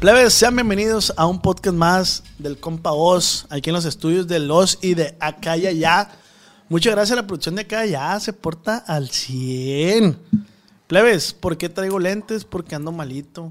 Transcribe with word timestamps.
Plebes, 0.00 0.32
sean 0.32 0.54
bienvenidos 0.54 1.12
a 1.16 1.26
un 1.26 1.40
podcast 1.40 1.76
más 1.76 2.22
del 2.38 2.60
compa 2.60 2.92
Oz, 2.92 3.46
aquí 3.50 3.70
en 3.70 3.74
los 3.74 3.84
estudios 3.84 4.28
de 4.28 4.38
Los 4.38 4.78
y 4.80 4.94
de 4.94 5.16
Acá 5.18 5.56
y 5.56 5.66
Allá. 5.66 6.10
Muchas 6.68 6.92
gracias 6.94 7.18
a 7.18 7.22
la 7.22 7.26
producción 7.26 7.56
de 7.56 7.62
Acá 7.62 7.84
y 7.84 7.96
Allá, 7.96 8.20
se 8.20 8.32
porta 8.32 8.76
al 8.76 9.08
100. 9.08 10.16
Plebes, 10.86 11.32
¿por 11.32 11.58
qué 11.58 11.68
traigo 11.68 11.98
lentes? 11.98 12.44
Porque 12.44 12.76
ando 12.76 12.92
malito. 12.92 13.50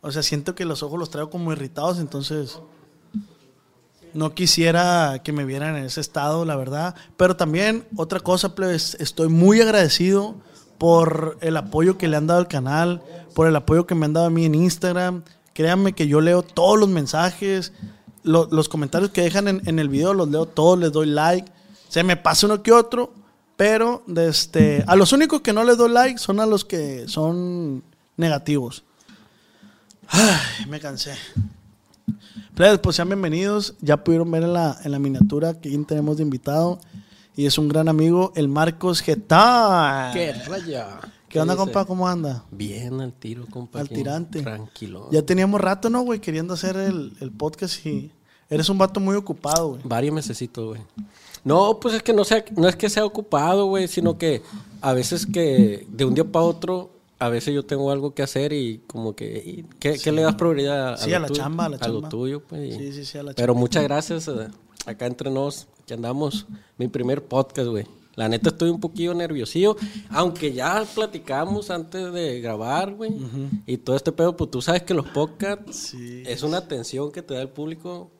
O 0.00 0.10
sea, 0.10 0.22
siento 0.22 0.54
que 0.54 0.64
los 0.64 0.82
ojos 0.82 0.98
los 0.98 1.10
traigo 1.10 1.28
como 1.28 1.52
irritados, 1.52 1.98
entonces 1.98 2.58
no 4.14 4.34
quisiera 4.34 5.20
que 5.22 5.32
me 5.32 5.44
vieran 5.44 5.76
en 5.76 5.84
ese 5.84 6.00
estado, 6.00 6.46
la 6.46 6.56
verdad. 6.56 6.94
Pero 7.18 7.36
también, 7.36 7.86
otra 7.98 8.20
cosa, 8.20 8.54
plebes, 8.54 8.96
estoy 8.98 9.28
muy 9.28 9.60
agradecido 9.60 10.36
por 10.78 11.36
el 11.42 11.54
apoyo 11.54 11.98
que 11.98 12.08
le 12.08 12.16
han 12.16 12.28
dado 12.28 12.40
al 12.40 12.48
canal, 12.48 13.02
por 13.34 13.46
el 13.46 13.54
apoyo 13.56 13.86
que 13.86 13.94
me 13.94 14.06
han 14.06 14.14
dado 14.14 14.28
a 14.28 14.30
mí 14.30 14.46
en 14.46 14.54
Instagram. 14.54 15.22
Créanme 15.54 15.92
que 15.92 16.06
yo 16.08 16.20
leo 16.20 16.42
todos 16.42 16.78
los 16.78 16.88
mensajes, 16.88 17.72
lo- 18.22 18.48
los 18.50 18.68
comentarios 18.68 19.10
que 19.10 19.22
dejan 19.22 19.48
en, 19.48 19.78
el 19.78 19.88
video, 19.88 20.14
los 20.14 20.28
leo 20.28 20.46
todos, 20.46 20.78
les 20.78 20.92
doy 20.92 21.06
like. 21.06 21.50
Se 21.88 22.02
me 22.04 22.16
pasa 22.16 22.46
uno 22.46 22.62
que 22.62 22.72
otro, 22.72 23.12
pero 23.56 24.02
de 24.06 24.28
este, 24.28 24.82
a 24.86 24.96
los 24.96 25.12
únicos 25.12 25.40
que 25.42 25.52
no 25.52 25.62
les 25.64 25.76
doy 25.76 25.90
like 25.90 26.18
son 26.18 26.40
a 26.40 26.46
los 26.46 26.64
que 26.64 27.06
son 27.06 27.82
negativos. 28.16 28.84
Ay, 30.08 30.66
me 30.68 30.80
cansé. 30.80 31.14
Plebes, 32.54 32.78
pues 32.80 32.96
sean 32.96 33.08
bienvenidos. 33.08 33.74
Ya 33.80 34.02
pudieron 34.04 34.30
ver 34.30 34.42
en 34.42 34.52
la, 34.52 34.76
en 34.84 34.92
la 34.92 34.98
miniatura 34.98 35.54
quién 35.54 35.84
tenemos 35.84 36.16
de 36.18 36.22
invitado. 36.22 36.80
Y 37.34 37.46
es 37.46 37.56
un 37.56 37.68
gran 37.68 37.88
amigo, 37.88 38.32
el 38.36 38.48
Marcos 38.48 39.00
Getán. 39.00 40.12
¿Qué 40.12 40.32
raya? 40.46 41.00
¿Qué 41.32 41.40
onda, 41.40 41.54
dice? 41.54 41.64
compa? 41.64 41.84
¿Cómo 41.86 42.06
anda? 42.06 42.44
Bien, 42.50 43.00
al 43.00 43.12
tiro, 43.12 43.46
compa. 43.50 43.80
Al 43.80 43.88
tirante. 43.88 44.42
Tranquilo. 44.42 45.08
Ya 45.10 45.22
teníamos 45.22 45.60
rato, 45.60 45.88
¿no, 45.90 46.02
güey? 46.02 46.20
Queriendo 46.20 46.54
hacer 46.54 46.76
el, 46.76 47.12
el 47.20 47.30
podcast 47.32 47.84
y 47.86 48.10
eres 48.50 48.68
un 48.68 48.78
vato 48.78 49.00
muy 49.00 49.16
ocupado, 49.16 49.70
güey. 49.70 49.80
Varios 49.84 50.14
mesecitos, 50.14 50.66
güey. 50.68 50.82
No, 51.44 51.80
pues 51.80 51.94
es 51.96 52.02
que 52.02 52.12
no, 52.12 52.22
sea, 52.24 52.44
no 52.56 52.68
es 52.68 52.76
que 52.76 52.88
sea 52.90 53.04
ocupado, 53.04 53.66
güey, 53.66 53.88
sino 53.88 54.16
que 54.18 54.42
a 54.80 54.92
veces 54.92 55.26
que 55.26 55.86
de 55.88 56.04
un 56.04 56.14
día 56.14 56.24
para 56.24 56.44
otro, 56.44 56.90
a 57.18 57.28
veces 57.28 57.54
yo 57.54 57.64
tengo 57.64 57.90
algo 57.90 58.14
que 58.14 58.22
hacer 58.22 58.52
y 58.52 58.78
como 58.86 59.16
que, 59.16 59.42
y 59.44 59.64
¿qué, 59.80 59.98
qué 59.98 60.12
le 60.12 60.22
das 60.22 60.34
prioridad? 60.36 60.98
Sí, 60.98 61.10
lo 61.10 61.16
a 61.16 61.20
la 61.20 61.26
tuyo? 61.28 61.40
chamba, 61.42 61.64
a 61.64 61.68
la 61.70 61.76
lo 61.78 61.82
chamba. 61.82 62.08
tuyo, 62.10 62.40
pues. 62.44 62.74
y- 62.74 62.78
Sí, 62.78 62.92
sí, 62.92 63.04
sí, 63.04 63.18
a 63.18 63.22
la 63.22 63.32
Pero 63.32 63.52
chamba. 63.54 63.60
muchas 63.60 63.82
gracias, 63.84 64.28
eh, 64.28 64.48
acá 64.86 65.06
entre 65.06 65.30
nos, 65.30 65.66
que 65.86 65.94
andamos, 65.94 66.46
mi 66.78 66.88
primer 66.88 67.24
podcast, 67.24 67.68
güey. 67.68 67.86
La 68.14 68.28
neta 68.28 68.50
estoy 68.50 68.68
un 68.70 68.78
poquillo 68.80 69.14
nerviosillo, 69.14 69.76
aunque 70.10 70.52
ya 70.52 70.84
platicamos 70.94 71.70
antes 71.70 72.12
de 72.12 72.40
grabar, 72.40 72.92
güey. 72.92 73.12
Y 73.66 73.78
todo 73.78 73.96
este 73.96 74.12
pedo, 74.12 74.36
pues 74.36 74.50
tú 74.50 74.60
sabes 74.60 74.82
que 74.82 74.92
los 74.94 75.06
podcasts 75.08 75.76
Sí. 75.92 76.22
es 76.26 76.42
una 76.42 76.58
atención 76.58 77.10
que 77.10 77.22
te 77.22 77.34
da 77.34 77.40
el 77.42 77.48
público 77.48 78.10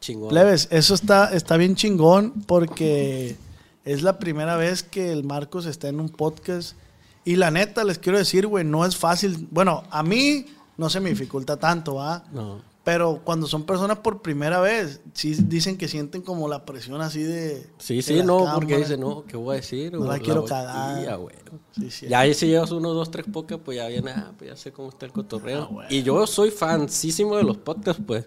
chingón. 0.00 0.28
Plebes, 0.28 0.68
eso 0.70 0.94
está, 0.94 1.32
está 1.34 1.56
bien 1.56 1.74
chingón 1.76 2.32
porque 2.46 3.36
es 3.84 4.02
la 4.02 4.18
primera 4.18 4.56
vez 4.56 4.82
que 4.82 5.10
el 5.12 5.24
Marcos 5.24 5.64
está 5.66 5.88
en 5.88 6.00
un 6.00 6.10
podcast. 6.10 6.76
Y 7.24 7.36
la 7.36 7.50
neta, 7.50 7.84
les 7.84 7.98
quiero 7.98 8.18
decir, 8.18 8.46
güey, 8.46 8.64
no 8.64 8.84
es 8.84 8.96
fácil. 8.96 9.48
Bueno, 9.50 9.82
a 9.90 10.02
mí 10.02 10.44
no 10.76 10.88
se 10.90 11.00
me 11.00 11.10
dificulta 11.10 11.56
tanto, 11.56 11.94
¿va? 11.96 12.24
No. 12.32 12.60
Pero 12.88 13.20
cuando 13.22 13.46
son 13.46 13.64
personas 13.64 13.98
por 13.98 14.22
primera 14.22 14.60
vez, 14.60 15.02
sí 15.12 15.34
dicen 15.34 15.76
que 15.76 15.88
sienten 15.88 16.22
como 16.22 16.48
la 16.48 16.64
presión 16.64 17.02
así 17.02 17.22
de. 17.22 17.68
Sí, 17.76 17.96
de 17.96 18.02
sí, 18.02 18.22
no, 18.24 18.38
porque 18.54 18.72
cámaras. 18.72 18.88
dice, 18.88 18.96
no, 18.96 19.24
¿qué 19.26 19.36
voy 19.36 19.52
a 19.52 19.56
decir? 19.56 19.92
No 19.92 19.98
la 19.98 20.06
güey? 20.06 20.20
quiero 20.22 20.46
cagar. 20.46 21.02
Sí, 21.02 21.06
a 21.06 21.18
huevo. 21.18 21.58
Sí, 21.72 21.90
sí. 21.90 22.08
Ya 22.08 22.20
ahí 22.20 22.32
si 22.32 22.46
llevas 22.46 22.70
uno, 22.70 22.94
dos, 22.94 23.10
tres 23.10 23.26
podcasts, 23.30 23.62
pues 23.62 23.76
ya 23.76 23.88
viene, 23.88 24.12
ah, 24.12 24.32
pues 24.38 24.48
ya 24.48 24.56
sé 24.56 24.72
cómo 24.72 24.88
está 24.88 25.04
el 25.04 25.12
cotorreo. 25.12 25.64
Ah, 25.64 25.68
güey. 25.70 25.86
y 25.90 26.02
yo 26.02 26.26
soy 26.26 26.50
fansísimo 26.50 27.36
de 27.36 27.44
los 27.44 27.58
podcasts, 27.58 28.02
pues. 28.06 28.26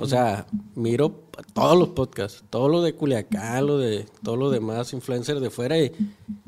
O 0.00 0.06
sea, 0.06 0.44
miro 0.74 1.28
todos 1.54 1.78
los 1.78 1.90
podcasts, 1.90 2.42
todo 2.50 2.68
lo 2.68 2.82
de 2.82 2.96
Culiacán, 2.96 3.64
lo 3.64 3.78
de 3.78 4.06
todos 4.24 4.36
los 4.36 4.50
demás 4.50 4.92
influencers 4.92 5.40
de 5.40 5.50
fuera 5.50 5.78
y, 5.78 5.92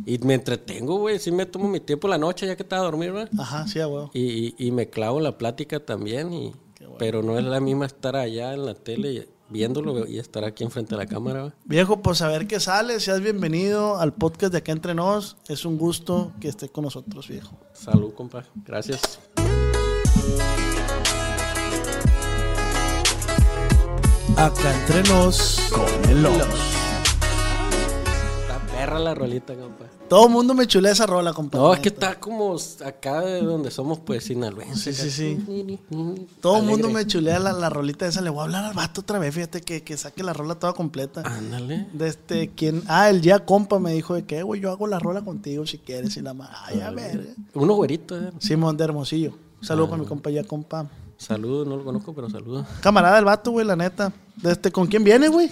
y 0.05 0.19
me 0.19 0.34
entretengo, 0.34 0.99
güey. 0.99 1.21
Sí 1.21 1.31
me 1.31 1.47
tomo 1.47 1.69
mi 1.69 1.78
tiempo 1.78 2.09
la 2.09 2.19
noche 2.19 2.45
ya 2.45 2.56
que 2.56 2.65
estaba 2.65 2.83
a 2.83 2.87
dormir, 2.87 3.12
¿verdad? 3.12 3.31
Ajá, 3.39 3.69
sí, 3.69 3.78
huevo. 3.78 4.11
Y, 4.15 4.21
y, 4.21 4.55
y 4.59 4.72
me 4.72 4.91
clavo 4.91 5.19
en 5.19 5.25
la 5.25 5.39
plática 5.39 5.78
también, 5.78 6.33
y, 6.33 6.53
pero 6.98 7.22
no 7.22 7.38
es 7.38 7.44
la 7.44 7.60
misma 7.60 7.87
estar 7.87 8.16
allá 8.16 8.53
en 8.54 8.66
la 8.66 8.75
tele 8.75 9.28
viéndolo 9.48 10.06
y 10.06 10.19
estar 10.19 10.44
aquí 10.44 10.65
enfrente 10.65 10.94
de 10.94 10.98
la 10.98 11.06
cámara. 11.06 11.54
Viejo, 11.65 12.00
pues 12.00 12.22
a 12.22 12.28
ver 12.28 12.47
qué 12.47 12.59
sale. 12.59 12.98
Seas 13.00 13.20
bienvenido 13.20 13.98
al 13.98 14.15
podcast 14.15 14.53
de 14.53 14.59
Acá 14.59 14.72
Entre 14.72 14.94
Nos. 14.94 15.37
Es 15.48 15.65
un 15.65 15.76
gusto 15.78 16.32
que 16.41 16.48
esté 16.48 16.71
con 16.71 16.84
nosotros, 16.84 17.28
viejo. 17.28 17.59
Salud, 17.72 18.15
compa. 18.15 18.44
Gracias. 18.65 19.21
Acá 24.37 24.75
Entre 24.81 25.03
Nos 25.12 25.71
con 25.71 26.10
el 26.10 26.25
Oz. 26.25 26.38
Está 28.41 28.66
perra 28.75 28.98
la 28.98 29.15
rolita, 29.15 29.54
compa. 29.54 29.84
Todo 30.12 30.27
el 30.27 30.33
mundo 30.33 30.53
me 30.53 30.67
chulea 30.67 30.93
esa 30.93 31.06
rola, 31.06 31.33
compadre. 31.33 31.65
No, 31.65 31.73
es 31.73 31.81
que 31.81 31.89
está 31.89 32.21
como 32.21 32.55
acá 32.84 33.23
de 33.23 33.41
donde 33.41 33.71
somos, 33.71 33.99
pues, 34.00 34.25
sinaloenses. 34.25 34.95
Sí, 34.95 35.11
sí, 35.11 35.39
sí. 35.49 35.78
Todo 36.43 36.59
el 36.59 36.65
mundo 36.65 36.91
me 36.91 37.06
chulea 37.06 37.39
la, 37.39 37.55
la 37.55 37.71
rolita 37.71 38.06
esa. 38.06 38.21
Le 38.21 38.28
voy 38.28 38.41
a 38.41 38.43
hablar 38.43 38.65
al 38.67 38.75
vato 38.75 39.01
otra 39.01 39.19
vez, 39.19 39.34
fíjate, 39.34 39.62
que, 39.62 39.83
que 39.83 39.97
saque 39.97 40.22
la 40.22 40.34
rola 40.34 40.56
toda 40.56 40.75
completa. 40.75 41.22
Ándale. 41.25 41.87
De 41.95 42.09
este, 42.09 42.51
¿quién? 42.51 42.83
Ah, 42.89 43.09
el 43.09 43.22
ya 43.22 43.47
compa 43.47 43.78
me 43.78 43.95
dijo 43.95 44.12
de 44.15 44.25
que, 44.27 44.43
güey, 44.43 44.61
yo 44.61 44.71
hago 44.71 44.87
la 44.87 44.99
rola 44.99 45.22
contigo 45.22 45.65
si 45.67 45.78
quieres. 45.78 46.15
Y 46.19 46.21
la 46.21 46.34
ma- 46.34 46.51
ay, 46.67 46.83
a 46.83 46.91
ver. 46.91 47.34
Uno 47.55 47.72
güerito, 47.72 48.15
eh. 48.19 48.33
Simón 48.39 48.77
de 48.77 48.84
Hermosillo. 48.84 49.33
Saludos 49.62 49.89
para 49.89 50.03
mi 50.03 50.09
compa 50.09 50.28
ya 50.28 50.45
compa. 50.45 50.91
Saludos, 51.17 51.67
no 51.67 51.77
lo 51.78 51.84
conozco, 51.84 52.12
pero 52.12 52.28
saludos. 52.28 52.67
Camarada 52.83 53.17
del 53.17 53.25
vato, 53.25 53.51
güey, 53.53 53.65
la 53.65 53.77
neta. 53.77 54.12
De 54.37 54.53
este, 54.53 54.71
¿Con 54.71 54.89
quién 54.89 55.05
viene, 55.05 55.28
güey? 55.28 55.51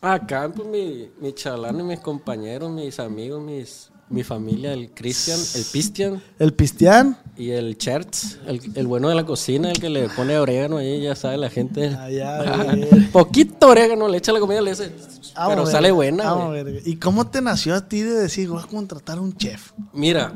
Acá, 0.00 0.48
pues, 0.54 0.68
mi, 0.68 1.08
mi 1.20 1.32
chalán 1.32 1.80
y 1.80 1.82
mis 1.82 1.98
compañeros, 1.98 2.70
mis 2.70 3.00
amigos, 3.00 3.42
mis, 3.42 3.90
mi 4.08 4.22
familia, 4.22 4.72
el 4.72 4.90
Cristian, 4.90 5.38
el 5.56 5.64
Pistian 5.64 6.22
El 6.38 6.52
Pistián. 6.54 7.18
y 7.36 7.50
el 7.50 7.76
Chertz, 7.76 8.38
el, 8.46 8.60
el 8.74 8.86
bueno 8.86 9.08
de 9.08 9.14
la 9.16 9.26
cocina, 9.26 9.70
el 9.70 9.80
que 9.80 9.88
le 9.90 10.08
pone 10.10 10.38
orégano 10.38 10.76
ahí, 10.76 11.02
ya 11.02 11.16
sabe 11.16 11.36
la 11.38 11.50
gente. 11.50 11.88
Ah, 11.98 12.08
ya, 12.10 12.38
Ah. 12.70 12.76
Poquito 13.12 13.68
orégano, 13.68 14.08
le 14.08 14.18
echa 14.18 14.32
la 14.32 14.38
comida, 14.40 14.60
le 14.60 14.70
hace. 14.70 14.92
Vamos, 15.34 15.54
Pero 15.54 15.66
sale 15.66 15.90
buena, 15.90 16.34
verga. 16.48 16.80
¿Y 16.84 16.96
cómo 16.96 17.26
te 17.26 17.42
nació 17.42 17.74
a 17.74 17.88
ti 17.88 18.00
de 18.02 18.14
decir, 18.14 18.48
voy 18.48 18.62
a 18.62 18.66
contratar 18.66 19.18
a 19.18 19.20
un 19.20 19.36
chef? 19.36 19.72
Mira, 19.92 20.32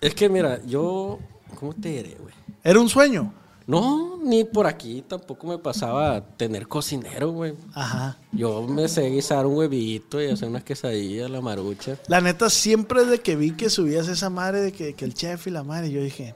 es 0.00 0.14
que 0.14 0.28
mira, 0.28 0.60
yo, 0.66 1.18
¿cómo 1.58 1.72
te 1.74 1.90
diré, 1.90 2.16
güey? 2.20 2.34
¿Era 2.64 2.80
un 2.80 2.88
sueño? 2.88 3.32
No, 3.70 4.18
ni 4.24 4.42
por 4.44 4.66
aquí 4.66 5.04
tampoco 5.06 5.46
me 5.46 5.58
pasaba 5.58 6.20
tener 6.36 6.66
cocinero, 6.66 7.30
güey. 7.30 7.54
Ajá. 7.72 8.16
Yo 8.32 8.62
me 8.62 8.88
sé 8.88 9.08
guisar 9.10 9.46
un 9.46 9.56
huevito 9.56 10.20
y 10.20 10.26
hacer 10.26 10.48
unas 10.48 10.64
quesadillas, 10.64 11.30
la 11.30 11.40
marucha. 11.40 11.96
La 12.08 12.20
neta, 12.20 12.50
siempre 12.50 13.04
desde 13.04 13.20
que 13.20 13.36
vi 13.36 13.52
que 13.52 13.70
subías 13.70 14.08
esa 14.08 14.28
madre 14.28 14.60
de 14.60 14.72
que, 14.72 14.94
que 14.94 15.04
el 15.04 15.14
chef 15.14 15.46
y 15.46 15.50
la 15.50 15.62
madre, 15.62 15.90
yo 15.92 16.02
dije, 16.02 16.34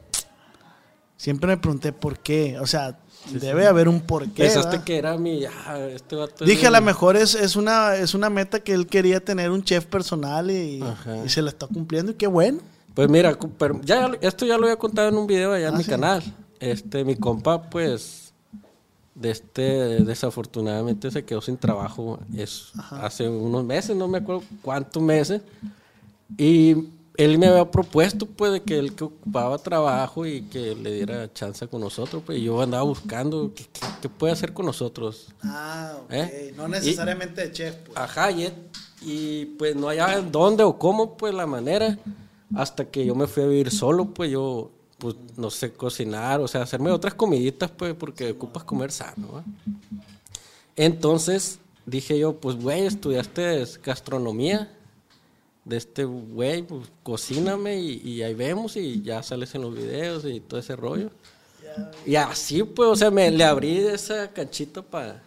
siempre 1.16 1.48
me 1.48 1.56
pregunté 1.56 1.92
por 1.92 2.20
qué. 2.20 2.58
O 2.60 2.66
sea, 2.66 2.98
debe 3.32 3.66
haber 3.66 3.88
un 3.88 4.00
porqué. 4.00 4.44
Pensaste 4.44 4.68
¿verdad? 4.70 4.84
que 4.84 4.96
era 4.96 5.18
mi, 5.18 5.44
ah, 5.44 5.78
este 5.92 6.14
vato. 6.14 6.44
Dije, 6.44 6.68
a 6.68 6.70
lo 6.70 6.80
mejor 6.82 7.16
es, 7.16 7.34
es, 7.34 7.56
una, 7.56 7.96
es 7.96 8.14
una 8.14 8.30
meta 8.30 8.60
que 8.60 8.72
él 8.74 8.86
quería 8.86 9.18
tener 9.24 9.50
un 9.50 9.64
chef 9.64 9.86
personal 9.86 10.50
y, 10.50 10.82
se 11.26 11.42
la 11.42 11.50
está 11.50 11.66
cumpliendo 11.66 12.12
y 12.12 12.14
qué 12.14 12.28
bueno. 12.28 12.60
Pues 12.94 13.08
mira, 13.08 13.36
ya, 13.82 14.12
esto 14.20 14.46
ya 14.46 14.56
lo 14.56 14.66
había 14.66 14.76
contado 14.76 15.08
en 15.08 15.16
un 15.16 15.26
video 15.26 15.52
allá 15.52 15.66
en 15.66 15.74
Ah, 15.74 15.78
mi 15.78 15.82
sí. 15.82 15.90
canal. 15.90 16.22
Este, 16.60 17.04
mi 17.04 17.16
compa, 17.16 17.62
pues, 17.70 18.32
de 19.14 19.30
este, 19.30 19.62
desafortunadamente 20.04 21.10
se 21.10 21.24
quedó 21.24 21.40
sin 21.40 21.56
trabajo 21.56 22.18
es, 22.36 22.72
hace 22.90 23.28
unos 23.28 23.64
meses, 23.64 23.96
no 23.96 24.08
me 24.08 24.18
acuerdo 24.18 24.42
cuántos 24.62 25.02
meses. 25.02 25.42
Y 26.36 26.88
él 27.16 27.38
me 27.38 27.46
había 27.46 27.70
propuesto, 27.70 28.26
pues, 28.26 28.52
de 28.52 28.62
que 28.62 28.76
él 28.76 28.94
que 28.94 29.04
ocupaba 29.04 29.56
trabajo 29.58 30.26
y 30.26 30.42
que 30.42 30.74
le 30.74 30.92
diera 30.92 31.32
chance 31.32 31.66
con 31.68 31.80
nosotros, 31.80 32.22
pues. 32.26 32.38
Y 32.38 32.44
yo 32.44 32.60
andaba 32.60 32.82
buscando 32.82 33.52
qué, 33.54 34.08
puede 34.08 34.32
hacer 34.32 34.52
con 34.52 34.66
nosotros. 34.66 35.28
Ah, 35.42 35.94
ok. 36.04 36.12
¿Eh? 36.12 36.54
No 36.56 36.66
necesariamente 36.66 37.42
de 37.42 37.52
chef, 37.52 37.76
pues. 37.76 37.96
Ajá, 37.96 38.32
y, 38.32 38.52
y, 39.00 39.44
pues 39.58 39.76
no 39.76 39.88
había 39.88 40.20
dónde 40.20 40.64
o 40.64 40.76
cómo, 40.76 41.16
pues, 41.16 41.32
la 41.32 41.46
manera. 41.46 41.96
Hasta 42.56 42.84
que 42.84 43.06
yo 43.06 43.14
me 43.14 43.26
fui 43.26 43.44
a 43.44 43.46
vivir 43.46 43.70
solo, 43.70 44.06
pues, 44.06 44.30
yo, 44.30 44.72
pues, 45.04 45.16
no 45.36 45.50
sé 45.50 45.70
cocinar, 45.70 46.40
o 46.40 46.48
sea, 46.48 46.62
hacerme 46.62 46.90
otras 46.90 47.12
comiditas, 47.12 47.70
pues, 47.70 47.92
porque 47.92 48.30
ocupas 48.30 48.64
comer 48.64 48.90
sano, 48.90 49.44
Entonces, 50.76 51.58
dije 51.84 52.18
yo, 52.18 52.40
pues, 52.40 52.56
güey, 52.56 52.86
estudiaste 52.86 53.66
gastronomía 53.84 54.74
de 55.66 55.76
este 55.76 56.04
güey, 56.04 56.62
pues 56.62 56.90
cocíname 57.02 57.76
y, 57.82 58.22
ahí 58.22 58.32
vemos 58.32 58.78
y 58.78 59.02
ya 59.02 59.22
sales 59.22 59.54
en 59.54 59.60
los 59.60 59.74
videos 59.74 60.24
y 60.24 60.40
todo 60.40 60.58
ese 60.58 60.74
rollo. 60.74 61.10
Y 62.06 62.16
así, 62.16 62.62
pues, 62.62 62.88
o 62.88 62.96
sea, 62.96 63.10
me 63.10 63.30
le 63.30 63.44
abrí 63.44 63.76
esa 63.76 64.32
canchita 64.32 64.80
para. 64.80 65.22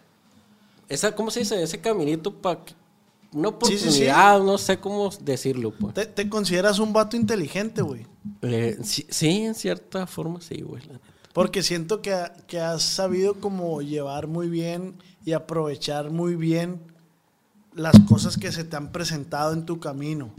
Esa, 0.88 1.14
¿Cómo 1.14 1.30
se 1.30 1.38
dice? 1.38 1.62
Ese 1.62 1.80
caminito 1.80 2.34
para. 2.34 2.58
Una 3.32 3.48
oportunidad, 3.48 4.42
no 4.42 4.56
sé 4.56 4.78
cómo 4.78 5.10
decirlo, 5.20 5.72
pues. 5.72 6.14
¿Te, 6.14 6.28
consideras 6.28 6.78
un 6.78 6.92
vato 6.92 7.16
inteligente, 7.16 7.82
güey? 7.82 8.06
Eh, 8.42 8.78
sí, 8.82 9.06
en 9.42 9.54
cierta 9.54 10.06
forma 10.06 10.40
sí, 10.40 10.62
güey. 10.62 10.82
Porque 11.34 11.62
siento 11.62 12.00
que, 12.00 12.16
que 12.46 12.58
has 12.58 12.82
sabido 12.82 13.34
como 13.34 13.82
llevar 13.82 14.26
muy 14.28 14.48
bien 14.48 14.94
y 15.24 15.32
aprovechar 15.32 16.10
muy 16.10 16.36
bien 16.36 16.80
las 17.74 17.98
cosas 18.08 18.36
que 18.36 18.50
se 18.50 18.64
te 18.64 18.76
han 18.76 18.92
presentado 18.92 19.52
en 19.52 19.66
tu 19.66 19.78
camino. 19.78 20.32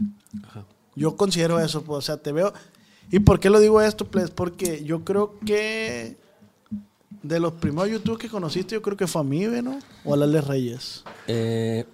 Yo 0.96 1.16
considero 1.16 1.60
eso, 1.60 1.82
pues, 1.82 1.98
o 1.98 2.02
sea, 2.02 2.16
te 2.16 2.32
veo. 2.32 2.52
¿Y 3.10 3.20
por 3.20 3.40
qué 3.40 3.50
lo 3.50 3.60
digo 3.60 3.80
esto? 3.80 4.04
Pues 4.04 4.30
porque 4.30 4.84
yo 4.84 5.04
creo 5.04 5.38
que 5.46 6.16
de 7.22 7.40
los 7.40 7.52
primeros 7.54 7.90
YouTube 7.90 8.18
que 8.18 8.28
conociste, 8.28 8.74
yo 8.74 8.82
creo 8.82 8.96
que 8.96 9.06
fue 9.06 9.20
a 9.20 9.24
mí, 9.24 9.46
¿no? 9.62 9.78
O 10.04 10.14
a 10.14 10.16
Lales 10.16 10.46
Reyes. 10.46 11.04
Eh, 11.26 11.86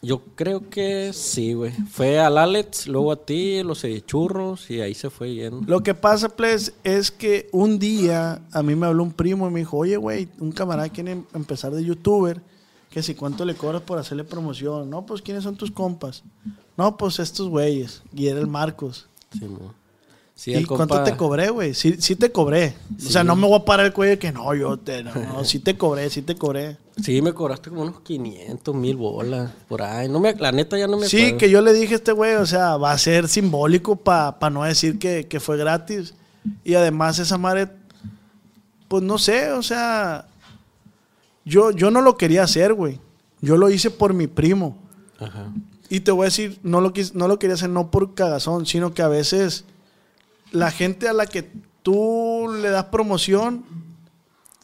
yo 0.00 0.22
creo 0.36 0.70
que 0.70 1.12
sí, 1.12 1.54
güey. 1.54 1.72
Fue 1.90 2.20
al 2.20 2.38
Alex, 2.38 2.86
luego 2.86 3.10
a 3.10 3.24
ti, 3.24 3.62
los 3.62 3.84
churros 4.06 4.70
y 4.70 4.80
ahí 4.80 4.94
se 4.94 5.10
fue 5.10 5.34
yendo. 5.34 5.62
Lo 5.66 5.82
que 5.82 5.94
pasa, 5.94 6.28
pues, 6.28 6.74
es 6.84 7.10
que 7.10 7.48
un 7.52 7.78
día 7.78 8.40
a 8.52 8.62
mí 8.62 8.76
me 8.76 8.86
habló 8.86 9.02
un 9.02 9.12
primo 9.12 9.48
y 9.48 9.50
me 9.50 9.60
dijo, 9.60 9.76
oye, 9.76 9.96
güey, 9.96 10.28
un 10.38 10.52
camarada 10.52 10.88
quiere 10.88 11.22
empezar 11.34 11.72
de 11.72 11.84
youtuber 11.84 12.40
que 12.90 13.02
si 13.02 13.14
cuánto 13.14 13.44
le 13.44 13.54
cobras 13.54 13.82
por 13.82 13.98
hacerle 13.98 14.24
promoción. 14.24 14.88
No, 14.88 15.04
pues 15.04 15.20
quiénes 15.20 15.42
son 15.42 15.56
tus 15.56 15.70
compas. 15.70 16.22
No, 16.76 16.96
pues 16.96 17.18
estos 17.18 17.48
güeyes. 17.48 18.02
Y 18.14 18.28
era 18.28 18.38
el 18.40 18.46
Marcos. 18.46 19.08
Sí, 19.32 19.46
Sí, 20.38 20.54
¿Y 20.54 20.64
cuánto 20.66 21.02
te 21.02 21.16
cobré, 21.16 21.50
güey? 21.50 21.74
Sí, 21.74 21.96
sí 21.98 22.14
te 22.14 22.30
cobré. 22.30 22.76
O 22.96 23.10
sea, 23.10 23.24
no 23.24 23.34
me 23.34 23.48
voy 23.48 23.58
a 23.58 23.64
parar 23.64 23.86
el 23.86 23.92
cuello 23.92 24.12
de 24.12 24.18
que 24.20 24.30
no, 24.30 24.54
yo 24.54 24.78
te. 24.78 25.02
No, 25.02 25.12
no, 25.12 25.44
sí 25.44 25.58
te 25.58 25.76
cobré, 25.76 26.08
sí 26.10 26.22
te 26.22 26.36
cobré. 26.36 26.76
Sí, 27.02 27.22
me 27.22 27.32
cobraste 27.32 27.70
como 27.70 27.82
unos 27.82 28.00
500 28.00 28.74
mil 28.74 28.96
bolas 28.96 29.52
por 29.68 29.82
ahí. 29.82 30.08
No 30.08 30.20
me, 30.20 30.34
la 30.34 30.52
neta 30.52 30.76
ya 30.76 30.86
no 30.86 30.96
me 30.96 31.06
Sí, 31.06 31.36
que 31.36 31.48
yo 31.48 31.60
le 31.60 31.72
dije 31.72 31.94
a 31.94 31.96
este 31.96 32.12
güey, 32.12 32.34
o 32.34 32.46
sea, 32.46 32.76
va 32.76 32.92
a 32.92 32.98
ser 32.98 33.28
simbólico 33.28 33.96
para 33.96 34.50
no 34.50 34.64
decir 34.64 34.98
que, 34.98 35.26
que 35.26 35.40
fue 35.40 35.56
gratis. 35.56 36.14
Y 36.64 36.74
además, 36.74 37.18
esa 37.18 37.38
madre, 37.38 37.68
pues 38.88 39.02
no 39.02 39.18
sé, 39.18 39.52
o 39.52 39.62
sea, 39.62 40.26
yo, 41.44 41.70
yo 41.70 41.90
no 41.90 42.00
lo 42.00 42.16
quería 42.16 42.42
hacer, 42.42 42.74
güey. 42.74 43.00
Yo 43.40 43.56
lo 43.56 43.70
hice 43.70 43.90
por 43.90 44.12
mi 44.12 44.26
primo. 44.26 44.76
Ajá. 45.20 45.52
Y 45.88 46.00
te 46.00 46.10
voy 46.10 46.24
a 46.24 46.24
decir, 46.26 46.58
no 46.62 46.80
lo, 46.80 46.92
no 47.14 47.28
lo 47.28 47.38
quería 47.38 47.54
hacer 47.54 47.70
no 47.70 47.90
por 47.90 48.14
cagazón, 48.14 48.66
sino 48.66 48.92
que 48.92 49.02
a 49.02 49.08
veces 49.08 49.64
la 50.50 50.70
gente 50.70 51.08
a 51.08 51.12
la 51.12 51.26
que 51.26 51.50
tú 51.82 52.48
le 52.60 52.70
das 52.70 52.86
promoción 52.86 53.64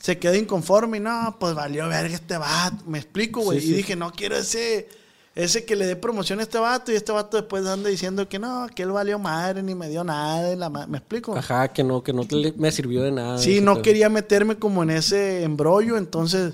se 0.04 0.18
queda 0.18 0.36
inconforme 0.36 0.98
y 0.98 1.00
no, 1.00 1.34
pues 1.40 1.54
valió 1.54 1.88
verga 1.88 2.14
este 2.14 2.36
vato. 2.36 2.76
Me 2.86 2.98
explico, 2.98 3.40
güey. 3.40 3.58
y 3.64 3.72
dije, 3.72 3.96
no 3.96 4.12
quiero 4.12 4.36
ese, 4.36 4.86
ese 5.34 5.64
que 5.64 5.76
le 5.76 5.86
dé 5.86 5.96
promoción 5.96 6.40
a 6.40 6.42
este 6.42 6.58
vato 6.58 6.92
y 6.92 6.94
este 6.94 7.10
vato 7.10 7.38
después 7.38 7.64
anda 7.64 7.88
diciendo 7.88 8.28
que 8.28 8.38
no, 8.38 8.66
que 8.74 8.82
él 8.82 8.90
valió 8.90 9.18
madre 9.18 9.62
ni 9.62 9.74
me 9.74 9.88
dio 9.88 10.04
nada. 10.04 10.54
La 10.56 10.68
¿Me 10.68 10.98
explico? 10.98 11.34
Ajá, 11.34 11.68
que 11.68 11.82
no, 11.82 12.02
que 12.02 12.12
no 12.12 12.26
me 12.56 12.70
sirvió 12.70 13.02
de 13.02 13.12
nada. 13.12 13.38
Sí, 13.38 13.62
no 13.62 13.80
quería 13.80 14.10
meterme 14.10 14.56
como 14.56 14.82
en 14.82 14.90
ese 14.90 15.42
embrollo, 15.42 15.96
entonces 15.96 16.52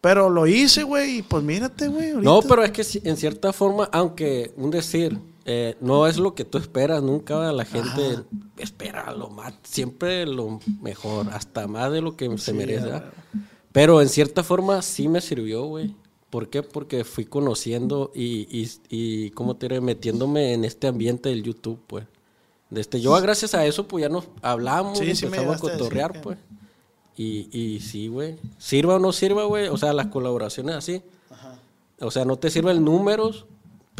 pero 0.00 0.28
lo 0.28 0.48
hice, 0.48 0.82
güey, 0.82 1.18
y 1.18 1.22
pues 1.22 1.44
mírate, 1.44 1.86
güey. 1.86 2.14
No, 2.14 2.42
pero 2.42 2.64
es 2.64 2.72
que 2.72 2.84
en 3.08 3.16
cierta 3.16 3.52
forma, 3.52 3.88
aunque 3.92 4.52
un 4.56 4.72
decir, 4.72 5.16
eh, 5.50 5.76
no 5.80 6.06
es 6.06 6.16
lo 6.16 6.34
que 6.34 6.44
tú 6.44 6.58
esperas, 6.58 7.02
nunca 7.02 7.52
la 7.52 7.64
gente 7.64 8.20
espera 8.56 9.12
lo 9.12 9.30
más, 9.30 9.54
siempre 9.64 10.24
lo 10.24 10.60
mejor, 10.80 11.28
hasta 11.32 11.66
más 11.66 11.90
de 11.90 12.00
lo 12.00 12.16
que 12.16 12.38
se 12.38 12.52
merece. 12.52 13.02
Pero 13.72 14.00
en 14.00 14.08
cierta 14.08 14.44
forma 14.44 14.80
sí 14.82 15.08
me 15.08 15.20
sirvió, 15.20 15.64
güey. 15.64 15.96
¿Por 16.30 16.48
qué? 16.48 16.62
Porque 16.62 17.02
fui 17.02 17.24
conociendo 17.24 18.12
y, 18.14 18.46
y, 18.56 18.70
y 18.88 19.30
¿cómo 19.30 19.56
te 19.56 19.66
diré? 19.66 19.80
Metiéndome 19.80 20.52
en 20.54 20.64
este 20.64 20.86
ambiente 20.86 21.28
del 21.28 21.42
YouTube, 21.42 21.80
pues. 21.88 22.06
De 22.70 22.80
este, 22.80 23.00
yo, 23.00 23.20
gracias 23.20 23.52
a 23.54 23.66
eso, 23.66 23.88
pues 23.88 24.02
ya 24.02 24.08
nos 24.08 24.28
hablamos, 24.42 24.98
sí, 24.98 25.10
empezamos 25.10 25.56
a 25.56 25.58
cotorrear, 25.58 26.20
pues. 26.22 26.38
Y, 27.16 27.48
y 27.50 27.80
sí, 27.80 28.06
güey. 28.06 28.38
Sirva 28.58 28.94
o 28.94 28.98
no 29.00 29.10
sirva, 29.12 29.44
güey. 29.44 29.66
O 29.66 29.76
sea, 29.76 29.92
las 29.92 30.06
colaboraciones 30.06 30.76
así. 30.76 31.02
O 31.98 32.12
sea, 32.12 32.24
no 32.24 32.38
te 32.38 32.48
sirven 32.50 32.84
números, 32.84 33.46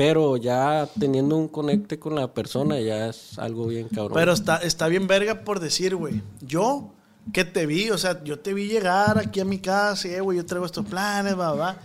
pero 0.00 0.38
ya 0.38 0.88
teniendo 0.98 1.36
un 1.36 1.46
conecte 1.46 1.98
con 1.98 2.14
la 2.14 2.32
persona 2.32 2.80
ya 2.80 3.08
es 3.08 3.38
algo 3.38 3.66
bien 3.66 3.86
cabrón. 3.86 4.14
Pero 4.14 4.32
está, 4.32 4.56
está 4.56 4.88
bien 4.88 5.06
verga 5.06 5.44
por 5.44 5.60
decir, 5.60 5.94
güey. 5.94 6.22
Yo 6.40 6.94
que 7.34 7.44
te 7.44 7.66
vi, 7.66 7.90
o 7.90 7.98
sea, 7.98 8.24
yo 8.24 8.38
te 8.38 8.54
vi 8.54 8.66
llegar 8.66 9.18
aquí 9.18 9.40
a 9.40 9.44
mi 9.44 9.58
casa 9.58 10.08
y, 10.08 10.12
eh, 10.12 10.22
güey, 10.22 10.38
yo 10.38 10.46
traigo 10.46 10.64
estos 10.64 10.86
planes, 10.86 11.38
va, 11.38 11.52
va. 11.52 11.76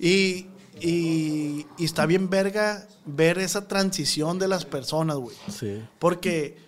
Y, 0.00 0.48
y, 0.80 1.64
y, 1.78 1.84
está 1.84 2.06
bien 2.06 2.28
verga 2.28 2.88
ver 3.06 3.38
esa 3.38 3.68
transición 3.68 4.40
de 4.40 4.48
las 4.48 4.64
personas, 4.64 5.18
güey. 5.18 5.36
Sí. 5.48 5.80
Porque 6.00 6.58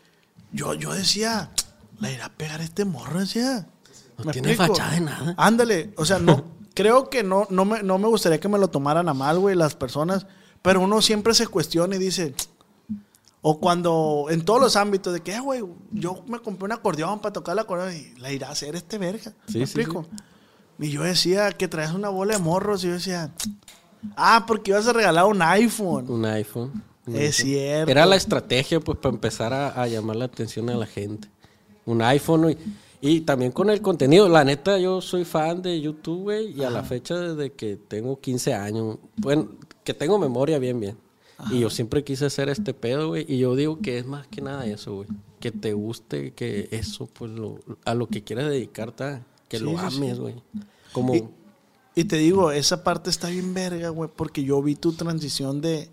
yo, 0.53 0.75
yo 0.75 0.95
decía, 0.95 1.51
la 1.99 2.13
irá 2.13 2.27
a 2.27 2.33
pegar 2.33 2.61
este 2.61 2.85
morro, 2.85 3.19
decía. 3.19 3.67
No 4.23 4.31
tiene 4.31 4.55
fachada 4.55 4.93
de 4.93 5.01
nada. 5.01 5.35
Ándale, 5.37 5.95
o 5.97 6.05
sea, 6.05 6.21
no, 6.21 6.45
creo 6.75 7.11
que 7.11 7.25
no, 7.25 7.49
no, 7.51 7.65
me, 7.65 7.83
no 7.83 7.99
me 7.99 8.07
gustaría 8.07 8.39
que 8.39 8.49
me 8.49 8.57
lo 8.61 8.69
tomaran 8.69 9.09
a 9.09 9.15
mal, 9.15 9.41
güey, 9.41 9.57
las 9.57 9.75
personas, 9.75 10.29
pero 10.67 10.81
uno 10.81 11.01
siempre 11.01 11.33
se 11.33 11.47
cuestiona 11.47 11.95
y 11.95 12.01
dice, 12.01 12.35
o 13.41 13.61
cuando, 13.61 14.27
en 14.31 14.45
todos 14.45 14.61
los 14.61 14.75
ámbitos, 14.75 15.13
de 15.13 15.21
que, 15.21 15.33
eh, 15.33 15.39
güey, 15.39 15.63
yo 15.93 16.25
me 16.27 16.41
compré 16.41 16.65
un 16.65 16.73
acordeón 16.73 17.21
para 17.21 17.33
tocar 17.33 17.53
el 17.53 17.61
acordeón 17.61 17.95
y 17.95 18.19
la 18.19 18.33
irá 18.33 18.49
a 18.49 18.51
hacer 18.51 18.75
este 18.75 18.99
verga. 18.99 19.33
¿Me 19.55 19.61
explico? 19.61 20.05
Y 20.81 20.91
yo 20.91 21.05
decía 21.05 21.53
que 21.53 21.69
traes 21.69 21.93
una 21.93 22.09
bola 22.09 22.35
de 22.35 22.41
morros 22.41 22.83
y 22.83 22.89
yo 22.89 22.95
decía, 22.95 23.31
ah, 24.17 24.43
porque 24.45 24.73
ibas 24.73 24.89
a 24.89 24.93
regalar 24.93 25.27
un 25.27 25.41
iPhone. 25.41 26.11
Un 26.11 26.25
iPhone. 26.25 26.83
es 27.15 27.37
cierto. 27.37 27.89
Era 27.89 28.05
la 28.05 28.17
estrategia, 28.17 28.81
pues, 28.81 28.99
para 28.99 29.15
empezar 29.15 29.53
a, 29.53 29.69
a, 29.81 29.87
llamar 29.87 30.17
la 30.17 30.25
atención 30.25 30.69
a 30.69 30.75
la 30.75 30.87
gente. 30.87 31.29
Un 31.85 32.03
iPhone. 32.03 32.51
Y, 32.51 32.59
y 33.07 33.21
también 33.21 33.53
con 33.53 33.71
el 33.71 33.81
contenido. 33.81 34.29
La 34.29 34.43
neta, 34.43 34.79
yo 34.79 35.01
soy 35.01 35.25
fan 35.25 35.63
de 35.63 35.81
YouTube, 35.81 36.23
güey. 36.23 36.59
Y 36.59 36.65
a 36.65 36.71
la 36.71 36.83
fecha 36.83 37.17
desde 37.17 37.53
que 37.53 37.77
tengo 37.77 38.21
15 38.21 38.55
años. 38.55 38.99
Bueno, 39.17 39.49
que 39.85 39.95
tengo 39.95 40.19
memoria 40.19 40.59
bien, 40.59 40.81
bien. 40.81 40.99
Y 41.51 41.61
yo 41.61 41.71
siempre 41.71 42.03
quise 42.03 42.27
hacer 42.27 42.49
este 42.49 42.75
pedo, 42.75 43.09
güey. 43.09 43.25
Y 43.29 43.39
yo 43.39 43.55
digo 43.55 43.79
que 43.79 43.99
es 43.99 44.07
más 44.07 44.27
que 44.27 44.41
nada 44.41 44.67
eso, 44.67 44.97
güey. 44.97 45.09
Que 45.39 45.53
te 45.53 45.73
guste, 45.73 46.33
que 46.33 46.69
eso, 46.73 47.07
pues, 47.07 47.31
a 47.85 47.95
lo 47.95 48.09
que 48.09 48.25
quieras 48.25 48.47
dedicarte, 48.47 49.21
que 49.49 49.61
lo 49.61 49.79
ames, 49.79 50.19
güey. 50.19 50.35
Como... 50.93 51.15
Y, 51.95 52.05
te 52.05 52.17
digo, 52.17 52.51
esa 52.51 52.83
parte 52.83 53.09
está 53.09 53.29
bien 53.29 53.55
verga, 53.55 53.91
güey. 53.91 54.11
Porque 54.15 54.43
yo 54.43 54.61
vi 54.63 54.75
tu 54.75 54.95
transición 54.95 55.61
de, 55.61 55.91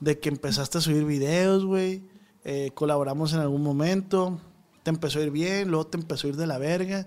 de 0.00 0.18
que 0.18 0.30
empezaste 0.30 0.78
a 0.78 0.80
subir 0.80 1.04
videos, 1.04 1.66
güey. 1.66 2.02
Eh, 2.44 2.70
colaboramos 2.74 3.34
en 3.34 3.40
algún 3.40 3.62
momento 3.62 4.40
te 4.82 4.90
empezó 4.90 5.18
a 5.18 5.22
ir 5.22 5.30
bien, 5.30 5.68
luego 5.68 5.86
te 5.86 5.98
empezó 5.98 6.26
a 6.26 6.30
ir 6.30 6.36
de 6.36 6.46
la 6.46 6.58
verga. 6.58 7.06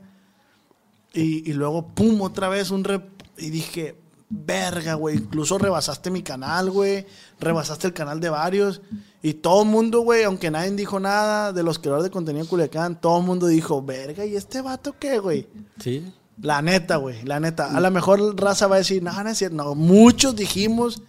Y, 1.13 1.49
y 1.49 1.53
luego, 1.53 1.87
pum, 1.87 2.21
otra 2.21 2.49
vez 2.49 2.71
un 2.71 2.83
rep. 2.83 3.03
Y 3.37 3.49
dije, 3.49 3.95
verga, 4.33 4.95
güey. 4.95 5.17
Incluso 5.17 5.57
rebasaste 5.57 6.09
mi 6.09 6.23
canal, 6.23 6.71
güey. 6.71 7.05
Rebasaste 7.39 7.87
el 7.87 7.93
canal 7.93 8.19
de 8.19 8.29
varios. 8.29 8.81
Y 9.21 9.35
todo 9.35 9.63
el 9.63 9.69
mundo, 9.69 10.01
güey, 10.01 10.23
aunque 10.23 10.51
nadie 10.51 10.71
dijo 10.71 10.99
nada 10.99 11.53
de 11.53 11.63
los 11.63 11.79
creadores 11.79 12.05
de 12.05 12.11
contenido 12.11 12.43
en 12.43 12.49
Culiacán, 12.49 12.99
todo 12.99 13.19
el 13.19 13.25
mundo 13.25 13.47
dijo, 13.47 13.81
verga, 13.81 14.25
¿y 14.25 14.35
este 14.35 14.61
vato 14.61 14.95
qué, 14.99 15.19
güey? 15.19 15.47
Sí. 15.79 16.11
La 16.41 16.61
neta, 16.61 16.97
güey, 16.97 17.23
la 17.23 17.39
neta. 17.39 17.75
A 17.75 17.79
lo 17.79 17.91
mejor 17.91 18.39
raza 18.39 18.67
va 18.67 18.75
a 18.75 18.79
decir, 18.79 19.03
no, 19.03 19.23
no 19.23 19.29
es 19.29 19.37
cierto. 19.37 19.55
No, 19.55 19.75
muchos 19.75 20.35
dijimos, 20.35 21.03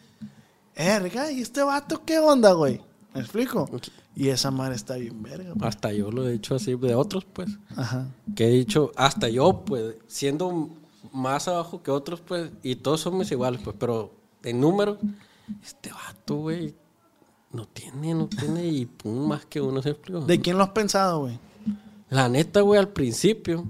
verga, 0.76 1.32
¿y 1.32 1.40
este 1.40 1.62
vato 1.62 2.02
qué 2.04 2.18
onda, 2.18 2.52
güey? 2.52 2.80
¿Me 3.14 3.20
explico? 3.20 3.68
Y 4.16 4.28
esa 4.28 4.50
madre 4.50 4.76
está 4.76 4.94
bien 4.96 5.22
verga. 5.22 5.54
Pues. 5.54 5.68
Hasta 5.68 5.92
yo 5.92 6.10
lo 6.10 6.26
he 6.26 6.32
dicho 6.32 6.54
así 6.54 6.74
de 6.76 6.94
otros, 6.94 7.24
pues. 7.24 7.48
Ajá. 7.76 8.06
Que 8.36 8.46
he 8.46 8.50
dicho, 8.50 8.92
hasta 8.96 9.28
yo, 9.28 9.64
pues, 9.64 9.96
siendo 10.06 10.70
más 11.12 11.48
abajo 11.48 11.82
que 11.82 11.90
otros, 11.90 12.20
pues, 12.20 12.50
y 12.62 12.76
todos 12.76 13.00
somos 13.00 13.30
iguales, 13.30 13.60
pues, 13.62 13.76
pero 13.78 14.12
en 14.42 14.60
número, 14.60 14.98
este 15.62 15.90
vato, 15.90 16.36
güey, 16.36 16.74
no 17.52 17.66
tiene, 17.66 18.14
no 18.14 18.26
tiene, 18.26 18.66
y 18.66 18.86
pum, 18.86 19.28
más 19.28 19.46
que 19.46 19.60
uno 19.60 19.82
se 19.82 19.90
explicó. 19.90 20.20
¿De 20.20 20.40
quién 20.40 20.58
lo 20.58 20.64
has 20.64 20.70
pensado, 20.70 21.20
güey? 21.20 21.38
La 22.10 22.28
neta, 22.28 22.60
güey, 22.60 22.78
al 22.78 22.88
principio, 22.88 23.64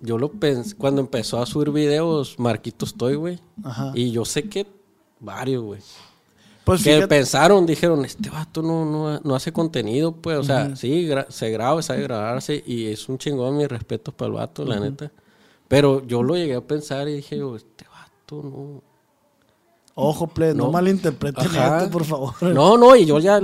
yo 0.00 0.18
lo 0.18 0.30
pensé, 0.30 0.74
cuando 0.76 1.00
empezó 1.00 1.40
a 1.40 1.46
subir 1.46 1.70
videos, 1.70 2.38
Marquito 2.38 2.84
estoy, 2.84 3.14
güey, 3.16 3.40
Ajá. 3.62 3.92
y 3.94 4.10
yo 4.10 4.24
sé 4.24 4.48
que 4.48 4.66
varios, 5.20 5.62
güey. 5.62 5.80
Pues 6.64 6.82
que 6.84 6.90
fíjate, 6.94 7.08
pensaron, 7.08 7.66
dijeron, 7.66 8.04
este 8.04 8.30
vato 8.30 8.62
no, 8.62 8.84
no, 8.84 9.20
no 9.24 9.34
hace 9.34 9.52
contenido, 9.52 10.12
pues, 10.12 10.38
o 10.38 10.44
sea, 10.44 10.76
sí, 10.76 11.08
gra- 11.08 11.26
se 11.28 11.50
graba, 11.50 11.82
sabe 11.82 12.02
grabarse 12.02 12.62
y 12.64 12.86
es 12.86 13.08
un 13.08 13.18
chingón, 13.18 13.56
mis 13.56 13.68
respetos 13.68 14.14
para 14.14 14.28
el 14.28 14.32
vato, 14.34 14.64
la 14.64 14.78
neta. 14.78 15.10
Pero 15.66 16.06
yo 16.06 16.22
lo 16.22 16.36
llegué 16.36 16.54
a 16.54 16.60
pensar 16.60 17.08
y 17.08 17.14
dije, 17.14 17.36
yo, 17.38 17.56
este 17.56 17.84
vato 17.92 18.42
no... 18.44 18.82
ojo, 19.96 20.26
plebe, 20.28 20.54
no, 20.54 20.66
no. 20.66 20.70
malinterpreten 20.72 21.44
esto, 21.46 21.90
por 21.90 22.04
favor. 22.04 22.34
No, 22.42 22.76
no, 22.76 22.94
y 22.94 23.06
yo 23.06 23.18
ya 23.18 23.40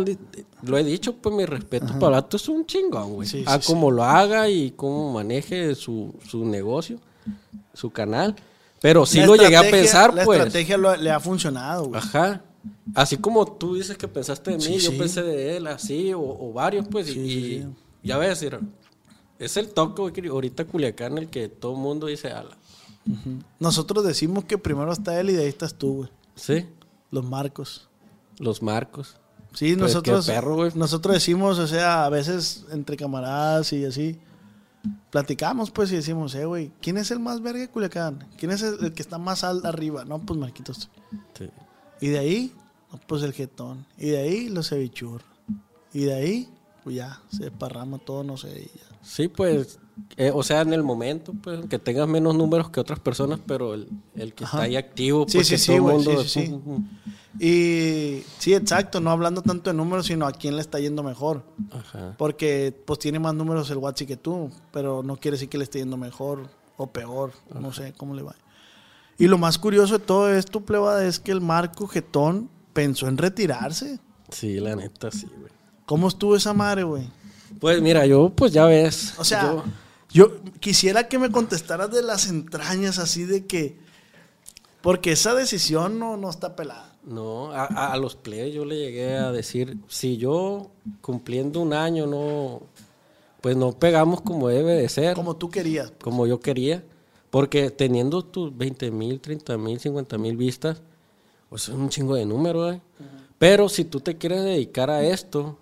lo 0.62 0.78
he 0.78 0.84
dicho, 0.84 1.14
pues 1.16 1.34
mi 1.34 1.44
respeto 1.44 1.87
para 1.98 2.06
el 2.18 2.22
vato 2.22 2.37
es 2.37 2.48
un 2.48 2.66
chingón, 2.66 3.14
güey. 3.14 3.26
Sí, 3.28 3.42
a 3.46 3.60
sí, 3.60 3.66
cómo 3.66 3.90
lo 3.90 4.04
haga 4.04 4.48
y 4.48 4.70
cómo 4.72 5.12
maneje 5.12 5.75
su, 5.75 6.14
su 6.28 6.44
negocio, 6.44 6.98
su 7.75 7.90
canal. 7.90 8.37
Pero 8.80 9.04
sí 9.06 9.18
La 9.18 9.26
lo 9.26 9.34
llegué 9.34 9.56
a 9.56 9.62
estrategia- 9.62 9.70
pensar, 9.70 10.14
La 10.14 10.25
pues. 10.25 10.38
estrategia 10.38 10.76
lo- 10.76 10.94
le 10.96 11.10
ha 11.10 11.18
funcionado, 11.18 11.87
güey. 11.87 11.98
Ajá. 12.00 12.42
Así 12.94 13.16
como 13.18 13.46
tú 13.46 13.75
dices 13.76 13.96
que 13.96 14.08
pensaste 14.08 14.50
de 14.52 14.56
mí, 14.58 14.62
Sí, 14.62 14.78
yo 14.78 14.90
sí. 14.92 14.98
pensé 14.98 15.22
de 15.22 15.56
él, 15.56 15.66
así, 15.66 16.12
o, 16.14 16.20
o 16.20 16.52
varios, 16.52 16.87
pues, 16.88 17.08
y- 17.08 17.12
Sí, 17.12 17.20
y, 17.20 17.58
sí. 17.62 17.66
ya 18.02 18.18
decir, 18.18 18.58
es 19.38 19.56
el 19.56 19.68
toque 19.68 20.28
ahorita 20.28 20.64
Culiacán 20.64 21.18
el 21.18 21.28
que 21.28 21.48
todo 21.48 21.72
el 21.72 21.78
mundo 21.78 22.06
dice, 22.06 22.30
ala. 22.32 22.56
Nosotros 23.58 24.04
decimos 24.04 24.44
que 24.44 24.58
primero 24.58 24.92
está 24.92 25.18
él 25.18 25.30
y 25.30 25.32
de 25.34 25.42
ahí 25.42 25.48
estás 25.48 25.75
tú, 25.75 25.94
güey. 25.96 26.10
Sí, 26.34 26.66
Los 27.10 27.25
marcos. 27.25 27.88
los 28.38 28.62
marcos. 28.62 29.16
Sí, 29.54 29.75
Pues, 29.75 29.78
nosotros, 29.94 30.26
perro, 30.26 30.56
güey. 30.56 30.72
nosotros 30.75 31.14
decimos, 31.14 31.58
o 31.58 31.66
sea, 31.66 32.04
a 32.04 32.08
veces 32.10 32.66
entre 32.70 32.96
camaradas 32.96 33.72
y 33.72 33.84
así, 33.87 34.18
platicamos 35.10 35.70
pues 35.70 35.90
y 35.90 35.96
decimos, 35.96 36.34
eh, 36.34 36.44
güey, 36.44 36.70
¿quién 36.82 36.98
es 36.98 37.10
el 37.10 37.18
más 37.18 37.40
verga 37.42 37.60
de 37.60 37.68
Culiacán? 37.68 38.26
¿Quién 38.37 38.52
es 38.52 38.62
el, 38.62 38.84
el 38.84 38.92
que 38.92 39.02
está 39.02 39.16
más 39.18 39.42
al 39.42 39.64
arriba? 39.64 40.04
No, 40.04 40.18
pues 40.18 40.38
Marquitos. 40.38 40.90
Sí. 41.37 41.48
Y 42.00 42.09
de 42.09 42.19
ahí, 42.19 42.52
pues 43.07 43.23
el 43.23 43.33
jetón. 43.33 43.85
Y 43.99 44.11
de 44.11 44.19
ahí 44.19 44.49
los 44.49 44.69
cevichur. 44.69 45.23
Y 45.93 46.05
de 46.05 46.14
ahí, 46.14 46.49
pues 46.85 46.97
ya, 46.97 47.21
se 47.31 47.45
desparrama 47.45 47.99
todo, 47.99 48.23
no 48.25 48.37
sé. 48.37 48.71
ya. 48.75 48.97
Sí, 49.02 49.28
pues, 49.28 49.78
eh, 50.17 50.31
o 50.35 50.43
sea, 50.43 50.61
en 50.61 50.73
el 50.73 50.83
momento, 50.83 51.33
pues, 51.43 51.67
que 51.67 51.78
tengas 51.78 52.07
menos 52.09 52.35
números 52.37 52.71
que 52.71 52.78
otras 52.81 53.00
personas, 53.00 53.40
pero 53.47 53.75
el, 53.75 53.88
el 54.14 54.35
que 54.35 54.45
Ajá. 54.45 54.59
está 54.59 54.64
ahí 54.64 54.76
activo, 54.76 55.25
Sí, 55.28 55.38
pues, 55.38 55.49
sí, 55.49 55.59
sí, 55.59 55.67
todo 55.67 55.76
el 55.76 55.83
güey, 55.83 55.95
mundo... 55.97 56.23
sí, 56.23 56.28
sí, 56.28 56.47
sí. 56.47 56.52
pum. 56.52 56.88
Y 57.40 58.23
sí, 58.38 58.52
exacto, 58.55 59.00
no 59.00 59.11
hablando 59.11 59.43
tanto 59.43 59.71
de 59.71 59.76
números, 59.76 60.07
sino 60.07 60.26
a 60.26 60.33
quién 60.33 60.57
le 60.57 60.61
está 60.62 60.81
yendo 60.81 61.02
mejor. 61.05 61.45
Ajá. 61.71 62.14
Porque 62.19 62.75
pues 62.85 62.99
tiene 62.99 63.19
más 63.21 63.33
números 63.35 63.71
el 63.71 63.76
Watsi 63.78 64.07
que 64.07 64.17
tú, 64.17 64.50
pero 64.73 65.02
no 65.05 65.17
quiere 65.19 65.37
decir 65.37 65.49
que 65.49 65.57
le 65.59 65.64
esté 65.64 65.78
yendo 65.78 65.97
mejor 65.97 66.49
o 66.76 66.88
peor, 66.88 67.33
no 67.61 67.73
sé 67.73 67.93
cómo 67.97 68.14
le 68.14 68.23
va. 68.23 68.35
Y 69.18 69.26
lo 69.26 69.37
más 69.37 69.58
curioso 69.58 69.98
de 69.98 70.04
todo 70.04 70.32
esto, 70.32 70.60
plebada, 70.60 71.04
es 71.06 71.18
que 71.18 71.32
el 71.32 71.40
Marco 71.40 71.88
Getón 71.88 72.48
pensó 72.72 73.08
en 73.08 73.18
retirarse. 73.18 73.98
Sí, 74.30 74.60
la 74.60 74.76
neta, 74.76 75.10
sí, 75.10 75.26
güey. 75.38 75.50
¿Cómo 75.87 76.06
estuvo 76.08 76.37
esa 76.37 76.52
madre, 76.54 76.84
güey? 76.84 77.08
Pues 77.60 77.80
mira, 77.82 78.06
yo, 78.06 78.30
pues 78.30 78.52
ya 78.52 78.64
ves. 78.66 79.14
O 79.18 79.25
sea, 79.25 79.42
yo- 79.42 79.64
yo, 80.10 80.42
quisiera 80.60 81.08
que 81.08 81.18
me 81.18 81.30
contestaras 81.30 81.90
de 81.90 82.02
las 82.02 82.28
entrañas 82.28 82.98
así 82.98 83.25
de 83.25 83.46
que... 83.46 83.78
Porque 84.80 85.12
esa 85.12 85.34
decisión 85.34 85.98
no, 85.98 86.16
no 86.16 86.30
está 86.30 86.54
pelada. 86.54 86.94
No, 87.04 87.50
a, 87.52 87.96
los 87.96 88.16
plebes 88.16 88.54
yo 88.54 88.64
le 88.64 88.76
llegué 88.76 89.16
a 89.16 89.32
decir, 89.32 89.78
si 89.88 90.18
yo 90.18 90.70
cumpliendo 91.00 91.60
un 91.60 91.72
año 91.72 92.06
no, 92.06 92.60
pues 93.40 93.56
no 93.56 93.72
pegamos 93.72 94.20
como 94.20 94.48
debe 94.48 94.75
de 94.75 94.88
ser, 94.90 95.14
como, 95.14 95.30
Como 95.32 95.37
tú 95.37 95.50
querías. 95.50 95.92
yo 96.28 96.40
quería, 96.40 96.84
porque 97.30 97.70
teniendo 97.70 98.25
tus 98.25 98.56
20 98.56 98.90
mil, 98.90 99.20
30 99.20 99.58
mil, 99.58 99.78
50 99.78 100.18
mil 100.18 100.37
vistas, 100.37 100.80
pues 101.49 101.68
es 101.68 101.75
un 101.75 101.88
chingo 101.88 102.14
de 102.14 102.26
número, 102.26 102.70
¿eh? 102.70 102.80
Pero 103.38 103.68
si 103.68 103.85
tú 103.85 104.00
te 104.00 104.16
quieres 104.16 104.42
dedicar 104.42 104.90
a 104.90 105.04
esto, 105.04 105.56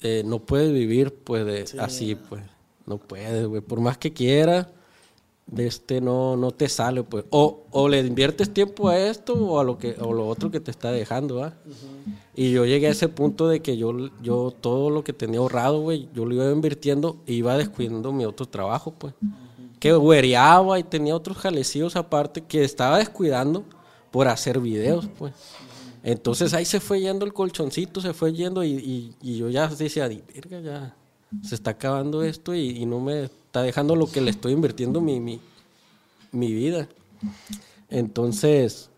eh, 0.00 0.22
no 0.24 0.38
puedes 0.38 0.72
vivir 0.72 1.12
pues 1.12 1.44
de, 1.44 1.80
así, 1.80 2.14
pues, 2.14 2.42
no 2.86 2.98
puedes, 2.98 3.46
güey, 3.46 3.60
por 3.60 3.80
más 3.80 3.98
que 3.98 4.12
quieras. 4.12 4.68
De 5.46 5.66
este 5.66 6.00
no, 6.00 6.36
no 6.36 6.52
te 6.52 6.68
sale, 6.68 7.02
pues. 7.02 7.24
O, 7.30 7.64
o 7.72 7.88
le 7.88 7.98
inviertes 7.98 8.54
tiempo 8.54 8.88
a 8.88 8.96
esto 8.96 9.34
o 9.34 9.58
a 9.58 9.64
lo 9.64 9.78
que, 9.78 9.96
o 9.98 10.12
lo 10.12 10.28
otro 10.28 10.48
que 10.52 10.60
te 10.60 10.70
está 10.70 10.92
dejando, 10.92 11.42
¿ah? 11.42 11.54
Y 12.36 12.52
yo 12.52 12.64
llegué 12.64 12.86
a 12.86 12.90
ese 12.90 13.08
punto 13.08 13.48
de 13.48 13.60
que 13.60 13.76
yo, 13.76 13.92
yo 14.22 14.54
todo 14.60 14.90
lo 14.90 15.02
que 15.02 15.12
tenía 15.12 15.40
ahorrado, 15.40 15.80
güey, 15.80 16.08
yo 16.14 16.24
lo 16.24 16.36
iba 16.36 16.48
invirtiendo 16.52 17.16
e 17.26 17.32
iba 17.32 17.56
descuidando 17.56 18.12
mi 18.12 18.24
otro 18.24 18.46
trabajo, 18.46 18.94
pues. 18.96 19.12
Que 19.80 19.92
güereaba 19.94 20.78
y 20.78 20.84
tenía 20.84 21.16
otros 21.16 21.38
jalecillos 21.38 21.96
aparte 21.96 22.42
que 22.42 22.62
estaba 22.62 22.98
descuidando 22.98 23.64
por 24.12 24.28
hacer 24.28 24.60
videos, 24.60 25.08
pues. 25.18 25.32
Entonces 26.02 26.54
ahí 26.54 26.64
se 26.64 26.80
fue 26.80 27.00
yendo 27.00 27.24
el 27.26 27.32
colchoncito, 27.32 28.00
se 28.00 28.12
fue 28.14 28.32
yendo 28.32 28.62
y, 28.62 28.70
y- 28.72 29.14
y 29.20 29.36
yo 29.38 29.48
ya 29.50 29.66
decía, 29.68 30.08
"Di, 30.08 30.22
verga, 30.34 30.60
ya 30.60 30.94
se 31.42 31.54
está 31.54 31.72
acabando 31.72 32.22
esto 32.22 32.54
y, 32.54 32.70
y 32.70 32.86
no 32.86 33.00
me 33.00 33.24
está 33.24 33.62
dejando 33.62 33.94
lo 33.96 34.06
que 34.10 34.20
le 34.20 34.30
estoy 34.30 34.52
invirtiendo 34.52 35.00
mi, 35.00 35.18
mi, 35.20 35.40
mi 36.32 36.52
vida. 36.52 36.88
Entonces, 37.88 38.90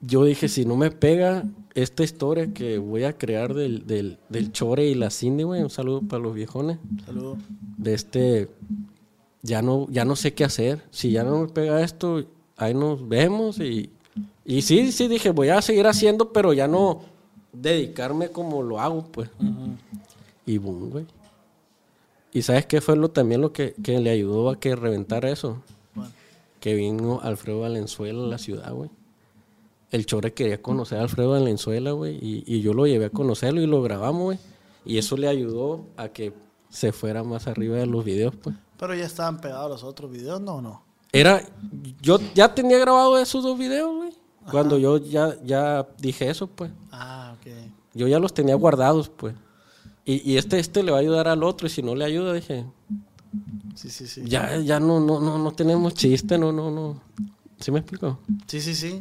yo 0.00 0.24
dije, 0.24 0.48
si 0.48 0.64
no 0.64 0.76
me 0.76 0.90
pega 0.90 1.44
esta 1.74 2.02
historia 2.02 2.52
que 2.52 2.78
voy 2.78 3.04
a 3.04 3.16
crear 3.16 3.54
del, 3.54 3.86
del, 3.86 4.18
del 4.28 4.52
Chore 4.52 4.86
y 4.88 4.94
la 4.94 5.10
Cindy, 5.10 5.44
güey, 5.44 5.62
un 5.62 5.70
saludo 5.70 6.02
para 6.02 6.22
los 6.22 6.34
viejones, 6.34 6.78
Saludos. 7.06 7.38
de 7.76 7.94
este, 7.94 8.48
ya 9.42 9.62
no, 9.62 9.86
ya 9.90 10.04
no 10.04 10.16
sé 10.16 10.34
qué 10.34 10.44
hacer. 10.44 10.82
Si 10.90 11.10
ya 11.12 11.24
no 11.24 11.40
me 11.40 11.48
pega 11.48 11.82
esto, 11.82 12.24
ahí 12.56 12.74
nos 12.74 13.08
vemos 13.08 13.58
y, 13.58 13.90
y 14.44 14.62
sí, 14.62 14.92
sí, 14.92 15.08
dije, 15.08 15.30
voy 15.30 15.48
a 15.48 15.62
seguir 15.62 15.86
haciendo, 15.86 16.32
pero 16.32 16.52
ya 16.52 16.68
no 16.68 17.02
dedicarme 17.52 18.30
como 18.30 18.62
lo 18.62 18.80
hago, 18.80 19.04
pues. 19.10 19.30
Y 20.46 20.58
boom, 20.58 20.90
güey. 20.90 21.06
¿Y 22.32 22.42
sabes 22.42 22.66
qué 22.66 22.80
fue 22.80 22.96
lo, 22.96 23.10
también 23.10 23.40
lo 23.40 23.52
que, 23.52 23.74
que 23.82 23.98
le 23.98 24.10
ayudó 24.10 24.50
a 24.50 24.60
que 24.60 24.76
reventara 24.76 25.30
eso? 25.30 25.62
Bueno, 25.94 26.12
Que 26.60 26.74
vino 26.74 27.20
Alfredo 27.22 27.60
Valenzuela 27.60 28.22
a 28.22 28.26
la 28.26 28.38
ciudad, 28.38 28.72
güey. 28.72 28.90
El 29.90 30.06
Chore 30.06 30.32
quería 30.32 30.62
conocer 30.62 30.98
a 30.98 31.02
Alfredo 31.02 31.30
Valenzuela, 31.30 31.90
güey. 31.90 32.16
Y, 32.22 32.44
y 32.46 32.60
yo 32.60 32.72
lo 32.72 32.86
llevé 32.86 33.06
a 33.06 33.10
conocerlo 33.10 33.60
y 33.60 33.66
lo 33.66 33.82
grabamos, 33.82 34.22
güey. 34.22 34.38
Y 34.84 34.98
eso 34.98 35.16
le 35.16 35.26
ayudó 35.26 35.86
a 35.96 36.08
que 36.08 36.32
se 36.68 36.92
fuera 36.92 37.24
más 37.24 37.48
arriba 37.48 37.76
de 37.76 37.86
los 37.86 38.04
videos, 38.04 38.34
pues. 38.36 38.54
Pero 38.80 38.94
ya 38.94 39.04
estaban 39.04 39.40
pegados 39.40 39.70
los 39.70 39.84
otros 39.84 40.10
videos, 40.10 40.40
¿no 40.40 40.54
o 40.56 40.60
no? 40.62 40.82
Era, 41.12 41.42
yo 42.00 42.18
ya 42.34 42.52
tenía 42.54 42.78
grabado 42.78 43.18
esos 43.18 43.44
dos 43.44 43.56
videos, 43.58 43.94
güey. 43.94 44.10
Cuando 44.50 44.78
yo 44.78 44.96
ya, 44.96 45.36
ya 45.44 45.86
dije 45.98 46.28
eso, 46.30 46.46
pues. 46.48 46.72
Ah, 46.90 47.34
ok. 47.38 47.52
Yo 47.94 48.08
ya 48.08 48.18
los 48.18 48.32
tenía 48.34 48.54
guardados, 48.54 49.08
pues. 49.10 49.34
Y, 50.04 50.28
y 50.32 50.38
este, 50.38 50.58
este 50.58 50.82
le 50.82 50.90
va 50.92 50.96
a 50.96 51.00
ayudar 51.00 51.28
al 51.28 51.42
otro. 51.44 51.66
Y 51.66 51.70
si 51.70 51.82
no 51.82 51.94
le 51.94 52.04
ayuda, 52.04 52.32
dije, 52.32 52.64
Sí, 53.74 53.90
sí, 53.90 54.06
sí. 54.06 54.22
ya, 54.24 54.56
ya 54.58 54.80
no, 54.80 54.98
no, 54.98 55.20
no, 55.20 55.38
no 55.38 55.52
tenemos 55.52 55.94
chiste, 55.94 56.38
no, 56.38 56.50
no, 56.52 56.70
no. 56.70 57.00
¿Sí 57.60 57.70
me 57.70 57.80
explico? 57.80 58.18
Sí, 58.46 58.60
sí, 58.60 58.74
sí. 58.74 59.00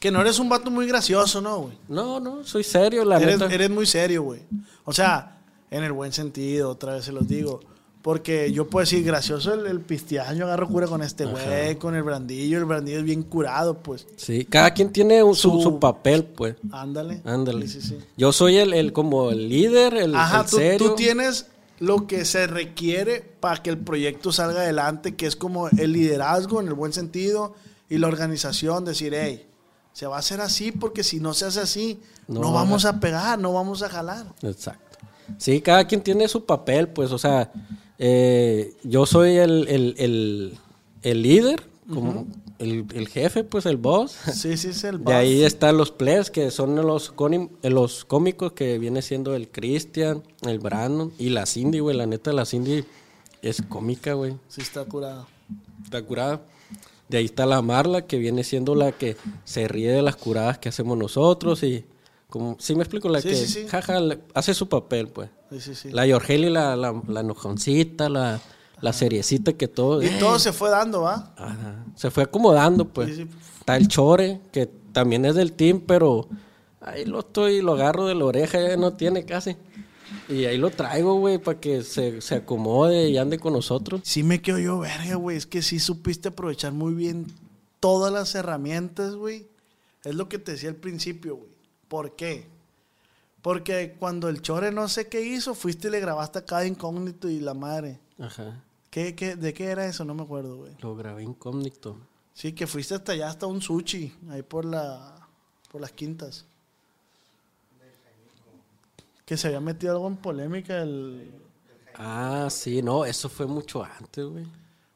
Que 0.00 0.10
no 0.10 0.20
eres 0.20 0.38
un 0.38 0.48
vato 0.48 0.70
muy 0.70 0.86
gracioso, 0.86 1.40
¿no, 1.40 1.58
güey? 1.62 1.78
No, 1.88 2.20
no, 2.20 2.44
soy 2.44 2.62
serio, 2.64 3.04
la 3.04 3.16
Eres, 3.18 3.38
neta. 3.38 3.52
eres 3.54 3.70
muy 3.70 3.86
serio, 3.86 4.22
güey. 4.24 4.42
O 4.84 4.92
sea, 4.92 5.38
en 5.70 5.82
el 5.84 5.92
buen 5.92 6.12
sentido, 6.12 6.70
otra 6.70 6.94
vez 6.94 7.04
se 7.04 7.12
los 7.12 7.26
digo. 7.28 7.60
Porque 8.08 8.50
yo 8.52 8.66
puedo 8.70 8.84
decir, 8.84 9.04
gracioso 9.04 9.52
el, 9.52 9.66
el 9.66 9.80
pistiaño, 9.82 10.46
agarro 10.46 10.66
cura 10.66 10.86
con 10.86 11.02
este 11.02 11.26
güey, 11.26 11.76
con 11.76 11.94
el 11.94 12.02
brandillo. 12.02 12.56
El 12.56 12.64
brandillo 12.64 13.00
es 13.00 13.04
bien 13.04 13.22
curado, 13.22 13.82
pues. 13.82 14.06
Sí, 14.16 14.46
cada 14.46 14.72
quien 14.72 14.90
tiene 14.94 15.22
un- 15.22 15.34
su, 15.36 15.60
Su- 15.60 15.78
papel, 15.78 16.24
pues. 16.24 16.56
Ándale. 16.72 17.20
Ándale. 17.26 17.68
Sí, 17.68 17.82
sí, 17.82 17.88
sí. 17.88 17.98
Yo 18.16 18.32
soy 18.32 18.56
el, 18.56 18.72
el 18.72 18.94
como 18.94 19.28
el 19.30 19.46
líder, 19.50 19.92
el, 19.92 20.14
Ajá, 20.14 20.40
el 20.40 20.46
tú, 20.46 20.56
serio. 20.56 20.78
tú 20.88 20.94
tienes 20.94 21.48
lo 21.80 22.06
que 22.06 22.24
se 22.24 22.46
requiere 22.46 23.20
para 23.40 23.62
que 23.62 23.68
el 23.68 23.76
proyecto 23.76 24.32
salga 24.32 24.62
adelante, 24.62 25.14
que 25.14 25.26
es 25.26 25.36
como 25.36 25.68
el 25.68 25.92
liderazgo 25.92 26.62
en 26.62 26.68
el 26.68 26.72
buen 26.74 26.94
sentido 26.94 27.56
y 27.90 27.98
la 27.98 28.06
organización, 28.06 28.86
decir, 28.86 29.12
hey, 29.14 29.46
se 29.92 30.06
va 30.06 30.16
a 30.16 30.20
hacer 30.20 30.40
así 30.40 30.72
porque 30.72 31.04
si 31.04 31.20
no 31.20 31.34
se 31.34 31.44
hace 31.44 31.60
así, 31.60 32.00
no, 32.26 32.40
No, 32.40 32.52
vamos 32.54 32.86
a 32.86 33.00
pegar, 33.00 33.38
no 33.38 33.52
vamos 33.52 33.82
a 33.82 33.90
jalar. 33.90 34.24
Exacto. 34.40 34.96
Sí, 35.36 35.60
cada 35.60 35.86
quien 35.86 36.00
tiene 36.00 36.26
su 36.26 36.46
papel, 36.46 36.88
pues, 36.88 37.12
o 37.12 37.18
sea, 37.18 37.52
eh, 37.98 38.74
yo 38.84 39.06
soy 39.06 39.36
el, 39.36 39.66
el, 39.68 39.94
el, 39.98 40.58
el 41.02 41.22
líder, 41.22 41.62
como 41.92 42.26
el, 42.58 42.84
el 42.94 43.08
jefe, 43.08 43.44
pues, 43.44 43.66
el 43.66 43.76
boss. 43.76 44.16
Sí, 44.34 44.56
sí, 44.56 44.68
es 44.68 44.84
el 44.84 45.02
De 45.04 45.14
ahí 45.14 45.36
boss. 45.38 45.46
están 45.46 45.76
los 45.76 45.90
players, 45.90 46.30
que 46.30 46.50
son 46.50 46.76
los, 46.76 47.12
eh, 47.62 47.70
los 47.70 48.04
cómicos 48.04 48.52
que 48.52 48.78
viene 48.78 49.02
siendo 49.02 49.34
el 49.34 49.48
Christian, 49.48 50.22
el 50.42 50.58
Brandon 50.58 51.12
y 51.18 51.30
la 51.30 51.46
Cindy, 51.46 51.80
güey. 51.80 51.96
La 51.96 52.06
neta, 52.06 52.32
la 52.32 52.44
Cindy 52.44 52.84
es 53.42 53.62
cómica, 53.68 54.14
güey. 54.14 54.34
Sí 54.48 54.60
está 54.60 54.84
curado. 54.84 55.26
Está 55.82 56.02
curada. 56.02 56.42
De 57.08 57.16
ahí 57.18 57.24
está 57.24 57.46
la 57.46 57.62
Marla, 57.62 58.06
que 58.06 58.18
viene 58.18 58.44
siendo 58.44 58.74
la 58.74 58.92
que 58.92 59.16
se 59.44 59.66
ríe 59.66 59.90
de 59.90 60.02
las 60.02 60.16
curadas 60.16 60.58
que 60.58 60.68
hacemos 60.68 60.98
nosotros 60.98 61.62
y 61.62 61.84
como, 62.28 62.56
sí 62.60 62.74
me 62.74 62.82
explico, 62.82 63.08
la 63.08 63.20
Sí, 63.20 63.28
que 63.28 63.34
sí, 63.36 63.46
sí. 63.46 63.66
jaja, 63.68 64.00
le- 64.00 64.20
hace 64.34 64.54
su 64.54 64.68
papel, 64.68 65.08
pues. 65.08 65.30
Sí, 65.50 65.60
sí, 65.60 65.74
sí. 65.74 65.90
La 65.90 66.06
Yorgeli, 66.06 66.50
la, 66.50 66.76
la, 66.76 67.00
la 67.08 67.20
enojoncita, 67.20 68.08
la, 68.08 68.40
la 68.80 68.92
seriecita 68.92 69.54
que 69.54 69.66
todo. 69.68 70.02
Y 70.02 70.06
eh, 70.06 70.16
todo 70.20 70.38
se 70.38 70.52
fue 70.52 70.68
dando, 70.70 71.02
¿va? 71.02 71.34
ajá, 71.36 71.84
se 71.96 72.10
fue 72.10 72.24
acomodando, 72.24 72.86
pues. 72.86 73.18
Está 73.60 73.76
el 73.76 73.88
Chore, 73.88 74.40
que 74.52 74.66
también 74.92 75.24
es 75.24 75.34
del 75.36 75.52
team, 75.52 75.80
pero 75.86 76.28
ahí 76.80 77.04
lo 77.06 77.20
estoy, 77.20 77.62
lo 77.62 77.72
agarro 77.74 78.06
de 78.06 78.14
la 78.14 78.24
oreja, 78.26 78.60
ya 78.60 78.76
no 78.76 78.92
tiene 78.92 79.24
casi. 79.24 79.56
Y 80.28 80.44
ahí 80.44 80.58
lo 80.58 80.70
traigo, 80.70 81.14
güey, 81.18 81.38
para 81.38 81.58
que 81.60 81.82
se, 81.82 82.20
se 82.20 82.34
acomode 82.36 83.08
y 83.08 83.16
ande 83.16 83.38
con 83.38 83.54
nosotros. 83.54 84.02
Sí 84.04 84.22
me 84.22 84.42
quedo 84.42 84.58
yo, 84.58 84.78
verga, 84.80 85.14
güey. 85.16 85.36
Es 85.38 85.46
que 85.46 85.62
sí 85.62 85.78
supiste 85.78 86.28
aprovechar 86.28 86.72
muy 86.72 86.92
bien 86.92 87.26
todas 87.80 88.12
las 88.12 88.34
herramientas, 88.34 89.14
güey. 89.14 89.48
Es 90.04 90.14
lo 90.14 90.28
que 90.28 90.38
te 90.38 90.52
decía 90.52 90.68
al 90.68 90.76
principio, 90.76 91.36
güey. 91.36 91.57
¿Por 91.88 92.16
qué? 92.16 92.46
Porque 93.42 93.96
cuando 93.98 94.28
el 94.28 94.42
chore 94.42 94.72
no 94.72 94.88
sé 94.88 95.08
qué 95.08 95.22
hizo, 95.22 95.54
fuiste 95.54 95.88
y 95.88 95.90
le 95.90 96.00
grabaste 96.00 96.40
a 96.40 96.44
cada 96.44 96.66
incógnito 96.66 97.28
y 97.28 97.40
la 97.40 97.54
madre. 97.54 97.98
Ajá. 98.18 98.62
¿Qué, 98.90 99.14
qué, 99.14 99.36
¿De 99.36 99.54
qué 99.54 99.66
era 99.66 99.86
eso? 99.86 100.04
No 100.04 100.14
me 100.14 100.22
acuerdo, 100.22 100.56
güey. 100.56 100.72
Lo 100.80 100.96
grabé 100.96 101.22
incógnito. 101.22 101.96
Sí, 102.34 102.52
que 102.52 102.66
fuiste 102.66 102.94
hasta 102.94 103.12
allá, 103.12 103.28
hasta 103.28 103.46
un 103.46 103.60
sushi, 103.60 104.14
ahí 104.30 104.42
por 104.42 104.64
la 104.64 105.18
por 105.70 105.80
las 105.80 105.92
quintas. 105.92 106.44
Que 109.24 109.36
se 109.36 109.48
había 109.48 109.60
metido 109.60 109.92
algo 109.92 110.08
en 110.08 110.16
polémica 110.16 110.80
el... 110.80 111.30
Ah, 111.94 112.48
sí, 112.50 112.80
no, 112.80 113.04
eso 113.04 113.28
fue 113.28 113.46
mucho 113.46 113.84
antes, 113.84 114.24
güey. 114.24 114.46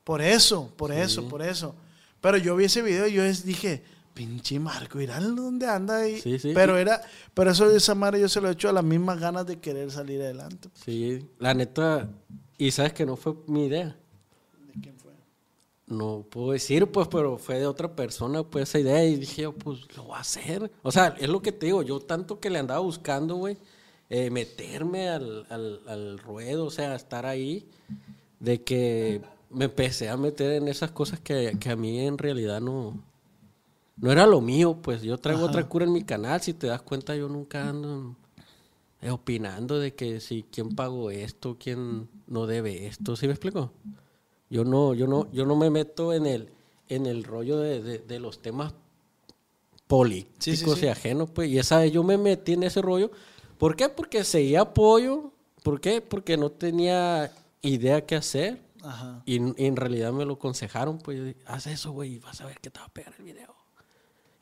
Por 0.04 0.22
eso, 0.22 0.72
por 0.76 0.90
eso, 0.90 1.28
por 1.28 1.42
eso. 1.42 1.74
Pero 2.20 2.38
yo 2.38 2.56
vi 2.56 2.64
ese 2.64 2.80
video 2.80 3.06
y 3.06 3.12
yo 3.12 3.24
dije, 3.24 3.82
pinche 4.14 4.58
Marco, 4.58 5.00
irá 5.00 5.20
dónde 5.20 5.66
anda 5.66 5.98
ahí. 5.98 6.20
Sí, 6.20 6.38
sí. 6.38 6.52
Pero 6.54 6.76
era, 6.76 7.00
pero 7.34 7.50
eso 7.50 7.68
de 7.68 7.76
esa 7.76 7.94
madre 7.94 8.20
yo 8.20 8.28
se 8.28 8.40
lo 8.40 8.48
he 8.48 8.52
hecho 8.52 8.68
a 8.68 8.72
las 8.72 8.84
mismas 8.84 9.18
ganas 9.18 9.46
de 9.46 9.58
querer 9.58 9.90
salir 9.90 10.20
adelante. 10.20 10.68
Sí, 10.74 11.26
la 11.38 11.54
neta, 11.54 12.08
y 12.58 12.70
sabes 12.70 12.92
que 12.92 13.06
no 13.06 13.16
fue 13.16 13.34
mi 13.46 13.66
idea. 13.66 13.96
¿De 14.66 14.80
quién 14.80 14.96
fue? 14.98 15.12
No 15.86 16.26
puedo 16.30 16.52
decir, 16.52 16.86
pues, 16.86 17.08
pero 17.08 17.38
fue 17.38 17.58
de 17.58 17.66
otra 17.66 17.94
persona, 17.94 18.42
pues, 18.42 18.68
esa 18.68 18.78
idea. 18.78 19.04
Y 19.04 19.16
dije, 19.16 19.42
yo, 19.42 19.52
pues, 19.52 19.80
lo 19.96 20.04
voy 20.04 20.16
a 20.16 20.20
hacer. 20.20 20.70
O 20.82 20.92
sea, 20.92 21.16
es 21.18 21.28
lo 21.28 21.42
que 21.42 21.52
te 21.52 21.66
digo, 21.66 21.82
yo 21.82 22.00
tanto 22.00 22.40
que 22.40 22.50
le 22.50 22.58
andaba 22.58 22.80
buscando, 22.80 23.36
güey, 23.36 23.58
eh, 24.08 24.30
meterme 24.30 25.08
al, 25.08 25.46
al, 25.48 25.80
al 25.88 26.18
ruedo, 26.18 26.66
o 26.66 26.70
sea, 26.70 26.94
estar 26.94 27.26
ahí, 27.26 27.68
de 28.40 28.62
que 28.62 29.22
me 29.50 29.66
empecé 29.66 30.08
a 30.08 30.16
meter 30.16 30.52
en 30.52 30.68
esas 30.68 30.90
cosas 30.90 31.20
que, 31.20 31.56
que 31.60 31.70
a 31.70 31.76
mí 31.76 32.00
en 32.00 32.18
realidad 32.18 32.60
no, 32.60 33.02
no 34.02 34.12
era 34.12 34.26
lo 34.26 34.42
mío, 34.42 34.76
pues. 34.82 35.00
Yo 35.00 35.16
traigo 35.16 35.44
otra 35.46 35.66
cura 35.68 35.86
en 35.86 35.92
mi 35.94 36.02
canal, 36.04 36.42
si 36.42 36.52
te 36.52 36.66
das 36.66 36.82
cuenta, 36.82 37.16
yo 37.16 37.28
nunca 37.30 37.70
ando 37.70 38.14
eh, 39.00 39.10
opinando 39.10 39.78
de 39.78 39.94
que 39.94 40.20
si 40.20 40.44
quién 40.52 40.74
pagó 40.76 41.10
esto, 41.10 41.56
quién 41.58 42.08
no 42.26 42.46
debe 42.46 42.86
esto, 42.86 43.16
¿sí 43.16 43.26
me 43.26 43.32
explico? 43.32 43.72
Yo 44.50 44.64
no, 44.64 44.92
yo 44.92 45.06
no, 45.06 45.30
yo 45.32 45.46
no 45.46 45.56
me 45.56 45.70
meto 45.70 46.12
en 46.12 46.26
el, 46.26 46.50
en 46.88 47.06
el 47.06 47.24
rollo 47.24 47.58
de, 47.58 47.80
de- 47.82 47.98
de 48.00 48.20
los 48.20 48.42
temas 48.42 48.74
políticos 49.86 50.44
Sí, 50.44 50.56
sí, 50.56 50.66
sí. 50.76 50.84
y 50.86 50.88
ajenos, 50.88 51.30
pues, 51.30 51.48
y 51.50 51.58
esa 51.58 51.78
vez 51.78 51.92
yo 51.92 52.02
me 52.02 52.18
metí 52.18 52.52
en 52.52 52.62
ese 52.64 52.82
rollo. 52.82 53.10
¿Por 53.58 53.76
qué? 53.76 53.88
Porque 53.88 54.24
seguía 54.24 54.62
apoyo. 54.62 55.32
¿Por 55.62 55.80
qué? 55.80 56.00
Porque 56.00 56.36
no 56.36 56.50
tenía 56.50 57.32
idea 57.60 58.04
qué 58.04 58.16
hacer. 58.16 58.60
Ajá. 58.82 59.22
Y, 59.26 59.36
y 59.62 59.66
en 59.66 59.76
realidad 59.76 60.12
me 60.12 60.24
lo 60.24 60.34
aconsejaron, 60.34 60.98
pues, 60.98 61.18
yo 61.18 61.24
dije, 61.24 61.38
haz 61.46 61.66
eso, 61.68 61.92
güey, 61.92 62.14
y 62.14 62.18
vas 62.18 62.40
a 62.40 62.46
ver 62.46 62.58
que 62.60 62.70
te 62.70 62.80
va 62.80 62.86
a 62.86 62.92
pegar 62.92 63.14
el 63.18 63.24
video. 63.24 63.54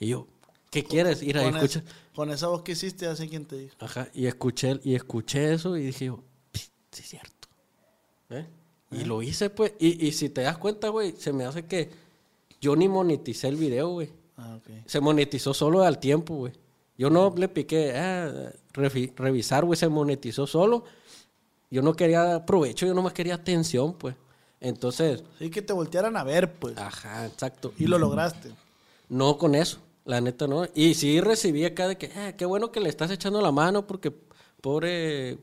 Y 0.01 0.09
yo, 0.09 0.27
¿qué 0.71 0.83
quieres? 0.83 1.23
Ir 1.23 1.39
a 1.39 1.45
escuchar. 1.47 1.85
es- 1.87 1.93
con 2.15 2.31
esa 2.31 2.49
voz 2.49 2.63
que 2.63 2.73
hiciste, 2.73 3.07
hace 3.07 3.29
quien 3.29 3.45
te 3.47 3.57
dijo. 3.57 3.77
Ajá, 3.79 4.09
y 4.13 4.27
escuché, 4.27 4.81
y 4.83 4.95
escuché 4.97 5.53
eso 5.55 5.77
y 5.77 5.85
dije, 5.87 6.07
yo, 6.07 6.23
"Pi, 6.51 6.59
sí 6.91 7.03
es 7.03 7.09
cierto. 7.09 7.49
¿Eh? 8.31 8.47
Y 8.91 9.05
lo 9.05 9.23
hice, 9.23 9.49
pues. 9.51 9.73
Y, 9.79 10.05
y 10.07 10.11
si 10.13 10.29
te 10.31 10.41
das 10.43 10.59
cuenta, 10.59 10.89
güey, 10.89 11.15
se 11.17 11.33
me 11.33 11.45
hace 11.45 11.65
que 11.67 11.91
yo 12.61 12.75
ni 12.75 12.89
moneticé 12.89 13.47
el 13.49 13.57
video, 13.57 13.89
güey. 13.91 14.11
Ah, 14.37 14.57
ok. 14.57 14.71
Se 14.87 15.01
monetizó 15.01 15.55
solo 15.55 15.83
al 15.83 15.99
tiempo, 16.01 16.35
güey. 16.35 16.53
Yo 16.99 17.09
no 17.09 17.33
le 17.37 17.49
piqué, 17.49 17.93
ah, 17.97 18.53
revisar, 18.75 19.65
güey, 19.65 19.77
se 19.79 19.89
monetizó 19.89 20.47
solo. 20.47 20.85
Yo 21.71 21.83
no 21.83 21.95
quería 21.95 22.45
provecho, 22.45 22.85
yo 22.87 22.93
nomás 22.95 23.13
quería 23.13 23.35
atención, 23.37 23.95
pues. 23.95 24.17
Entonces, 24.61 25.23
Sí, 25.39 25.51
que 25.51 25.63
te 25.63 25.73
voltearan 25.73 26.17
a 26.17 26.25
ver, 26.25 26.53
pues. 26.55 26.77
ajá, 26.77 27.27
exacto. 27.27 27.73
Y 27.79 27.87
lo 27.87 27.97
lograste. 27.99 28.51
No 29.09 29.39
con 29.39 29.55
eso, 29.55 29.79
la 30.05 30.21
neta 30.21 30.47
no. 30.47 30.67
Y 30.75 30.95
sí 30.95 31.21
recibí 31.21 31.65
acá 31.65 31.89
de 31.89 31.97
que, 31.99 32.11
"Ah, 32.17 32.33
qué 32.37 32.45
bueno 32.45 32.73
que 32.73 32.81
le 32.81 32.89
estás 32.89 33.11
echando 33.11 33.41
la 33.41 33.53
mano 33.53 33.87
porque 33.87 34.13
pobre 34.61 35.39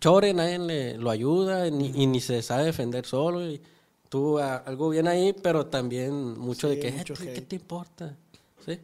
Chore, 0.00 0.32
nadie 0.32 0.58
le, 0.58 0.96
lo 0.96 1.10
ayuda 1.10 1.68
ni- 1.70 1.92
y 1.94 2.06
ni 2.06 2.20
se 2.20 2.40
sabe 2.42 2.64
defender 2.64 3.04
solo. 3.04 3.46
Y 3.46 3.60
tú 4.08 4.38
a- 4.38 4.56
algo 4.56 4.88
bien 4.88 5.06
ahí, 5.06 5.34
pero 5.34 5.66
también 5.66 6.38
mucho 6.38 6.68
Sí, 6.70 6.76
de 6.76 6.80
que, 6.80 6.92
mucho 6.92 7.14
"Eh, 7.14 7.32
¿qué 7.34 7.40
te 7.42 7.56
importa? 7.56 8.16
¿Sí? 8.64 8.78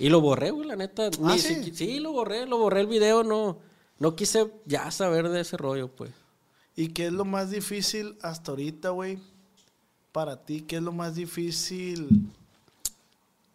Y 0.00 0.08
lo 0.08 0.20
borré, 0.20 0.50
güey, 0.50 0.66
la 0.66 0.74
neta. 0.76 1.10
Ah, 1.22 1.32
Ni 1.34 1.38
¿sí? 1.38 1.72
sí, 1.74 2.00
lo 2.00 2.12
borré, 2.12 2.46
lo 2.46 2.58
borré 2.58 2.80
el 2.80 2.86
video, 2.88 3.22
no, 3.22 3.58
no 4.00 4.16
quise 4.16 4.50
ya 4.66 4.90
saber 4.90 5.28
de 5.28 5.40
ese 5.42 5.56
rollo, 5.56 5.88
pues. 5.88 6.10
¿Y 6.76 6.88
qué 6.88 7.06
es 7.06 7.12
lo 7.12 7.24
más 7.24 7.50
difícil 7.50 8.16
hasta 8.22 8.52
ahorita, 8.52 8.90
güey? 8.90 9.18
Para 10.12 10.44
ti, 10.44 10.62
¿qué 10.62 10.76
es 10.76 10.82
lo 10.82 10.92
más 10.92 11.14
difícil 11.14 12.08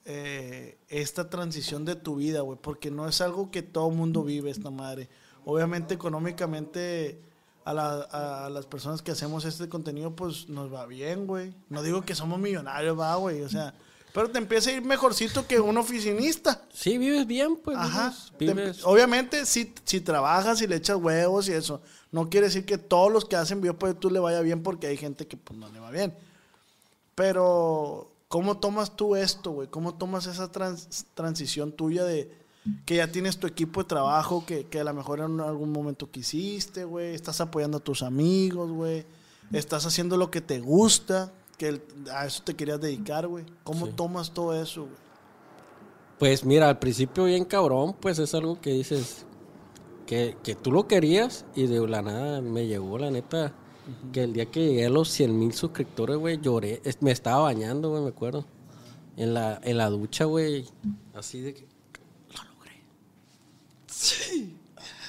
eh, 0.05 0.77
esta 0.89 1.29
transición 1.29 1.85
de 1.85 1.95
tu 1.95 2.15
vida, 2.17 2.41
güey? 2.41 2.57
Porque 2.61 2.91
no 2.91 3.07
es 3.07 3.21
algo 3.21 3.51
que 3.51 3.61
todo 3.61 3.89
mundo 3.89 4.23
vive, 4.23 4.49
esta 4.51 4.69
madre. 4.69 5.07
Obviamente, 5.45 5.93
económicamente, 5.93 7.19
a, 7.65 7.73
la- 7.73 8.01
a 8.45 8.49
las 8.49 8.65
personas 8.65 9.01
que 9.01 9.11
hacemos 9.11 9.45
este 9.45 9.69
contenido, 9.69 10.15
pues 10.15 10.49
nos 10.49 10.73
va 10.73 10.85
bien, 10.85 11.27
güey. 11.27 11.53
No 11.69 11.81
digo 11.83 12.01
que 12.01 12.15
somos 12.15 12.39
millonarios, 12.39 12.99
va, 12.99 13.15
güey. 13.15 13.41
O 13.41 13.49
sea, 13.49 13.73
pero 14.13 14.29
te 14.29 14.37
empieza 14.37 14.69
a 14.69 14.73
ir 14.73 14.83
mejorcito 14.83 15.47
que 15.47 15.59
un 15.59 15.77
oficinista. 15.77 16.61
Sí, 16.73 16.97
vives 16.97 17.25
bien, 17.25 17.55
pues. 17.55 17.77
Ajá. 17.77 18.13
vives- 18.37 18.81
obviamente, 18.83 19.45
si, 19.45 19.73
si 19.85 20.01
trabajas 20.01 20.61
y 20.61 20.67
le 20.67 20.75
echas 20.75 20.97
huevos 20.97 21.47
y 21.49 21.53
eso, 21.53 21.81
no 22.11 22.29
quiere 22.29 22.47
decir 22.47 22.65
que 22.65 22.77
todos 22.77 23.11
los 23.11 23.25
que 23.25 23.35
hacen 23.37 23.59
video 23.61 23.77
pues 23.79 23.99
tú 23.99 24.09
le 24.11 24.19
vaya 24.19 24.41
bien 24.41 24.61
porque 24.61 24.87
hay 24.87 24.97
gente 24.97 25.25
que 25.27 25.35
pues 25.37 25.57
no 25.57 25.67
le 25.69 25.79
va 25.79 25.89
bien. 25.91 26.13
Pero, 27.15 28.11
¿cómo 28.33 28.57
tomas 28.57 28.95
tú 28.95 29.15
esto, 29.15 29.51
güey? 29.51 29.67
¿Cómo 29.67 29.93
tomas 29.93 30.25
esa 30.25 30.51
trans- 30.51 31.05
transición 31.13 31.71
tuya 31.71 32.03
de 32.03 32.31
que 32.83 32.95
ya 32.95 33.11
tienes 33.11 33.37
tu 33.37 33.45
equipo 33.45 33.83
de 33.83 33.87
trabajo, 33.89 34.43
que, 34.43 34.65
que 34.65 34.79
a 34.79 34.83
lo 34.83 34.91
mejor 34.91 35.19
en 35.19 35.39
algún 35.39 35.71
momento 35.71 36.09
quisiste, 36.09 36.83
güey? 36.83 37.13
Estás 37.13 37.41
apoyando 37.41 37.77
a 37.77 37.79
tus 37.79 38.01
amigos, 38.01 38.71
güey. 38.71 39.05
Estás 39.51 39.85
haciendo 39.85 40.17
lo 40.17 40.31
que 40.31 40.41
te 40.41 40.59
gusta, 40.61 41.31
que 41.59 41.67
el- 41.67 41.81
a 42.11 42.25
eso 42.25 42.41
te 42.43 42.55
querías 42.55 42.81
dedicar, 42.81 43.27
güey. 43.27 43.45
¿Cómo 43.63 43.85
Sí. 43.85 43.91
tomas 43.95 44.31
todo 44.33 44.59
eso, 44.59 44.81
güey? 44.85 44.95
Pues 46.17 46.43
mira, 46.43 46.69
al 46.69 46.79
principio 46.79 47.25
bien 47.25 47.45
cabrón, 47.45 47.95
pues 47.99 48.17
es 48.17 48.33
algo 48.33 48.59
que 48.59 48.71
dices 48.71 49.27
que, 50.07 50.35
que 50.41 50.55
tú 50.55 50.71
lo 50.71 50.87
querías 50.87 51.45
y 51.53 51.67
de 51.67 51.87
la 51.87 52.01
nada 52.01 52.41
me 52.41 52.65
llegó, 52.65 52.97
la 52.97 53.11
neta, 53.11 53.53
que 54.11 54.23
el 54.23 54.33
día 54.33 54.45
que 54.51 54.59
llegué 54.65 54.85
a 54.85 54.89
los 54.89 55.09
100 55.09 55.37
mil 55.37 55.53
suscriptores, 55.53 56.17
güey, 56.17 56.39
lloré, 56.41 56.81
me 57.01 57.11
estaba 57.11 57.43
bañando, 57.43 57.89
güey, 57.89 58.01
me 58.03 58.09
acuerdo, 58.09 58.45
en 59.17 59.33
la, 59.33 59.59
en 59.63 59.77
la 59.77 59.89
ducha, 59.89 60.25
güey, 60.25 60.65
así 61.13 61.41
de 61.41 61.53
que 61.53 61.61
lo 62.35 62.43
logré. 62.55 62.81
Sí. 63.87 64.55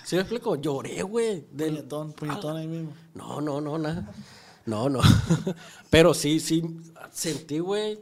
¿Sí 0.04 0.16
me 0.16 0.22
explico? 0.22 0.56
Lloré, 0.56 1.02
güey. 1.02 1.46
del- 1.50 1.74
Puñetón, 1.76 2.12
puñetón 2.12 2.56
ahí 2.56 2.66
mismo. 2.66 2.92
no, 3.14 3.40
no, 3.40 3.60
no, 3.60 3.78
nada. 3.78 4.12
No, 4.66 4.88
no. 4.88 5.00
Pero 5.90 6.14
sí, 6.14 6.40
sí, 6.40 6.62
sentí, 7.10 7.58
güey, 7.58 7.98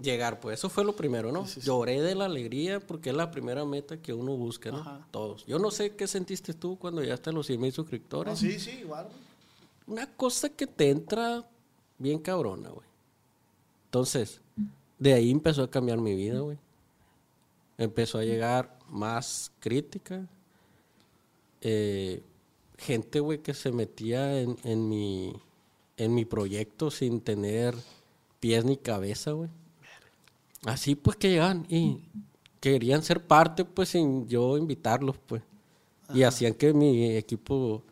llegar. 0.00 0.40
Pues 0.40 0.58
eso 0.58 0.68
fue 0.68 0.84
lo 0.84 0.94
primero, 0.96 1.30
¿no? 1.32 1.44
Lloré 1.62 2.00
de 2.00 2.14
la 2.14 2.24
alegría 2.26 2.80
porque 2.80 3.10
es 3.10 3.16
la 3.16 3.30
primera 3.30 3.64
meta 3.64 4.00
que 4.00 4.12
uno 4.12 4.36
busca, 4.36 4.70
¿no? 4.70 4.78
Ajá. 4.78 5.06
Todos. 5.10 5.44
Yo 5.46 5.58
no 5.58 5.70
sé 5.70 5.94
qué 5.96 6.06
sentiste 6.06 6.54
tú 6.54 6.78
cuando 6.78 7.02
llegaste 7.02 7.30
a 7.30 7.32
los 7.32 7.46
100 7.46 7.60
mil 7.60 7.70
No, 7.70 7.74
suscriptores. 7.74 8.38
sí, 8.38 8.58
sí, 8.58 8.70
igual. 8.82 9.08
Una 9.88 10.06
cosa 10.06 10.50
que 10.50 10.66
te 10.66 10.90
entra 10.90 11.48
bien 11.98 12.18
cabrona, 12.20 12.68
güey. 12.68 12.86
Entonces, 13.86 14.40
de 14.98 15.14
ahí 15.14 15.30
empezó 15.30 15.62
a 15.62 15.70
cambiar 15.70 15.98
mi 15.98 16.14
vida, 16.14 16.40
güey. 16.40 16.58
Empezó 17.78 18.18
a 18.18 18.24
llegar 18.24 18.78
más 18.88 19.50
crítica. 19.60 20.26
eh, 21.62 22.22
gente, 22.78 23.20
güey, 23.20 23.38
que 23.38 23.54
se 23.54 23.72
metía 23.72 24.40
en, 24.40 24.56
en 24.62 24.88
mi, 24.88 25.34
en 25.96 26.14
mi 26.14 26.24
proyecto 26.24 26.90
sin 26.90 27.20
tener 27.20 27.74
pies 28.40 28.64
ni 28.64 28.76
cabeza, 28.76 29.32
güey. 29.32 29.50
Así 30.64 30.94
pues 30.94 31.16
que 31.16 31.30
llegaban 31.30 31.66
y 31.68 32.02
querían 32.60 33.02
ser 33.02 33.26
parte, 33.26 33.64
pues 33.64 33.90
sin 33.90 34.28
yo 34.28 34.58
invitarlos, 34.58 35.16
pues. 35.26 35.42
Y 36.14 36.22
hacían 36.22 36.54
que 36.54 36.72
mi 36.72 37.16
equipo 37.16 37.82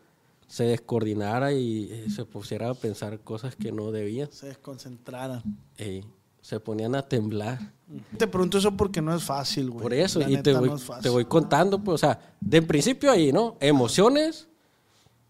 se 0.47 0.63
descoordinara 0.63 1.51
y 1.53 1.89
eh, 1.91 2.05
se 2.09 2.25
pusiera 2.25 2.69
a 2.69 2.73
pensar 2.73 3.19
cosas 3.19 3.55
que 3.55 3.71
no 3.71 3.91
debía. 3.91 4.27
Se 4.31 4.47
desconcentraran. 4.47 5.41
Ey, 5.77 6.03
se 6.41 6.59
ponían 6.59 6.95
a 6.95 7.01
temblar. 7.07 7.73
Te 8.17 8.27
pregunto 8.27 8.57
eso 8.57 8.71
porque 8.75 9.01
no 9.01 9.13
es 9.15 9.23
fácil, 9.23 9.69
güey. 9.69 9.83
Por 9.83 9.93
eso, 9.93 10.19
La 10.19 10.29
y 10.29 10.41
te 10.41 10.53
voy, 10.53 10.69
no 10.69 10.75
es 10.75 10.83
fácil. 10.83 11.03
te 11.03 11.09
voy 11.09 11.25
contando, 11.25 11.83
pues, 11.83 11.95
o 11.95 11.97
sea, 11.97 12.35
de 12.39 12.61
principio 12.61 13.11
ahí, 13.11 13.31
¿no? 13.33 13.57
Emociones, 13.59 14.47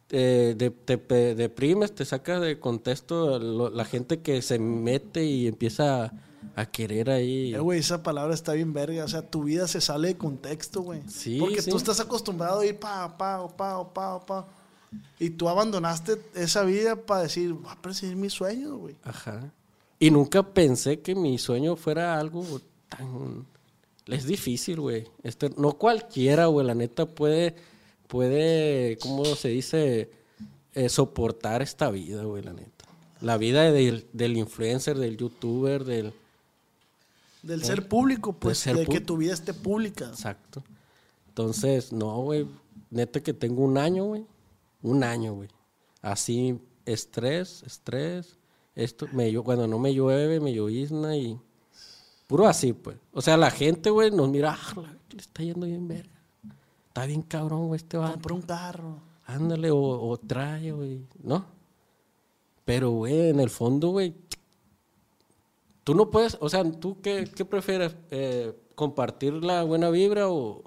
eh, 0.09 0.55
de- 0.57 0.69
te 0.71 0.97
deprimes, 1.35 1.93
te 1.93 2.05
sacas 2.05 2.41
de 2.41 2.59
contexto 2.59 3.39
lo- 3.39 3.69
la 3.69 3.85
gente 3.85 4.21
que 4.21 4.41
se 4.41 4.57
mete 4.59 5.25
y 5.25 5.47
empieza 5.47 6.05
a, 6.05 6.13
a 6.55 6.65
querer 6.65 7.09
ahí. 7.09 7.53
Eh, 7.53 7.59
güey, 7.59 7.79
esa 7.79 8.01
palabra 8.03 8.33
está 8.33 8.53
bien 8.53 8.71
verga. 8.73 9.03
O 9.03 9.07
sea, 9.07 9.21
tu 9.29 9.43
vida 9.43 9.67
se 9.67 9.81
sale 9.81 10.09
de 10.09 10.17
contexto, 10.17 10.81
güey. 10.81 11.01
Sí, 11.07 11.37
Porque 11.39 11.61
sí. 11.61 11.69
tú 11.71 11.77
estás 11.77 11.99
acostumbrado 11.99 12.61
a 12.61 12.65
ir 12.65 12.79
pa, 12.79 13.17
pa, 13.17 13.47
pa, 13.57 13.93
pa, 13.93 14.25
pa. 14.25 14.47
Y 15.19 15.31
tú 15.31 15.49
abandonaste 15.49 16.21
esa 16.35 16.63
vida 16.63 16.95
para 16.95 17.23
decir, 17.23 17.53
voy 17.53 17.71
a 17.71 17.81
perseguir 17.81 18.15
mis 18.15 18.33
sueños, 18.33 18.77
güey. 18.77 18.95
Ajá. 19.03 19.51
Y 19.99 20.11
nunca 20.11 20.43
pensé 20.43 20.99
que 21.01 21.15
mi 21.15 21.37
sueño 21.37 21.75
fuera 21.75 22.19
algo 22.19 22.61
tan... 22.89 23.45
Es 24.05 24.25
difícil, 24.25 24.79
güey. 24.79 25.07
Este, 25.23 25.49
no 25.57 25.73
cualquiera, 25.73 26.45
güey, 26.45 26.65
la 26.65 26.75
neta 26.75 27.05
puede, 27.05 27.55
puede, 28.07 28.97
¿cómo 28.99 29.25
se 29.25 29.49
dice? 29.49 30.09
Eh, 30.73 30.87
soportar 30.87 31.61
esta 31.61 31.89
vida, 31.89 32.23
güey, 32.23 32.43
la 32.43 32.53
neta. 32.53 32.85
La 33.19 33.37
vida 33.37 33.71
del, 33.71 34.07
del 34.13 34.37
influencer, 34.37 34.97
del 34.97 35.17
youtuber, 35.17 35.83
del... 35.83 36.13
Del 37.43 37.63
ser 37.63 37.87
público, 37.87 38.33
pues. 38.33 38.59
ser 38.59 38.77
de 38.77 38.85
que 38.85 38.99
tu 38.99 39.17
vida 39.17 39.33
esté 39.33 39.53
pública. 39.53 40.05
Exacto. 40.05 40.63
Entonces, 41.29 41.91
no, 41.91 42.21
güey. 42.21 42.47
Neta 42.89 43.21
que 43.21 43.33
tengo 43.33 43.63
un 43.63 43.77
año, 43.77 44.05
güey. 44.05 44.25
Un 44.81 45.03
año, 45.03 45.33
güey. 45.33 45.49
Así, 46.01 46.59
estrés, 46.85 47.63
estrés. 47.63 48.37
Esto, 48.75 49.07
me, 49.11 49.33
cuando 49.41 49.67
no 49.67 49.79
me 49.79 49.93
llueve, 49.93 50.39
me 50.39 50.53
llovizna 50.53 51.15
y... 51.17 51.39
Puro 52.27 52.45
así, 52.47 52.73
pues. 52.73 52.97
O 53.13 53.21
sea, 53.21 53.37
la 53.37 53.49
gente, 53.49 53.89
güey, 53.89 54.11
nos 54.11 54.29
mira, 54.29 54.53
ah, 54.59 54.73
la- 54.75 54.97
le 55.09 55.17
está 55.17 55.43
yendo 55.43 55.65
bien 55.65 55.87
verga. 55.87 56.21
Está 56.89 57.05
bien 57.05 57.21
cabrón, 57.21 57.67
güey, 57.67 57.77
este 57.77 57.97
vato. 57.97 58.13
Compré 58.13 58.33
un 58.33 58.41
carro. 58.41 58.99
Ándale, 59.25 59.71
o, 59.71 59.77
o 59.79 60.17
trae, 60.17 60.71
güey. 60.71 61.05
¿No? 61.23 61.45
Pero, 62.65 62.91
güey, 62.91 63.29
en 63.29 63.39
el 63.39 63.49
fondo, 63.49 63.89
güey, 63.89 64.13
tú 65.85 65.95
no 65.95 66.09
puedes, 66.09 66.37
o 66.41 66.49
sea, 66.49 66.69
¿tú 66.69 66.99
qué, 67.01 67.31
qué 67.33 67.45
prefieres? 67.45 67.95
Eh, 68.11 68.53
¿Compartir 68.75 69.33
la 69.33 69.63
buena 69.63 69.89
vibra 69.89 70.29
o, 70.29 70.63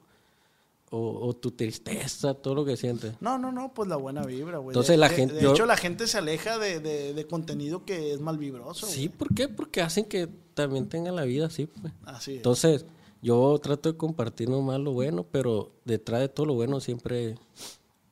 o, 0.90 1.26
o 1.28 1.34
tu 1.34 1.52
tristeza, 1.52 2.34
todo 2.34 2.54
lo 2.56 2.64
que 2.64 2.76
sientes? 2.76 3.14
No, 3.20 3.38
no, 3.38 3.52
no, 3.52 3.72
pues 3.72 3.88
la 3.88 3.96
buena 3.96 4.22
vibra, 4.24 4.58
güey. 4.58 4.72
Entonces 4.74 4.94
De- 4.94 4.96
la 4.98 5.08
de- 5.08 5.14
gente- 5.14 5.34
De 5.34 5.42
yo- 5.42 5.52
hecho, 5.52 5.66
la 5.66 5.76
gente 5.76 6.06
se 6.06 6.18
aleja 6.18 6.58
de, 6.58 6.80
de- 6.80 7.14
de 7.14 7.26
contenido 7.26 7.84
que 7.84 8.12
es 8.12 8.20
mal 8.20 8.38
vibroso. 8.38 8.86
Sí. 8.86 9.08
¿por 9.08 9.32
qué? 9.34 9.48
Porque 9.48 9.82
hacen 9.82 10.04
que 10.04 10.28
también 10.54 10.88
tengan 10.88 11.14
la 11.16 11.24
vida 11.24 11.46
así, 11.46 11.66
pues. 11.66 11.92
Así 12.04 12.32
es. 12.32 12.36
Entonces, 12.38 12.84
yo 13.22 13.58
trato 13.62 13.92
de 13.92 13.96
compartir 13.98 14.48
nomás 14.48 14.80
lo 14.80 14.92
bueno, 14.92 15.24
pero 15.30 15.70
detrás 15.84 16.20
de 16.20 16.28
todo 16.28 16.46
lo 16.46 16.54
bueno 16.54 16.80
siempre 16.80 17.36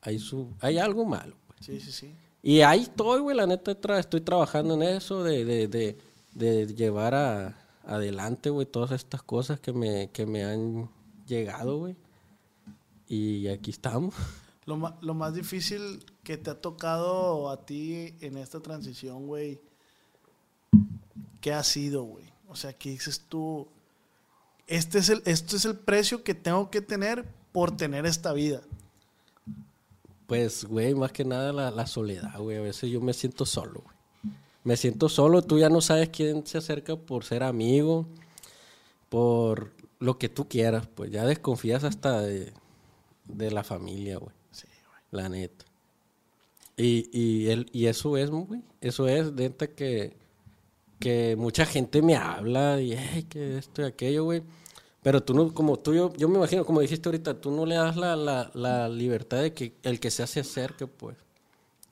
hay, 0.01 0.19
su, 0.19 0.47
hay 0.61 0.77
algo 0.77 1.03
malo, 1.05 1.35
pues. 1.47 1.59
Sí, 1.65 1.79
sí, 1.79 1.91
sí. 1.91 2.13
Y 2.41 2.61
ahí 2.61 2.83
estoy, 2.83 3.19
güey, 3.19 3.35
la 3.35 3.45
neta 3.45 3.75
estoy 3.99 4.21
trabajando 4.21 4.75
en 4.75 4.83
eso, 4.83 5.23
de, 5.23 5.43
de, 5.43 5.67
de, 5.67 5.97
de 6.33 6.67
llevar 6.73 7.13
a, 7.13 7.57
adelante, 7.83 8.49
güey, 8.49 8.65
todas 8.65 8.91
estas 8.91 9.21
cosas 9.23 9.59
que 9.59 9.73
me, 9.73 10.09
que 10.11 10.25
me 10.25 10.45
han 10.45 10.89
llegado, 11.27 11.79
güey. 11.79 11.97
Y 13.09 13.47
aquí 13.49 13.71
estamos. 13.71 14.15
Lo, 14.65 14.95
lo 15.01 15.15
más 15.15 15.33
difícil 15.33 16.05
que 16.23 16.37
te 16.37 16.51
ha 16.51 16.61
tocado 16.61 17.49
a 17.49 17.65
ti 17.65 18.13
en 18.21 18.37
esta 18.37 18.59
transición, 18.59 19.25
güey, 19.25 19.59
¿qué 21.41 21.53
ha 21.53 21.63
sido, 21.63 22.03
güey? 22.03 22.25
O 22.47 22.55
sea, 22.55 22.73
¿qué 22.73 22.91
dices 22.91 23.25
tú? 23.27 23.67
Este 24.67 24.99
es 24.99 25.09
el, 25.09 25.23
esto 25.25 25.55
es 25.55 25.65
el 25.65 25.75
precio 25.75 26.23
que 26.23 26.35
tengo 26.35 26.69
que 26.69 26.81
tener 26.81 27.25
por 27.51 27.75
tener 27.75 28.05
esta 28.05 28.31
vida. 28.31 28.61
Pues, 30.27 30.65
güey, 30.65 30.93
más 30.93 31.11
que 31.11 31.25
nada 31.25 31.51
la, 31.51 31.71
la 31.71 31.87
soledad, 31.87 32.39
güey. 32.39 32.57
A 32.57 32.61
veces 32.61 32.91
yo 32.91 33.01
me 33.01 33.13
siento 33.13 33.47
solo, 33.47 33.81
güey. 33.81 33.95
Me 34.63 34.77
siento 34.77 35.09
solo, 35.09 35.41
tú 35.41 35.57
ya 35.57 35.69
no 35.69 35.81
sabes 35.81 36.09
quién 36.09 36.45
se 36.45 36.59
acerca 36.59 36.95
por 36.95 37.23
ser 37.23 37.41
amigo, 37.41 38.05
por 39.09 39.71
lo 39.97 40.19
que 40.19 40.29
tú 40.29 40.47
quieras, 40.47 40.87
pues 40.93 41.09
ya 41.09 41.25
desconfías 41.25 41.83
hasta 41.83 42.21
de, 42.21 42.53
de 43.29 43.51
la 43.51 43.63
familia, 43.63 44.17
güey. 44.17 44.35
Sí, 44.51 44.67
güey. 44.87 45.01
La 45.23 45.29
neta. 45.29 45.65
Y, 46.77 47.09
y, 47.11 47.49
el, 47.49 47.69
y 47.71 47.85
eso 47.87 48.17
es, 48.17 48.29
güey. 48.29 48.61
Eso 48.81 49.07
es, 49.07 49.33
neta, 49.33 49.67
que, 49.67 50.15
que 50.99 51.35
mucha 51.37 51.65
gente 51.65 52.01
me 52.01 52.15
habla 52.15 52.81
y, 52.81 52.93
"Ey, 52.93 53.23
que 53.23 53.57
esto 53.57 53.81
y 53.81 53.85
aquello, 53.85 54.23
güey. 54.25 54.43
Pero 55.01 55.23
tú 55.23 55.33
no, 55.33 55.53
como 55.53 55.77
tú, 55.79 55.93
yo, 55.93 56.13
yo 56.17 56.27
me 56.27 56.37
imagino, 56.37 56.65
como 56.65 56.81
dijiste 56.81 57.07
ahorita, 57.07 57.39
tú 57.39 57.51
no 57.51 57.65
le 57.65 57.75
das 57.75 57.95
la, 57.95 58.15
la, 58.15 58.51
la 58.53 58.89
libertad 58.89 59.41
de 59.41 59.53
que 59.53 59.73
el 59.83 59.99
que 59.99 60.11
se 60.11 60.23
hace 60.23 60.41
acerque, 60.41 60.87
pues. 60.87 61.15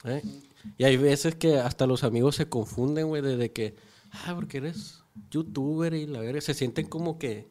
¿eh? 0.03 0.21
Y 0.77 0.83
hay 0.83 0.97
veces 0.97 1.35
que 1.35 1.57
hasta 1.57 1.87
los 1.87 2.03
amigos 2.03 2.35
se 2.35 2.49
confunden, 2.49 3.07
güey, 3.07 3.21
desde 3.21 3.51
que, 3.51 3.75
ah, 4.11 4.33
porque 4.35 4.57
eres 4.57 5.03
youtuber 5.31 5.93
y 5.93 6.05
la 6.05 6.19
verga, 6.19 6.41
se 6.41 6.53
sienten 6.53 6.87
como 6.87 7.17
que, 7.17 7.47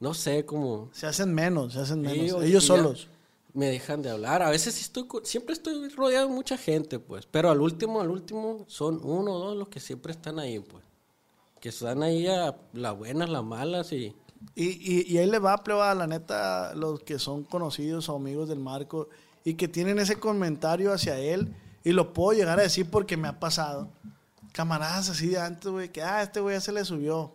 no 0.00 0.14
sé, 0.14 0.44
como... 0.46 0.90
Se 0.92 1.06
hacen 1.06 1.34
menos, 1.34 1.74
se 1.74 1.80
hacen 1.80 2.00
menos. 2.00 2.42
Ellos, 2.42 2.64
solos. 2.64 3.08
Me 3.56 3.70
dejan 3.70 4.02
de 4.02 4.10
hablar. 4.10 4.42
A 4.42 4.50
veces 4.50 4.78
estoy, 4.78 5.08
siempre 5.24 5.54
estoy 5.54 5.88
rodeado 5.88 6.28
de 6.28 6.34
mucha 6.34 6.58
gente, 6.58 6.98
pues. 6.98 7.24
Pero 7.24 7.50
al 7.50 7.62
último, 7.62 8.02
al 8.02 8.10
último, 8.10 8.66
son 8.68 9.00
uno 9.02 9.32
o 9.32 9.38
dos 9.38 9.56
los 9.56 9.68
que 9.68 9.80
siempre 9.80 10.12
están 10.12 10.38
ahí, 10.38 10.58
pues. 10.58 10.84
Que 11.58 11.70
están 11.70 12.02
ahí 12.02 12.26
a 12.26 12.54
las 12.74 12.98
buenas, 12.98 13.30
las 13.30 13.42
malas 13.42 13.92
y... 13.92 14.14
Y, 14.54 14.64
y, 14.64 15.06
y 15.10 15.16
ahí 15.16 15.26
le 15.26 15.38
va, 15.38 15.56
pleba, 15.64 15.94
la 15.94 16.06
neta, 16.06 16.74
los 16.74 17.00
que 17.00 17.18
son 17.18 17.44
conocidos 17.44 18.10
o 18.10 18.16
amigos 18.16 18.50
del 18.50 18.58
Marco 18.58 19.08
y 19.42 19.54
que 19.54 19.68
tienen 19.68 19.98
ese 19.98 20.20
comentario 20.20 20.92
hacia 20.92 21.18
él 21.18 21.56
y 21.82 21.92
lo 21.92 22.12
puedo 22.12 22.38
llegar 22.38 22.60
a 22.60 22.62
decir 22.62 22.90
porque 22.90 23.16
me 23.16 23.28
ha 23.28 23.40
pasado. 23.40 23.88
Camaradas 24.52 25.08
así 25.08 25.28
de 25.28 25.40
antes, 25.40 25.72
güey, 25.72 25.90
que, 25.90 26.02
ah, 26.02 26.22
este 26.22 26.40
güey 26.40 26.56
ya 26.56 26.60
se 26.60 26.72
le 26.72 26.84
subió. 26.84 27.32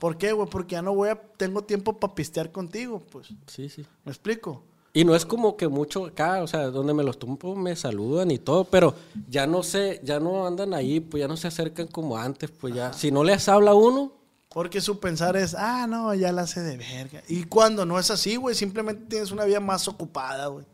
¿Por 0.00 0.18
qué, 0.18 0.32
güey? 0.32 0.48
Porque 0.50 0.72
ya 0.72 0.82
no 0.82 0.92
voy 0.92 1.10
a, 1.10 1.20
tengo 1.36 1.62
tiempo 1.62 1.98
para 2.00 2.14
pistear 2.16 2.50
contigo, 2.50 3.00
pues. 3.10 3.28
Sí, 3.46 3.68
sí. 3.68 3.86
¿Me 4.04 4.10
explico? 4.10 4.64
Y 4.98 5.04
no 5.04 5.14
es 5.14 5.24
como 5.24 5.56
que 5.56 5.68
mucho 5.68 6.06
acá, 6.06 6.42
o 6.42 6.48
sea, 6.48 6.70
donde 6.70 6.92
me 6.92 7.04
los 7.04 7.20
tumpo 7.20 7.54
me 7.54 7.76
saludan 7.76 8.32
y 8.32 8.38
todo, 8.38 8.64
pero 8.64 8.96
ya 9.28 9.46
no 9.46 9.62
sé, 9.62 10.00
ya 10.02 10.18
no 10.18 10.44
andan 10.44 10.74
ahí, 10.74 10.98
pues 10.98 11.20
ya 11.20 11.28
no 11.28 11.36
se 11.36 11.46
acercan 11.46 11.86
como 11.86 12.18
antes, 12.18 12.50
pues 12.50 12.74
ya. 12.74 12.92
Si 12.92 13.12
no 13.12 13.22
les 13.22 13.48
habla 13.48 13.74
uno, 13.74 14.10
Porque 14.48 14.80
su 14.80 14.98
pensar 14.98 15.36
es, 15.36 15.54
ah, 15.54 15.86
no, 15.86 16.12
ya 16.14 16.32
la 16.32 16.42
hace 16.42 16.62
de 16.62 16.76
verga. 16.76 17.22
Y 17.28 17.44
cuando 17.44 17.86
no 17.86 17.96
es 18.00 18.10
así, 18.10 18.34
güey, 18.34 18.56
simplemente 18.56 19.04
tienes 19.08 19.30
una 19.30 19.44
vida 19.44 19.60
más 19.60 19.86
ocupada, 19.86 20.48
güey. 20.48 20.66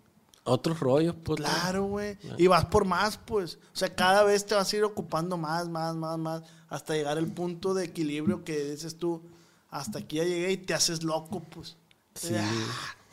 otros 0.45 0.81
rollos, 0.81 1.15
pues. 1.23 1.43
Claro, 1.43 1.85
güey. 1.85 2.17
Y 2.39 2.47
vas 2.47 2.65
por 2.65 2.87
más, 2.87 3.19
pues. 3.19 3.59
O 3.75 3.77
sea, 3.77 3.95
cada 3.95 4.23
vez 4.23 4.47
te 4.47 4.55
vas 4.55 4.73
a 4.73 4.77
ir 4.77 4.85
ocupando 4.85 5.37
más, 5.37 5.69
más, 5.69 5.95
más, 5.97 6.17
más, 6.17 6.43
hasta 6.71 6.95
llegar 6.95 7.19
al 7.19 7.27
punto 7.27 7.75
de 7.75 7.85
equilibrio 7.85 8.43
que 8.43 8.71
dices 8.71 8.97
tú, 8.97 9.21
hasta 9.69 9.99
aquí 9.99 10.17
ya 10.17 10.25
llegué 10.25 10.53
y 10.53 10.57
te 10.57 10.73
haces 10.73 11.03
loco, 11.03 11.43
pues. 11.51 11.77
Sí. 12.15 12.33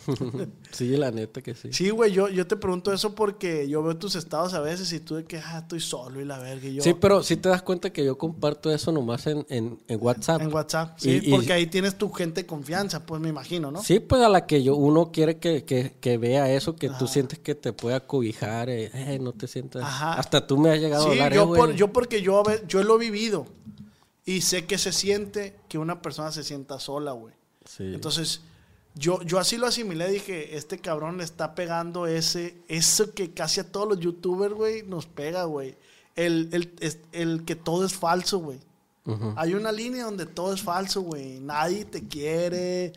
sí, 0.72 0.98
la 0.98 1.12
neta 1.12 1.42
que 1.42 1.54
sí. 1.56 1.72
Sí, 1.74 1.90
güey, 1.90 2.12
yo, 2.12 2.30
yo 2.30 2.48
te 2.48 2.56
pregunto 2.56 2.92
eso 2.94 3.14
porque 3.16 3.68
yo 3.70 3.84
veo 3.84 3.98
tus 3.98 4.16
estados 4.16 4.54
a 4.54 4.60
veces 4.62 4.92
y 4.94 5.00
tú 5.00 5.16
de 5.16 5.26
que, 5.26 5.38
ah, 5.38 5.60
estoy 5.60 5.80
solo 5.80 6.20
y 6.22 6.26
la 6.26 6.40
verga. 6.40 6.68
Y 6.68 6.76
yo, 6.76 6.84
Sí, 6.84 6.94
pero 6.94 7.24
sí 7.24 7.38
te 7.38 7.50
das 7.50 7.62
cuenta 7.62 7.92
que 7.92 8.04
yo 8.06 8.18
comparto 8.18 8.72
eso 8.72 8.92
nomás 8.92 9.28
en, 9.28 9.46
en, 9.50 9.80
en 9.88 10.00
WhatsApp. 10.02 10.42
en 10.42 10.54
WhatsApp. 10.54 10.98
Sí, 11.00 11.22
Y- 11.24 11.28
y- 11.28 11.32
porque 11.32 11.54
ahí 11.54 11.68
tienes 11.68 11.98
tu 11.98 12.12
gente 12.12 12.42
de 12.42 12.48
confianza, 12.48 13.06
pues 13.06 13.22
me 13.22 13.30
imagino, 13.30 13.72
¿no? 13.72 13.84
Sí, 13.84 14.00
pues 14.00 14.22
a 14.22 14.30
la 14.30 14.46
que 14.46 14.64
yo 14.64 14.76
uno 14.76 15.12
quiere 15.12 15.38
que, 15.38 15.64
que, 15.66 15.96
que 16.00 16.18
vea 16.18 16.52
eso, 16.52 16.76
que 16.76 16.90
tú 16.90 17.08
sientes 17.08 17.40
que 17.40 17.56
te 17.56 17.74
pueda 17.74 18.00
cobijar, 18.02 18.70
eh, 18.70 18.90
eh, 18.94 19.20
no 19.20 19.34
te 19.34 19.48
sientas. 19.48 19.84
Ajá. 19.84 20.14
Hasta 20.14 20.46
tú 20.48 20.58
me 20.58 20.72
has 20.72 20.80
llegado 20.80 21.04
a 21.08 21.14
Sí, 21.14 21.20
hablar, 21.20 21.34
yo, 21.34 21.44
eh, 21.56 21.58
por- 21.58 21.74
yo 21.76 21.94
porque 21.94 22.22
yo, 22.22 22.40
a 22.48 22.64
yo 22.68 22.84
lo 22.84 22.96
he 22.96 23.00
vivido 23.00 23.46
y 24.26 24.42
sé 24.42 24.66
que 24.66 24.78
se 24.78 24.92
siente 24.92 25.56
que 25.68 25.78
una 25.78 26.02
persona 26.02 26.32
se 26.32 26.44
sienta 26.44 26.80
sola, 26.80 27.12
güey. 27.12 27.34
Sí. 27.66 27.84
Entonces, 27.94 28.42
yo, 28.95 29.21
yo 29.23 29.39
así 29.39 29.58
lo 29.58 29.67
asimilé, 29.67 30.10
dije, 30.10 30.56
este 30.58 30.80
cabrón 30.80 31.17
le 31.17 31.23
está 31.23 31.56
pegando 31.56 32.08
ese, 32.08 32.58
eso 32.67 33.13
que 33.13 33.32
casi 33.32 33.60
a 33.62 33.71
todos 33.71 33.88
los 33.88 33.99
youtubers, 33.99 34.54
güey, 34.54 34.84
nos 34.84 35.06
pega, 35.06 35.45
güey. 35.45 35.75
El, 36.15 36.49
el, 36.51 36.73
el 37.13 37.45
que 37.45 37.56
todo 37.56 37.86
es 37.86 37.93
falso, 37.93 38.39
güey. 38.39 38.60
Hay 39.36 39.54
una 39.56 39.71
línea 39.71 40.06
donde 40.06 40.25
todo 40.25 40.54
es 40.54 40.62
falso, 40.62 41.01
güey. 41.01 41.39
Nadie 41.39 41.86
te 41.86 42.08
quiere. 42.08 42.93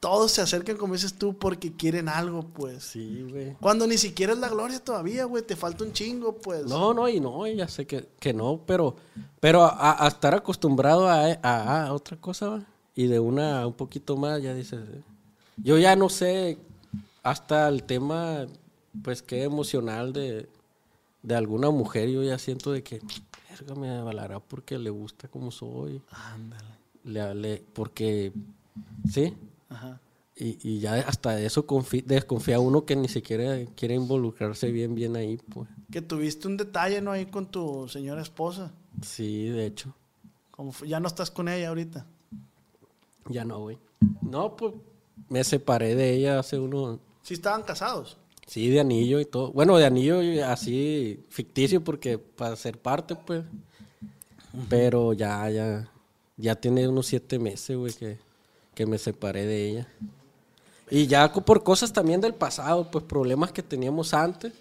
Todos 0.00 0.30
se 0.32 0.40
acercan, 0.42 0.76
como 0.76 0.94
dices 0.94 1.14
tú, 1.14 1.36
porque 1.36 1.72
quieren 1.72 2.08
algo, 2.08 2.42
pues. 2.44 2.84
Sí, 2.84 3.26
güey. 3.30 3.54
Cuando 3.60 3.86
ni 3.86 3.98
siquiera 3.98 4.32
es 4.34 4.38
la 4.38 4.48
gloria 4.48 4.78
todavía, 4.78 5.24
güey. 5.24 5.42
Te 5.42 5.56
falta 5.56 5.84
un 5.84 5.92
chingo, 5.92 6.36
pues. 6.36 6.64
No, 6.66 6.94
no, 6.94 7.08
y 7.08 7.18
no, 7.20 7.46
ya 7.46 7.66
sé 7.66 7.86
que, 7.86 8.08
que 8.20 8.32
no, 8.32 8.60
pero, 8.66 8.94
pero 9.40 9.64
a, 9.64 10.04
a 10.04 10.08
estar 10.08 10.34
acostumbrado 10.34 11.08
a, 11.08 11.24
a- 11.42 11.86
a 11.86 11.92
otra 11.92 12.16
cosa, 12.18 12.48
¿va? 12.48 12.66
Y 12.96 13.06
de 13.06 13.20
una 13.20 13.64
un 13.66 13.74
poquito 13.74 14.16
más, 14.16 14.42
ya 14.42 14.54
dices, 14.54 14.80
eh. 14.88 15.02
yo 15.58 15.78
ya 15.78 15.94
no 15.94 16.08
sé 16.08 16.58
hasta 17.22 17.68
el 17.68 17.84
tema 17.84 18.46
pues 19.02 19.22
qué 19.22 19.44
emocional 19.44 20.12
de, 20.12 20.48
de 21.22 21.34
alguna 21.36 21.70
mujer, 21.70 22.08
yo 22.08 22.22
ya 22.22 22.38
siento 22.38 22.72
de 22.72 22.82
que, 22.82 23.00
verga, 23.50 23.74
me 23.74 23.90
avalará 23.90 24.40
porque 24.40 24.78
le 24.78 24.90
gusta 24.90 25.28
como 25.28 25.50
soy. 25.50 26.00
Ándale. 26.10 26.64
Le, 27.04 27.34
le- 27.34 27.62
porque, 27.74 28.32
sí, 29.08 29.34
Ajá. 29.68 30.00
y, 30.34 30.58
y 30.68 30.80
ya 30.80 30.94
hasta 31.06 31.38
eso 31.40 31.66
desconfía 32.06 32.58
uno 32.58 32.84
que 32.86 32.96
ni 32.96 33.08
siquiera 33.08 33.58
quiere 33.76 33.94
involucrarse 33.94 34.72
bien, 34.72 34.94
bien 34.94 35.14
ahí, 35.16 35.36
pues. 35.52 35.68
Que 35.90 36.00
tuviste 36.02 36.48
un 36.48 36.56
detalle, 36.56 37.00
¿no? 37.02 37.12
Ahí 37.12 37.26
con 37.26 37.46
tu 37.50 37.86
señora 37.88 38.22
esposa. 38.22 38.72
Sí, 39.02 39.48
de 39.48 39.66
hecho, 39.66 39.94
Como 40.50 40.72
ya 40.86 40.98
no 41.00 41.06
estás 41.06 41.30
con 41.30 41.48
ella 41.48 41.68
ahorita. 41.68 42.06
Ya 43.28 43.44
no, 43.44 43.60
güey. 43.60 43.78
No, 44.22 44.56
pues 44.56 44.74
me 45.28 45.42
separé 45.44 45.94
de 45.94 46.14
ella 46.14 46.38
hace 46.38 46.58
uno, 46.58 46.98
Sí 47.22 47.34
estaban 47.34 47.62
casados. 47.62 48.16
sí, 48.46 48.68
de 48.68 48.80
anillo 48.80 49.18
y 49.20 49.24
todo. 49.24 49.50
Bueno, 49.52 49.76
de 49.78 49.86
anillo 49.86 50.20
así 50.46 51.24
ficticio 51.30 51.82
porque 51.82 52.18
para 52.18 52.54
ser 52.56 52.78
parte, 52.78 53.16
pues. 53.16 53.44
Pero 54.68 55.12
ya, 55.12 55.48
ya, 55.50 55.90
ya 56.36 56.54
tiene 56.54 56.88
unos 56.88 57.06
siete 57.06 57.38
meses, 57.38 57.76
güey, 57.76 57.92
que, 57.92 58.18
que 58.74 58.86
me 58.86 58.98
separé 58.98 59.44
de 59.44 59.68
ella. 59.68 59.88
Y 60.88 61.08
ya 61.08 61.32
por 61.32 61.64
cosas 61.64 61.92
también 61.92 62.20
del 62.20 62.32
pasado, 62.34 62.88
pues 62.92 63.04
problemas 63.04 63.50
que 63.50 63.60
teníamos 63.62 64.14
antes 64.14 64.52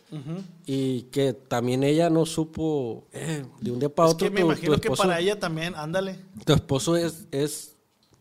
y 0.66 1.04
que 1.04 1.34
también 1.34 1.84
ella 1.84 2.10
no 2.10 2.26
supo 2.26 3.04
eh, 3.14 3.46
de 3.62 3.72
un 3.72 3.78
día 3.80 3.90
para 3.90 4.10
Es 4.10 4.16
otro. 4.16 4.28
que 4.28 4.32
me 4.34 4.42
tu- 4.42 4.48
tu 4.48 4.52
imagino 4.52 4.78
que 4.82 4.90
para 4.90 5.20
ella 5.20 5.40
también, 5.40 5.76
ándale. 5.76 6.20
Tu 6.44 6.54
esposo 6.54 6.96
es, 6.96 7.28
es 7.32 7.75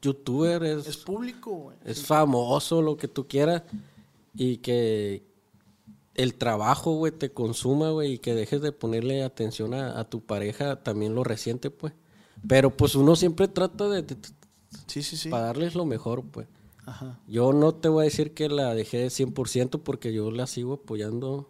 youtuber, 0.04 0.62
es, 0.64 0.86
Es 0.86 0.96
público, 0.98 1.50
güey. 1.50 1.76
es 1.84 2.06
famoso, 2.06 2.80
lo 2.82 2.96
que 2.96 3.08
tú 3.08 3.26
quieras, 3.26 3.62
y 4.34 4.58
que 4.58 5.24
el 6.14 6.34
trabajo, 6.34 6.92
güey, 6.96 7.12
te 7.12 7.32
consuma, 7.32 7.90
güey, 7.90 8.12
y 8.14 8.18
que 8.18 8.34
dejes 8.34 8.60
de 8.62 8.72
ponerle 8.72 9.24
atención 9.24 9.74
a, 9.74 9.98
a 9.98 10.04
tu 10.08 10.20
pareja, 10.20 10.82
también 10.82 11.14
lo 11.14 11.24
resiente, 11.24 11.70
pues. 11.70 11.92
Pero 12.46 12.70
pues 12.70 12.94
uno 12.94 13.16
siempre 13.16 13.48
trata 13.48 13.88
de, 13.88 14.02
de- 14.02 14.16
Sí, 14.86 15.02
sí, 15.02 15.16
sí. 15.16 15.28
para 15.28 15.46
darles 15.46 15.74
lo 15.74 15.84
mejor, 15.86 16.22
pues. 16.24 16.46
Ajá. 16.86 17.18
Yo 17.26 17.52
no 17.52 17.74
te 17.74 17.88
voy 17.88 18.02
a 18.02 18.04
decir 18.04 18.34
que 18.34 18.48
la 18.48 18.74
dejé 18.74 19.06
100% 19.06 19.80
porque 19.82 20.12
yo 20.12 20.30
la 20.30 20.46
sigo 20.46 20.74
apoyando 20.74 21.48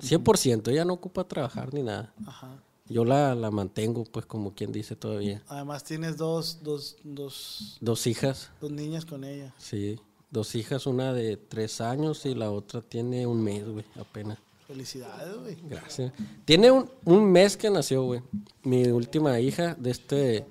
100%. 0.00 0.68
Ella 0.70 0.84
no 0.84 0.92
ocupa 0.94 1.26
trabajar 1.26 1.74
ni 1.74 1.82
nada. 1.82 2.14
Ajá. 2.24 2.62
Yo 2.88 3.04
la, 3.04 3.34
la 3.34 3.50
mantengo, 3.50 4.04
pues, 4.04 4.26
como 4.26 4.54
quien 4.54 4.72
dice 4.72 4.94
todavía. 4.96 5.42
Además 5.48 5.82
tienes 5.84 6.16
dos, 6.16 6.60
dos, 6.62 6.96
dos, 7.02 7.78
Dos 7.80 8.06
hijas, 8.06 8.50
dos 8.60 8.70
niñas 8.70 9.04
con 9.04 9.24
ella. 9.24 9.54
sí. 9.58 9.98
Dos 10.28 10.56
hijas, 10.56 10.86
una 10.86 11.12
de 11.12 11.36
tres 11.36 11.80
años 11.80 12.26
y 12.26 12.34
la 12.34 12.50
otra 12.50 12.82
tiene 12.82 13.26
un 13.28 13.42
mes, 13.44 13.66
güey, 13.66 13.84
apenas. 13.98 14.38
Felicidades, 14.66 15.36
güey. 15.38 15.56
Gracias. 15.70 16.12
Tiene 16.44 16.72
un, 16.72 16.90
un 17.04 17.30
mes 17.30 17.56
que 17.56 17.70
nació, 17.70 18.02
güey. 18.02 18.22
Mi 18.64 18.88
última 18.88 19.38
hija, 19.38 19.76
de 19.76 19.90
este, 19.92 20.44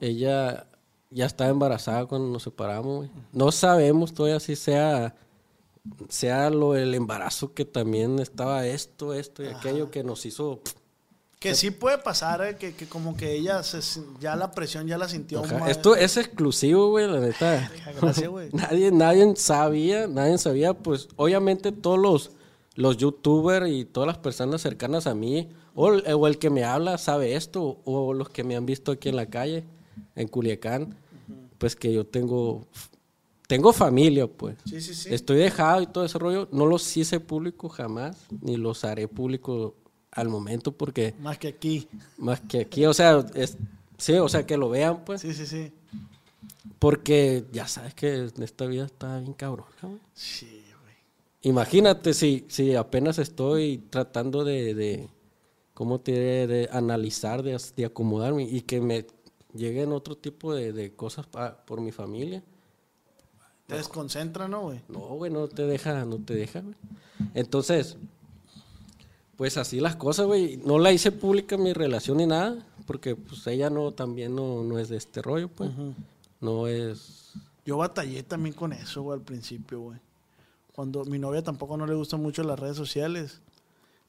ella 0.00 0.66
ya 1.10 1.26
estaba 1.26 1.50
embarazada 1.50 2.06
cuando 2.06 2.28
nos 2.28 2.42
separamos, 2.44 2.96
güey. 2.96 3.10
No 3.32 3.52
sabemos 3.52 4.14
todavía 4.14 4.40
si 4.40 4.56
sea, 4.56 5.14
sea 6.08 6.48
lo 6.48 6.74
el 6.74 6.94
embarazo 6.94 7.52
que 7.52 7.66
también 7.66 8.18
estaba 8.20 8.66
esto, 8.66 9.12
esto 9.12 9.42
y 9.44 9.48
aquello 9.48 9.90
que 9.90 10.02
nos 10.02 10.24
hizo... 10.24 10.60
Que 11.40 11.54
sí 11.54 11.70
puede 11.70 11.96
pasar, 11.96 12.42
eh, 12.42 12.56
que, 12.56 12.74
que 12.74 12.86
como 12.86 13.16
que 13.16 13.32
ella 13.32 13.62
se, 13.62 13.80
ya 14.20 14.36
la 14.36 14.50
presión 14.50 14.86
ya 14.86 14.98
la 14.98 15.08
sintió 15.08 15.42
Ajá, 15.42 15.60
más. 15.60 15.70
Esto 15.70 15.96
es 15.96 16.18
exclusivo, 16.18 16.90
güey, 16.90 17.10
la 17.10 17.18
neta. 17.18 17.72
Gracias, 17.98 18.28
güey. 18.28 18.50
nadie, 18.52 18.92
nadie 18.92 19.34
sabía, 19.36 20.06
nadie 20.06 20.36
sabía, 20.36 20.74
pues 20.74 21.08
obviamente 21.16 21.72
todos 21.72 21.98
los, 21.98 22.32
los 22.74 22.98
youtubers 22.98 23.70
y 23.70 23.86
todas 23.86 24.06
las 24.06 24.18
personas 24.18 24.60
cercanas 24.60 25.06
a 25.06 25.14
mí, 25.14 25.48
o 25.74 25.88
el, 25.94 26.12
o 26.12 26.26
el 26.26 26.38
que 26.38 26.50
me 26.50 26.62
habla 26.64 26.98
sabe 26.98 27.34
esto, 27.34 27.80
o 27.86 28.12
los 28.12 28.28
que 28.28 28.44
me 28.44 28.54
han 28.54 28.66
visto 28.66 28.92
aquí 28.92 29.08
en 29.08 29.16
la 29.16 29.24
calle, 29.24 29.64
en 30.16 30.28
Culiacán, 30.28 30.94
pues 31.56 31.74
que 31.74 31.90
yo 31.90 32.04
tengo, 32.04 32.66
tengo 33.46 33.72
familia, 33.72 34.26
pues. 34.26 34.58
Sí, 34.66 34.82
sí, 34.82 34.94
sí. 34.94 35.14
Estoy 35.14 35.38
dejado 35.38 35.80
y 35.80 35.86
todo 35.86 36.04
ese 36.04 36.18
rollo, 36.18 36.48
no 36.52 36.66
los 36.66 36.94
hice 36.98 37.18
público 37.18 37.70
jamás, 37.70 38.26
ni 38.42 38.58
los 38.58 38.84
haré 38.84 39.08
público 39.08 39.74
al 40.12 40.28
momento, 40.28 40.72
porque 40.72 41.14
Más 41.20 41.38
que 41.38 41.48
aquí. 41.48 41.88
más 42.18 42.40
que 42.40 42.60
aquí, 42.62 42.84
o 42.86 42.94
sea, 42.94 43.24
es, 43.34 43.56
sí, 43.98 44.14
o 44.14 44.28
sea, 44.28 44.44
que 44.46 44.56
lo 44.56 44.68
vean, 44.70 45.04
pues. 45.04 45.20
Sí, 45.20 45.32
sí, 45.34 45.46
sí. 45.46 45.72
Porque 46.78 47.44
ya 47.52 47.68
sabes 47.68 47.94
que 47.94 48.30
esta 48.40 48.66
vida 48.66 48.86
está 48.86 49.18
bien 49.18 49.34
cabrón, 49.34 49.66
güey. 49.82 49.98
Sí, 50.14 50.64
güey. 50.82 50.94
Imagínate 51.42 52.14
si, 52.14 52.44
si 52.48 52.74
apenas 52.74 53.18
estoy 53.18 53.78
tratando 53.90 54.44
de, 54.44 54.74
de 54.74 55.08
¿cómo 55.74 56.00
te 56.00 56.12
diré? 56.12 56.46
De 56.46 56.68
analizar, 56.72 57.42
de, 57.42 57.60
de 57.76 57.84
acomodarme 57.84 58.44
y 58.44 58.62
que 58.62 58.80
me 58.80 59.06
lleguen 59.54 59.92
otro 59.92 60.16
tipo 60.16 60.54
de, 60.54 60.72
de 60.72 60.92
cosas 60.94 61.26
pa- 61.26 61.64
por 61.64 61.80
mi 61.80 61.92
familia. 61.92 62.42
Te 63.66 63.76
desconcentra, 63.76 64.48
¿no, 64.48 64.62
güey? 64.62 64.80
No, 64.88 65.00
güey, 65.00 65.30
no 65.30 65.46
te 65.48 65.64
deja, 65.66 66.04
no 66.04 66.18
te 66.18 66.34
deja, 66.34 66.60
güey. 66.60 66.74
Entonces, 67.34 67.96
pues 69.40 69.56
así 69.56 69.80
las 69.80 69.96
cosas, 69.96 70.26
güey. 70.26 70.58
No 70.58 70.78
la 70.78 70.92
hice 70.92 71.12
pública 71.12 71.56
mi 71.56 71.72
relación 71.72 72.18
ni 72.18 72.26
nada, 72.26 72.62
porque 72.86 73.16
pues 73.16 73.46
ella 73.46 73.70
no, 73.70 73.90
también 73.90 74.36
no, 74.36 74.62
no 74.64 74.78
es 74.78 74.90
de 74.90 74.98
este 74.98 75.22
rollo, 75.22 75.48
pues. 75.48 75.70
No 76.42 76.66
es... 76.66 77.32
Yo 77.64 77.78
batallé 77.78 78.22
también 78.22 78.54
con 78.54 78.74
eso, 78.74 79.00
güey, 79.00 79.18
al 79.18 79.24
principio, 79.24 79.80
güey. 79.80 79.98
Cuando 80.74 81.06
mi 81.06 81.18
novia 81.18 81.42
tampoco 81.42 81.78
no 81.78 81.86
le 81.86 81.94
gustan 81.94 82.20
mucho 82.20 82.42
las 82.42 82.58
redes 82.58 82.76
sociales. 82.76 83.40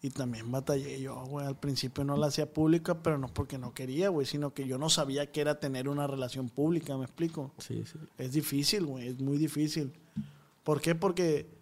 Y 0.02 0.10
también 0.10 0.52
batallé 0.52 1.00
yo, 1.00 1.24
güey. 1.24 1.48
Al 1.48 1.58
principio 1.58 2.04
no 2.04 2.18
la 2.18 2.28
hacía 2.28 2.52
pública, 2.52 3.02
pero 3.02 3.18
no 3.18 3.30
porque 3.30 3.58
no 3.58 3.74
quería, 3.74 4.10
güey, 4.10 4.28
sino 4.28 4.54
que 4.54 4.68
yo 4.68 4.78
no 4.78 4.90
sabía 4.90 5.32
que 5.32 5.40
era 5.40 5.62
tener 5.62 5.88
una 5.88 6.08
relación 6.08 6.50
pública, 6.50 6.98
¿me 6.98 7.06
explico? 7.06 7.54
Sí, 7.58 7.86
sí. 7.86 8.00
Es 8.18 8.34
difícil, 8.34 8.86
güey, 8.86 9.08
es 9.08 9.22
muy 9.22 9.38
difícil. 9.38 9.94
¿Por 10.66 10.82
qué? 10.82 10.94
Porque 10.94 11.61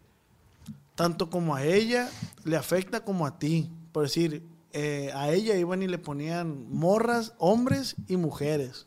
tanto 1.00 1.30
como 1.30 1.56
a 1.56 1.64
ella 1.64 2.10
le 2.44 2.58
afecta 2.58 3.06
como 3.06 3.26
a 3.26 3.40
ti. 3.40 3.70
Por 3.94 4.04
decir, 4.04 4.44
eh, 4.74 5.10
a 5.16 5.32
ella 5.32 5.56
iban 5.56 5.82
y 5.82 5.88
le 5.88 5.98
ponían 5.98 6.70
morras, 6.70 7.32
hombres 7.38 7.96
y 8.10 8.18
mujeres. 8.18 8.86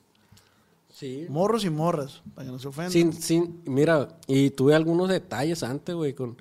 Sí. 0.91 1.25
Morros 1.31 1.65
y 1.65 1.71
morras, 1.71 2.23
para 2.35 2.45
que 2.45 2.53
no 2.53 2.59
se 2.59 2.69
ofendan. 2.69 2.93
Sin, 2.93 3.15
sin, 3.15 3.63
mira, 3.65 4.09
y 4.27 4.51
tuve 4.51 4.75
algunos 4.75 5.09
detalles 5.09 5.63
antes, 5.63 5.95
güey, 5.95 6.13
con, 6.13 6.37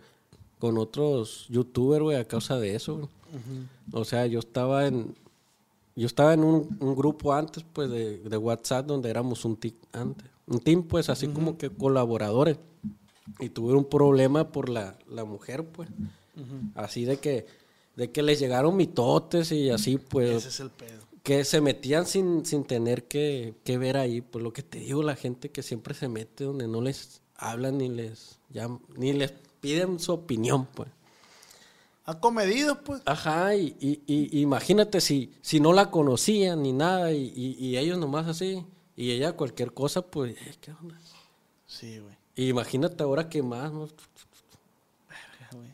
con 0.59 0.77
otros 0.77 1.47
youtubers, 1.47 2.03
güey, 2.03 2.17
a 2.17 2.25
causa 2.25 2.59
de 2.59 2.75
eso, 2.75 2.97
güey. 2.97 3.07
O 3.93 4.03
sea, 4.03 4.25
yo 4.25 4.39
estaba 4.39 4.87
en, 4.87 5.15
yo 5.95 6.05
estaba 6.05 6.33
en 6.33 6.43
un, 6.43 6.77
un 6.81 6.95
grupo 6.97 7.31
antes, 7.31 7.63
pues, 7.71 7.89
de, 7.89 8.17
de 8.17 8.37
WhatsApp, 8.37 8.87
donde 8.87 9.09
éramos 9.09 9.45
un 9.45 9.55
team 9.55 9.75
antes. 9.93 10.29
Un 10.47 10.59
team, 10.59 10.83
pues, 10.83 11.09
así 11.09 11.29
como 11.29 11.57
que 11.57 11.69
colaboradores. 11.69 12.57
Y 13.39 13.49
tuve 13.49 13.73
un 13.73 13.85
problema 13.85 14.51
por 14.51 14.69
la, 14.69 14.97
la 15.09 15.23
mujer, 15.25 15.65
pues. 15.65 15.89
Así 16.75 17.05
de 17.05 17.17
que, 17.17 17.45
de 17.95 18.11
que 18.11 18.21
les 18.23 18.39
llegaron 18.39 18.75
mitotes 18.75 19.51
y 19.51 19.69
así, 19.69 19.97
pues 19.97 20.31
Ese 20.31 20.49
es 20.49 20.59
el 20.59 20.69
pedo. 20.71 21.01
que 21.23 21.43
se 21.45 21.61
metían 21.61 22.05
sin, 22.05 22.45
sin 22.45 22.63
tener 22.63 23.03
que, 23.05 23.53
que 23.63 23.77
ver 23.77 23.97
ahí, 23.97 24.21
pues 24.21 24.43
lo 24.43 24.51
que 24.53 24.63
te 24.63 24.79
digo, 24.79 25.03
la 25.03 25.15
gente 25.15 25.49
que 25.49 25.61
siempre 25.63 25.93
se 25.93 26.07
mete 26.07 26.43
donde 26.45 26.67
no 26.67 26.81
les 26.81 27.21
hablan 27.35 27.77
ni 27.77 27.89
les 27.89 28.39
llaman, 28.49 28.79
ni 28.95 29.13
les 29.13 29.33
piden 29.59 29.99
su 29.99 30.13
opinión, 30.13 30.65
pues. 30.73 30.89
Acomedido, 32.05 32.83
pues. 32.83 33.01
Ajá, 33.05 33.55
y, 33.55 33.75
y- 33.79 34.01
y- 34.07 34.41
imagínate 34.41 34.99
si, 35.01 35.31
si 35.41 35.59
no 35.59 35.71
la 35.71 35.91
conocían 35.91 36.63
ni 36.63 36.73
nada, 36.73 37.11
y, 37.13 37.31
y- 37.35 37.57
y 37.63 37.77
ellos 37.77 37.99
nomás 37.99 38.27
así, 38.27 38.65
y 38.95 39.11
ella 39.11 39.33
cualquier 39.33 39.71
cosa, 39.73 40.01
pues, 40.01 40.35
eh, 40.35 40.55
¿qué 40.59 40.71
onda? 40.71 40.99
Sí, 41.67 41.99
güey. 41.99 42.15
Y 42.35 42.47
imagínate 42.49 43.03
ahora 43.03 43.27
que 43.29 43.41
más, 43.43 43.71
no, 43.71 43.87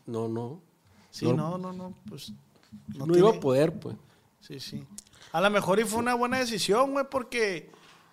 no, 0.06 0.28
no, 0.28 0.60
Sí, 1.10 1.26
No. 1.26 1.32
no, 1.32 1.58
no, 1.58 1.72
no, 1.72 1.94
pues. 2.08 2.32
no, 2.88 3.04
tiene- 3.04 3.18
iba 3.18 3.30
a 3.30 3.40
poder, 3.40 3.78
pues. 3.78 3.96
Sí, 4.40 4.60
sí. 4.60 4.86
A 5.32 5.40
lo 5.40 5.50
mejor 5.50 5.80
y 5.80 5.84
fue 5.84 5.98
una 5.98 6.14
buena 6.14 6.38
decisión, 6.38 6.92
güey, 6.92 7.06
porque 7.10 7.70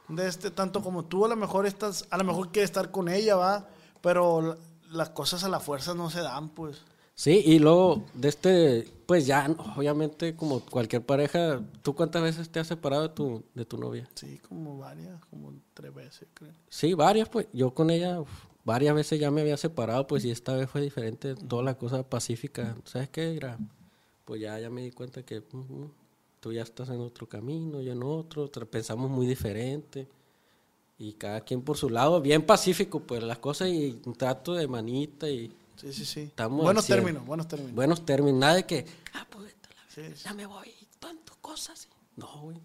de 0.08 0.28
este, 0.28 0.50
tanto 0.52 0.82
como 0.82 1.06
tú, 1.06 1.26
a 1.26 1.28
lo 1.28 1.36
mejor 1.36 1.66
estás, 1.68 2.08
a 2.10 2.18
lo 2.18 2.24
mejor 2.24 2.52
quieres 2.52 2.70
estar 2.70 2.90
con 2.92 3.08
ella, 3.10 3.36
va, 3.36 3.68
pero 4.02 4.42
la- 4.42 4.58
las 4.90 5.10
cosas 5.10 5.44
a 5.44 5.50
la 5.50 5.60
fuerza 5.60 5.94
no 5.94 6.10
se 6.10 6.22
dan, 6.22 6.50
pues. 6.50 6.82
Sí, 7.18 7.42
y 7.46 7.60
luego 7.60 8.04
de 8.14 8.28
este, 8.28 8.88
pues 9.06 9.26
ya, 9.26 9.50
obviamente, 9.78 10.36
como 10.36 10.60
cualquier 10.60 11.02
pareja, 11.02 11.62
¿tú 11.82 11.96
cuántas 11.96 12.22
veces 12.22 12.50
te 12.50 12.60
has 12.60 12.68
separado 12.68 13.04
de 13.04 13.10
tu, 13.10 13.44
de 13.54 13.64
tu 13.64 13.78
novia? 13.78 14.10
Sí, 14.16 14.38
como 14.50 14.78
varias, 14.80 15.24
como 15.28 15.54
tres 15.74 15.94
veces, 15.94 16.28
creo. 16.34 16.52
Sí, 16.70 16.94
varias, 16.94 17.30
pues. 17.30 17.48
Yo 17.54 17.74
con 17.74 17.90
ella 17.90 18.20
uf, 18.20 18.30
varias 18.66 18.94
veces 18.94 19.18
ya 19.18 19.32
me 19.32 19.40
había 19.40 19.56
separado, 19.56 20.06
pues, 20.08 20.26
y 20.26 20.32
esta 20.32 20.56
vez 20.56 20.70
fue 20.70 20.82
diferente. 20.82 21.36
Toda 21.36 21.64
la 21.64 21.78
cosa 21.78 22.04
pacífica. 22.04 22.76
¿Sabes 22.84 23.08
qué? 23.08 23.38
Era, 23.38 23.58
pues 24.26 24.42
ya, 24.42 24.60
ya 24.60 24.70
me 24.70 24.82
di 24.82 24.92
cuenta 24.92 25.24
que 25.24 25.42
tú 26.42 26.52
ya 26.52 26.64
estás 26.64 26.90
en 26.90 27.00
otro 27.00 27.30
camino, 27.30 27.82
yo 27.82 27.94
en 27.94 28.04
otro. 28.04 28.50
Pensamos 28.70 29.10
muy 29.10 29.26
diferente. 29.26 30.10
Y 30.98 31.14
cada 31.14 31.40
quien 31.42 31.62
por 31.62 31.78
su 31.78 31.90
lado, 31.90 32.20
bien 32.20 32.46
pacífico, 32.46 33.00
pues, 33.00 33.24
las 33.24 33.40
cosas 33.40 33.70
y 33.70 34.02
un 34.06 34.16
trato 34.16 34.54
de 34.54 34.68
manita 34.68 35.30
y 35.30 35.56
Sí, 35.78 35.92
sí, 35.94 36.06
sí. 36.06 36.20
Estamos 36.22 36.64
buenos 36.64 36.86
términos, 36.88 37.26
buenos 37.26 37.48
términos. 37.48 37.76
Buenos 37.76 38.06
términos. 38.06 38.40
Nada 38.40 38.56
de 38.56 38.66
que, 38.66 38.86
ah, 39.14 39.26
pues 39.30 39.46
la 39.46 39.52
Sí, 40.14 40.24
ya 40.24 40.34
me 40.34 40.46
voy, 40.46 40.72
tantas 41.00 41.36
cosas. 41.38 41.88
No, 42.16 42.28
güey. 42.42 42.58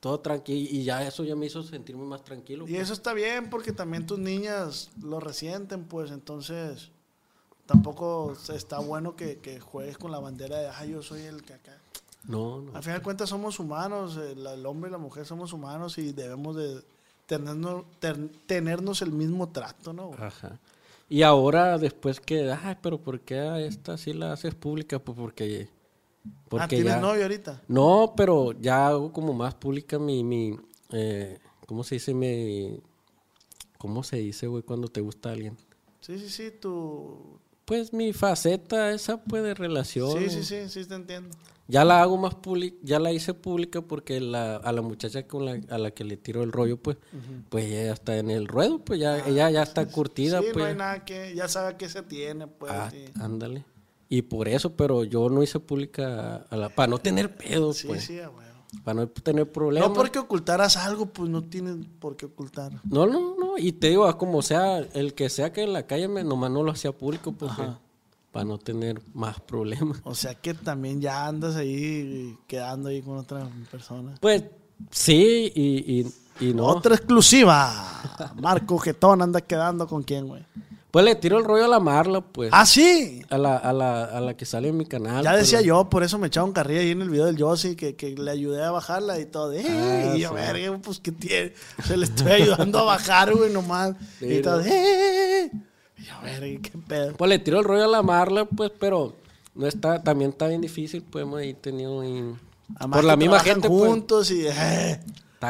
Todo 0.00 0.20
tranquilo. 0.20 0.68
Y 0.70 0.84
ya 0.84 1.06
eso 1.06 1.24
ya 1.24 1.34
me 1.34 1.46
hizo 1.46 1.62
sentirme 1.62 2.04
más 2.04 2.22
tranquilo. 2.24 2.66
Y 2.66 2.70
pues. 2.72 2.82
eso 2.82 2.92
está 2.92 3.14
bien 3.14 3.48
porque 3.48 3.72
también 3.72 4.06
tus 4.06 4.18
niñas 4.18 4.90
lo 5.02 5.18
resienten, 5.20 5.84
pues 5.84 6.10
entonces 6.10 6.90
tampoco 7.66 8.36
está 8.54 8.78
bueno 8.80 9.16
que, 9.16 9.38
que 9.38 9.60
juegues 9.60 9.96
con 9.96 10.10
la 10.12 10.18
bandera 10.18 10.58
de, 10.58 10.68
ay, 10.68 10.90
yo 10.90 11.02
soy 11.02 11.22
el 11.22 11.42
que 11.42 11.54
acá. 11.54 11.78
No, 12.24 12.60
no. 12.60 12.74
Al 12.76 12.82
final 12.82 12.98
de 12.98 13.02
cuentas 13.04 13.28
somos 13.30 13.58
humanos, 13.58 14.16
el, 14.16 14.46
el 14.46 14.66
hombre 14.66 14.88
y 14.88 14.92
la 14.92 14.98
mujer 14.98 15.24
somos 15.26 15.52
humanos 15.52 15.96
y 15.98 16.12
debemos 16.12 16.56
de 16.56 16.82
tenernos, 17.26 17.84
ter- 17.98 18.28
tenernos 18.46 19.00
el 19.02 19.12
mismo 19.12 19.48
trato, 19.50 19.92
¿no? 19.94 20.12
Ajá. 20.18 20.58
Y 21.14 21.22
ahora, 21.22 21.78
después 21.78 22.18
que, 22.18 22.50
ay, 22.50 22.76
pero 22.82 23.00
¿por 23.00 23.20
qué 23.20 23.38
a 23.38 23.60
esta 23.60 23.96
sí 23.96 24.12
la 24.12 24.32
haces 24.32 24.56
pública? 24.56 24.98
Pues 24.98 25.16
porque. 25.16 25.68
porque 26.48 26.64
ah, 26.64 26.68
¿tienes 26.68 26.94
ya- 26.94 27.00
novio 27.00 27.22
ahorita? 27.22 27.62
No, 27.68 28.14
pero 28.16 28.50
ya 28.50 28.88
hago 28.88 29.12
como 29.12 29.32
más 29.32 29.54
pública 29.54 29.96
mi. 29.96 30.24
mi 30.24 30.58
eh, 30.90 31.38
¿Cómo 31.68 31.84
se 31.84 31.94
dice? 31.94 32.14
Mi. 32.14 32.80
¿Cómo 33.78 34.02
se 34.02 34.16
dice, 34.16 34.48
güey, 34.48 34.64
cuando 34.64 34.88
te 34.88 35.00
gusta 35.02 35.30
alguien? 35.30 35.56
Sí, 36.00 36.18
sí, 36.18 36.28
sí, 36.28 36.50
tu... 36.50 37.38
Pues 37.64 37.92
mi 37.92 38.12
faceta 38.12 38.90
esa, 38.92 39.16
pues, 39.22 39.42
de 39.42 39.54
relación. 39.54 40.18
Sí, 40.18 40.28
sí, 40.30 40.42
sí, 40.44 40.68
sí, 40.68 40.84
te 40.86 40.94
entiendo. 40.94 41.34
Ya 41.66 41.82
la 41.84 42.02
hago 42.02 42.18
más 42.18 42.34
pública, 42.34 42.76
ya 42.82 42.98
la 43.00 43.10
hice 43.10 43.32
pública 43.32 43.80
porque 43.80 44.20
la, 44.20 44.56
a 44.56 44.70
la 44.70 44.82
muchacha 44.82 45.26
con 45.26 45.46
la, 45.46 45.58
a 45.70 45.78
la 45.78 45.92
que 45.92 46.04
le 46.04 46.18
tiro 46.18 46.42
el 46.42 46.52
rollo, 46.52 46.76
pues, 46.76 46.98
pues 47.48 47.64
ella 47.64 47.84
ya 47.86 47.92
está 47.94 48.18
en 48.18 48.28
el 48.30 48.48
ruedo, 48.48 48.80
pues 48.80 49.00
ya, 49.00 49.26
ella 49.26 49.50
ya 49.50 49.62
está 49.62 49.86
curtida, 49.86 50.40
Ah, 50.40 50.42
sí, 50.42 50.48
pues. 50.52 50.62
no 50.62 50.68
hay 50.70 50.76
nada 50.76 51.04
que... 51.06 51.34
Ya 51.34 51.48
sabe 51.48 51.76
qué 51.78 51.88
se 51.88 52.02
tiene, 52.02 52.46
pues. 52.48 52.70
Ah, 52.70 52.90
sí. 52.92 53.06
ándale. 53.18 53.64
Y 54.10 54.20
por 54.22 54.46
eso, 54.46 54.76
pero 54.76 55.04
yo 55.04 55.30
no 55.30 55.42
hice 55.42 55.58
pública 55.58 56.44
a 56.50 56.56
la, 56.56 56.68
para 56.68 56.88
no 56.88 56.98
tener 56.98 57.34
pedos, 57.34 57.78
Sí, 57.78 57.86
pues. 57.86 58.04
sí, 58.04 58.18
huevo. 58.18 58.34
Para 58.84 58.94
no 59.00 59.08
tener 59.08 59.50
problemas. 59.50 59.88
No 59.88 59.94
porque 59.94 60.18
ocultaras 60.18 60.76
algo, 60.76 61.06
pues 61.06 61.30
no 61.30 61.44
tienes 61.44 61.76
por 61.98 62.16
qué 62.16 62.26
ocultar. 62.26 62.72
No, 62.84 63.06
no, 63.06 63.36
no. 63.38 63.43
Y 63.58 63.72
te 63.72 63.88
digo, 63.90 64.16
como 64.18 64.42
sea, 64.42 64.78
el 64.78 65.14
que 65.14 65.28
sea 65.28 65.52
que 65.52 65.62
en 65.62 65.72
la 65.72 65.86
calle 65.86 66.08
me, 66.08 66.24
nomás 66.24 66.50
no 66.50 66.62
lo 66.62 66.72
hacía 66.72 66.92
público 66.92 67.32
porque 67.32 67.62
para 68.32 68.44
no 68.44 68.58
tener 68.58 69.00
más 69.14 69.40
problemas. 69.40 70.00
O 70.02 70.14
sea 70.14 70.34
que 70.34 70.54
también 70.54 71.00
ya 71.00 71.26
andas 71.26 71.54
ahí 71.54 72.36
quedando 72.48 72.88
ahí 72.88 73.00
con 73.00 73.16
otra 73.16 73.48
persona. 73.70 74.14
Pues 74.20 74.42
sí, 74.90 75.52
y, 75.54 76.00
y, 76.00 76.48
y 76.48 76.52
no. 76.52 76.66
Otra 76.66 76.96
exclusiva. 76.96 78.32
Marco 78.40 78.76
Getón 78.78 79.22
anda 79.22 79.40
quedando 79.40 79.86
con 79.86 80.02
quién, 80.02 80.26
güey. 80.26 80.42
Pues 80.94 81.04
le 81.04 81.16
tiro 81.16 81.38
el 81.38 81.44
rollo 81.44 81.64
a 81.64 81.66
la 81.66 81.80
Marla, 81.80 82.20
pues. 82.20 82.50
Ah, 82.52 82.64
sí. 82.64 83.20
A 83.28 83.36
la, 83.36 83.56
a 83.56 83.72
la, 83.72 84.04
a 84.04 84.20
la 84.20 84.36
que 84.36 84.44
sale 84.44 84.68
en 84.68 84.76
mi 84.76 84.86
canal. 84.86 85.24
Ya 85.24 85.32
pues, 85.32 85.42
decía 85.42 85.60
yo, 85.60 85.90
por 85.90 86.04
eso 86.04 86.18
me 86.18 86.28
echaron 86.28 86.52
carrilla 86.52 86.82
ahí 86.82 86.92
en 86.92 87.02
el 87.02 87.10
video 87.10 87.26
del 87.26 87.36
Yossi, 87.36 87.74
que, 87.74 87.96
que 87.96 88.10
le 88.10 88.30
ayudé 88.30 88.62
a 88.62 88.70
bajarla 88.70 89.18
y 89.18 89.24
todo. 89.24 89.52
¡Eh! 89.54 89.64
Ah, 89.68 90.12
y 90.14 90.20
yo, 90.20 90.28
sí. 90.28 90.34
verga, 90.36 90.78
pues 90.78 91.00
que 91.00 91.10
tiene. 91.10 91.52
Se 91.84 91.96
le 91.96 92.04
estoy 92.04 92.30
ayudando 92.30 92.78
a 92.78 92.84
bajar, 92.84 93.34
güey, 93.34 93.52
nomás. 93.52 93.96
Y 94.20 94.40
todo. 94.40 94.60
¡Eh! 94.60 95.50
Y 95.98 96.04
yo, 96.04 96.12
verga, 96.22 96.60
qué 96.62 96.78
pedo. 96.86 97.16
Pues 97.16 97.28
le 97.28 97.40
tiro 97.40 97.58
el 97.58 97.64
rollo 97.64 97.86
a 97.86 97.88
la 97.88 98.02
Marla, 98.04 98.44
pues, 98.44 98.70
pero 98.78 99.16
no 99.56 99.66
está, 99.66 100.00
también 100.00 100.30
está 100.30 100.46
bien 100.46 100.60
difícil, 100.60 101.02
pues 101.02 101.24
hemos 101.24 101.40
ahí 101.40 101.54
tenido 101.54 102.02
Además 102.02 102.38
por 102.92 103.02
la 103.02 103.16
misma 103.16 103.40
gente, 103.40 103.66
pues. 103.66 103.90
juntos 103.90 104.30
y. 104.30 104.46
eh. 104.46 105.00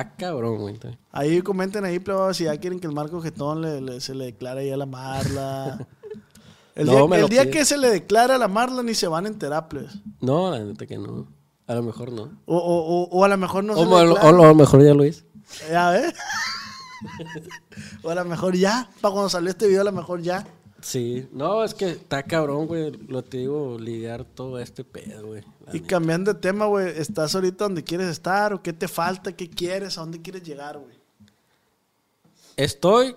Está 0.01 0.17
cabrón, 0.17 0.59
güey. 0.59 0.79
Ahí 1.13 1.41
comenten 1.43 1.85
ahí, 1.85 1.99
plebado, 1.99 2.33
si 2.35 2.45
ya 2.45 2.57
quieren 2.59 2.81
que 2.81 2.87
el 2.87 2.93
Marco 2.93 3.21
Getón 3.21 3.63
le, 3.63 3.81
le- 3.81 4.01
se 4.01 4.15
le 4.15 4.27
declare 4.27 4.61
ahí 4.63 4.71
a 4.71 4.77
la 4.77 4.87
Marla. 4.87 5.87
El 6.77 6.87
No, 6.87 7.07
día, 7.29 7.43
el 7.43 7.51
que 7.51 7.65
se 7.65 7.79
le 7.79 7.89
declara 7.89 8.35
a 8.35 8.39
la 8.39 8.49
Marla 8.49 8.83
ni 8.83 8.95
se 8.95 9.07
van 9.07 9.27
a 9.27 9.29
enterar, 9.29 9.69
plebes. 9.69 9.93
No, 10.21 10.51
la 10.51 10.59
neta 10.59 10.87
que 10.87 10.99
no. 10.99 11.29
A 11.69 11.75
lo 11.77 11.85
mejor 11.85 12.11
no. 12.11 12.23
O, 12.47 12.57
o, 12.59 13.09
o, 13.17 13.25
a 13.25 13.29
lo 13.29 13.37
mejor 13.39 13.63
no 13.63 13.75
se 13.75 13.81
o, 13.81 13.85
le 13.85 13.91
mo- 13.91 13.99
declara. 14.01 14.23
o 14.25 14.29
a 14.29 14.33
lo 14.49 14.55
mejor 14.57 14.83
ya 14.83 14.93
lo. 14.95 15.05
Ya 15.71 15.91
ves. 15.91 16.15
o 18.03 18.11
a 18.11 18.15
lo 18.17 18.25
mejor 18.25 18.57
ya. 18.57 18.89
Para 19.01 19.13
cuando 19.13 19.29
salió 19.29 19.51
este 19.51 19.69
video, 19.69 19.83
a 19.83 19.85
lo 19.85 19.93
mejor 19.93 20.21
ya. 20.21 20.45
Sí. 20.85 21.27
No, 21.33 21.65
es 21.65 21.73
que 21.73 21.93
está 21.93 22.23
cabrón, 22.23 22.67
güey. 22.67 22.93
Lo 23.09 23.25
te 23.25 23.39
digo, 23.39 23.79
lidiar 23.79 24.23
todo 24.23 24.59
este 24.59 24.85
pedo, 24.85 25.29
güey. 25.29 25.43
Y 25.73 25.77
neta. 25.77 25.87
cambiando 25.87 26.35
de 26.35 26.41
tema, 26.41 26.67
güey, 26.67 26.89
¿estás 26.99 27.35
ahorita 27.35 27.65
donde 27.65 27.83
quieres 27.83 28.09
estar? 28.09 28.53
¿O 28.53 28.63
qué 28.63 28.75
te 28.75 28.87
falta? 28.87 29.35
¿Qué 29.35 29.49
quieres? 29.49 29.97
¿A 29.97 30.03
dónde 30.03 30.21
quieres 30.21 30.43
llegar, 30.43 30.79
güey? 30.79 30.95
Estoy. 32.57 33.17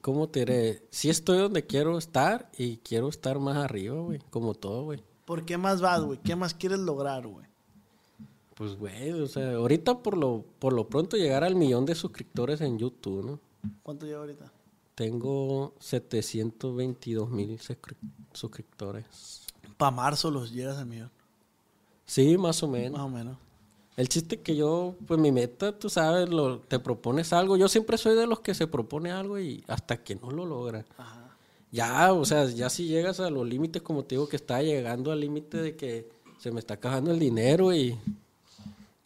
¿Cómo 0.00 0.26
te 0.30 0.40
diré? 0.40 0.82
Sí 0.90 1.10
estoy 1.10 1.36
donde 1.38 1.66
quiero 1.66 1.98
estar 1.98 2.50
y 2.56 2.78
quiero 2.78 3.10
estar 3.10 3.38
más 3.38 3.58
arriba, 3.58 4.00
güey. 4.00 4.18
Como 4.30 4.54
todo, 4.54 4.84
güey. 4.84 5.02
¿Por 5.26 5.44
qué 5.44 5.58
más 5.58 5.82
vas, 5.82 6.02
güey? 6.02 6.18
¿Qué 6.24 6.34
más 6.36 6.54
quieres 6.54 6.78
lograr, 6.78 7.26
güey? 7.26 7.46
Pues, 8.54 8.76
güey, 8.76 9.12
o 9.12 9.26
sea, 9.26 9.56
ahorita 9.56 10.02
por 10.02 10.16
lo, 10.16 10.42
por 10.58 10.72
lo 10.72 10.88
pronto 10.88 11.18
llegar 11.18 11.44
al 11.44 11.54
millón 11.54 11.84
de 11.84 11.94
suscriptores 11.94 12.62
en 12.62 12.78
YouTube, 12.78 13.26
¿no? 13.26 13.40
¿Cuánto 13.82 14.06
lleva 14.06 14.20
ahorita? 14.20 14.53
Tengo 14.94 15.74
722 15.80 17.30
mil 17.30 17.58
suscriptores. 18.32 19.42
Para 19.76 19.90
marzo 19.90 20.30
los 20.30 20.52
llegas 20.52 20.78
al 20.78 20.86
millón. 20.86 21.10
Sí, 22.06 22.36
más 22.38 22.62
o 22.62 22.68
menos. 22.68 22.98
Más 22.98 23.06
o 23.06 23.08
menos. 23.08 23.36
El 23.96 24.08
chiste 24.08 24.40
que 24.40 24.56
yo, 24.56 24.96
pues 25.06 25.20
mi 25.20 25.30
meta, 25.32 25.76
tú 25.78 25.88
sabes, 25.88 26.28
lo, 26.28 26.58
te 26.60 26.78
propones 26.80 27.32
algo. 27.32 27.56
Yo 27.56 27.68
siempre 27.68 27.96
soy 27.96 28.16
de 28.16 28.26
los 28.26 28.40
que 28.40 28.54
se 28.54 28.66
propone 28.66 29.10
algo 29.12 29.38
y 29.38 29.62
hasta 29.68 30.02
que 30.02 30.16
no 30.16 30.30
lo 30.30 30.44
logra. 30.44 30.84
Ya, 31.70 32.12
o 32.12 32.24
sea, 32.24 32.44
ya 32.46 32.70
si 32.70 32.86
llegas 32.86 33.18
a 33.20 33.30
los 33.30 33.46
límites, 33.48 33.82
como 33.82 34.04
te 34.04 34.14
digo, 34.16 34.28
que 34.28 34.36
está 34.36 34.62
llegando 34.62 35.10
al 35.12 35.20
límite 35.20 35.58
de 35.58 35.76
que 35.76 36.08
se 36.38 36.50
me 36.52 36.60
está 36.60 36.74
acabando 36.74 37.10
el 37.12 37.18
dinero 37.18 37.72
y 37.74 37.96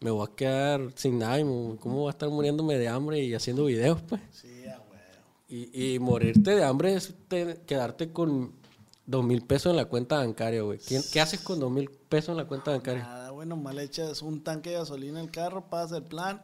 me 0.00 0.10
voy 0.10 0.26
a 0.30 0.34
quedar 0.34 0.80
sin 0.94 1.18
nada. 1.18 1.38
y 1.40 1.44
me- 1.44 1.76
¿Cómo 1.76 1.96
voy 2.00 2.08
a 2.08 2.10
estar 2.10 2.28
muriéndome 2.30 2.76
de 2.78 2.88
hambre 2.88 3.22
y 3.22 3.34
haciendo 3.34 3.66
videos, 3.66 4.00
pues? 4.02 4.20
Sí, 4.32 4.66
a 4.66 4.78
huevo. 4.80 4.87
Y, 5.48 5.94
y 5.94 5.98
morirte 5.98 6.54
de 6.54 6.62
hambre 6.64 6.94
es 6.94 7.14
te- 7.28 7.60
quedarte 7.66 8.12
con 8.12 8.52
dos 9.06 9.24
mil 9.24 9.40
pesos 9.42 9.70
en 9.70 9.76
la 9.76 9.86
cuenta 9.86 10.18
bancaria, 10.18 10.60
güey. 10.62 10.78
¿Qué, 10.78 11.00
qué 11.10 11.20
haces 11.20 11.40
con 11.40 11.58
dos 11.58 11.70
mil 11.70 11.88
pesos 11.90 12.30
en 12.30 12.36
la 12.36 12.44
cuenta 12.46 12.70
bancaria? 12.72 13.02
Nada, 13.02 13.30
bueno, 13.30 13.56
mal 13.56 13.78
echas 13.78 14.20
un 14.22 14.42
tanque 14.44 14.70
de 14.70 14.76
gasolina 14.76 15.18
en 15.20 15.24
el 15.26 15.30
carro, 15.30 15.64
pasas 15.70 15.98
el 15.98 16.04
plan 16.04 16.42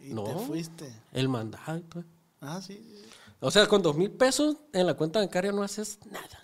y 0.00 0.14
No. 0.14 0.24
te 0.24 0.34
fuiste. 0.46 0.90
El 1.12 1.28
mandado. 1.28 1.82
Ah, 2.40 2.60
sí, 2.62 2.74
sí. 2.74 3.02
O 3.40 3.50
sea, 3.50 3.66
con 3.66 3.82
dos 3.82 3.94
mil 3.96 4.10
pesos 4.10 4.56
en 4.72 4.86
la 4.86 4.94
cuenta 4.94 5.18
bancaria 5.18 5.52
no 5.52 5.62
haces 5.62 5.98
nada. 6.10 6.43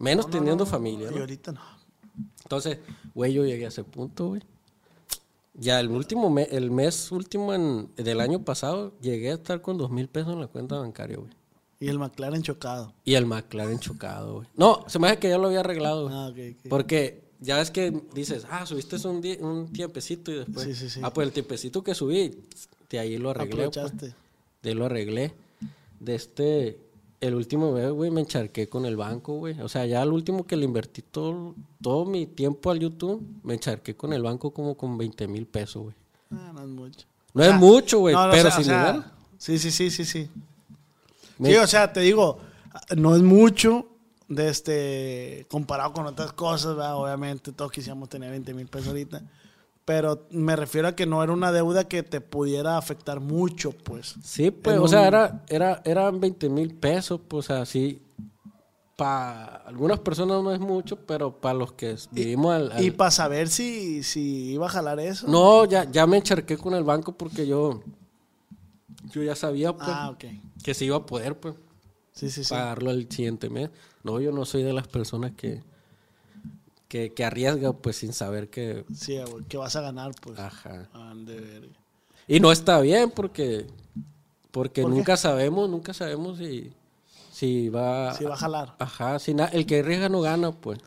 Menos 0.00 0.28
teniendo 0.28 0.66
familia, 0.66 1.10
Y 1.14 1.18
ahorita 1.18 1.52
no. 1.52 1.60
Entonces, 2.42 2.78
güey, 3.14 3.32
yo 3.32 3.44
llegué 3.44 3.66
a 3.66 3.68
ese 3.68 3.84
punto, 3.84 4.28
güey. 4.30 4.42
Ya 5.54 5.78
el 5.78 5.90
último 5.90 6.30
mes, 6.30 6.48
el 6.52 6.70
mes 6.70 7.12
último 7.12 7.52
en- 7.54 7.88
del 7.96 8.20
año 8.20 8.42
pasado, 8.44 8.92
llegué 9.00 9.30
a 9.30 9.34
estar 9.34 9.60
con 9.62 9.76
dos 9.78 9.90
mil 9.90 10.08
pesos 10.08 10.32
en 10.32 10.40
la 10.40 10.46
cuenta 10.48 10.76
bancaria, 10.78 11.16
güey. 11.18 11.30
Y 11.80 11.88
el 11.88 11.98
McLaren 11.98 12.42
chocado. 12.42 12.92
Y 13.04 13.14
el 13.14 13.26
McLaren 13.26 13.78
chocado, 13.78 14.34
güey. 14.36 14.48
No, 14.56 14.84
se 14.88 14.98
me 14.98 15.06
hace 15.08 15.18
que 15.18 15.28
ya 15.28 15.38
lo 15.38 15.46
había 15.48 15.60
arreglado, 15.60 16.04
güey. 16.08 16.14
Ah, 16.14 16.28
ok, 16.28 16.56
ok. 16.58 16.68
Porque 16.68 17.22
ya 17.40 17.56
ves 17.56 17.70
que 17.70 17.90
dices, 18.14 18.46
ah, 18.50 18.66
subiste 18.66 18.96
un, 19.08 19.22
un 19.44 19.72
tiempecito 19.72 20.30
y 20.30 20.36
después. 20.40 20.66
Sí, 20.66 20.74
sí, 20.74 20.90
sí. 20.90 21.00
Ah, 21.02 21.12
pues 21.12 21.26
el 21.26 21.32
tiempecito 21.32 21.82
que 21.82 21.94
subí, 21.94 22.38
de 22.90 22.98
ahí 22.98 23.16
lo 23.18 23.30
arreglé. 23.30 23.64
pues. 23.68 23.76
Aprovechaste. 23.78 24.14
De 24.62 24.68
ahí 24.70 24.74
lo 24.74 24.86
arreglé. 24.86 25.32
De 26.00 26.14
este, 26.14 26.78
el 27.20 27.34
último 27.34 27.72
mes, 27.72 27.90
güey, 27.90 28.10
me 28.10 28.20
encharqué 28.22 28.68
con 28.68 28.86
el 28.86 28.96
banco, 28.96 29.34
güey. 29.34 29.60
O 29.60 29.68
sea, 29.68 29.84
ya 29.86 30.02
el 30.02 30.10
último 30.10 30.46
que 30.46 30.56
le 30.56 30.64
invertí 30.64 31.02
todo, 31.02 31.54
todo 31.82 32.04
mi 32.06 32.26
tiempo 32.26 32.70
al 32.70 32.78
YouTube, 32.80 33.22
me 33.42 33.54
encharqué 33.54 33.94
con 33.94 34.12
el 34.12 34.22
banco 34.22 34.52
como 34.52 34.74
con 34.76 34.96
20 34.96 35.28
mil 35.28 35.46
pesos, 35.46 35.82
güey. 35.82 35.94
Ah, 36.32 36.52
no 36.54 36.62
es 36.62 36.68
mucho. 36.68 37.06
No 37.34 37.44
es 37.44 37.54
mucho, 37.54 37.98
güey, 38.00 38.14
No, 38.14 38.26
no, 38.26 38.32
pero 38.32 38.48
o 38.48 38.50
sea, 38.52 38.62
sin 38.62 38.72
o 38.72 38.74
sea, 38.74 38.92
dinero. 38.92 39.04
Sí, 39.38 39.58
sí, 39.58 39.70
sí, 39.70 39.90
sí, 39.90 40.04
sí. 40.04 40.28
Me- 41.38 41.50
Sí, 41.50 41.56
o 41.56 41.66
sea, 41.66 41.92
te 41.92 42.00
digo, 42.00 42.38
no 42.96 43.14
es 43.16 43.22
mucho 43.22 43.86
de 44.28 44.48
este 44.48 45.46
comparado 45.50 45.92
con 45.92 46.06
otras 46.06 46.32
cosas, 46.32 46.76
¿verdad? 46.76 46.96
obviamente 46.96 47.52
todos 47.52 47.70
quisiéramos 47.72 48.08
tener 48.08 48.30
20 48.30 48.54
mil 48.54 48.66
pesos 48.66 48.88
ahorita, 48.88 49.22
pero 49.84 50.26
me 50.30 50.54
refiero 50.56 50.88
a 50.88 50.94
que 50.96 51.06
no 51.06 51.22
era 51.22 51.32
una 51.32 51.50
deuda 51.52 51.88
que 51.88 52.02
te 52.02 52.20
pudiera 52.20 52.76
afectar 52.78 53.20
mucho, 53.20 53.72
pues. 53.72 54.14
Sí, 54.22 54.50
pues, 54.50 54.76
en 54.76 54.82
o 54.82 54.88
sea, 54.88 55.06
era, 55.06 55.44
era, 55.48 55.82
eran 55.84 56.20
20 56.20 56.48
mil 56.48 56.74
pesos, 56.74 57.20
pues, 57.26 57.50
así. 57.50 58.02
para 58.96 59.56
algunas 59.66 59.98
personas 60.00 60.42
no 60.42 60.52
es 60.52 60.60
mucho, 60.60 60.96
pero 61.06 61.40
para 61.40 61.54
los 61.54 61.72
que 61.72 61.96
vivimos 62.12 62.54
al... 62.54 62.72
al- 62.72 62.84
Y 62.84 62.90
para 62.90 63.10
saber 63.10 63.48
si, 63.48 64.02
si 64.02 64.52
iba 64.52 64.66
a 64.66 64.70
jalar 64.70 65.00
eso. 65.00 65.26
No, 65.26 65.64
ya, 65.64 65.90
ya 65.90 66.06
me 66.06 66.18
encharqué 66.18 66.56
con 66.58 66.74
el 66.74 66.84
banco 66.84 67.12
porque 67.16 67.46
yo... 67.46 67.82
Yo 69.12 69.22
ya 69.22 69.34
sabía, 69.34 69.72
pues, 69.72 69.88
Ah, 69.88 70.10
ok. 70.10 70.24
que 70.62 70.74
se 70.74 70.84
iba 70.84 70.96
a 70.96 71.06
poder, 71.06 71.38
pues, 71.40 71.54
Sí, 72.12 72.28
sí, 72.30 72.44
sí. 72.44 72.50
pagarlo 72.50 72.90
el 72.90 73.10
siguiente 73.10 73.48
mes. 73.48 73.70
No, 74.04 74.20
yo 74.20 74.30
no 74.32 74.44
soy 74.44 74.62
de 74.62 74.72
las 74.74 74.86
personas 74.86 75.32
que... 75.32 75.62
Que, 76.90 77.14
que 77.14 77.24
arriesga, 77.24 77.72
pues, 77.72 77.98
sin 77.98 78.12
saber 78.12 78.50
que... 78.50 78.84
Sí, 78.92 79.16
güey, 79.16 79.44
que 79.44 79.56
vas 79.56 79.76
a 79.76 79.80
ganar, 79.80 80.10
pues. 80.20 80.36
Ajá. 80.40 80.88
Ah, 80.92 81.12
de 81.14 81.40
verga. 81.40 81.78
Y 82.26 82.40
no 82.40 82.50
está 82.50 82.80
bien 82.80 83.12
porque... 83.12 83.68
Porque 84.50 84.82
¿Por 84.82 84.90
qué? 84.90 84.96
nunca 84.96 85.16
sabemos, 85.16 85.70
nunca 85.70 85.94
sabemos 85.94 86.38
si... 86.38 86.72
Si 87.30 87.68
va... 87.68 88.12
Si 88.14 88.24
va 88.24 88.34
a 88.34 88.36
jalar. 88.36 88.74
Ajá, 88.80 89.20
si 89.20 89.34
na- 89.34 89.44
el 89.46 89.66
que 89.66 89.78
arriesga 89.78 90.08
no 90.08 90.20
gana, 90.20 90.50
pues. 90.50 90.80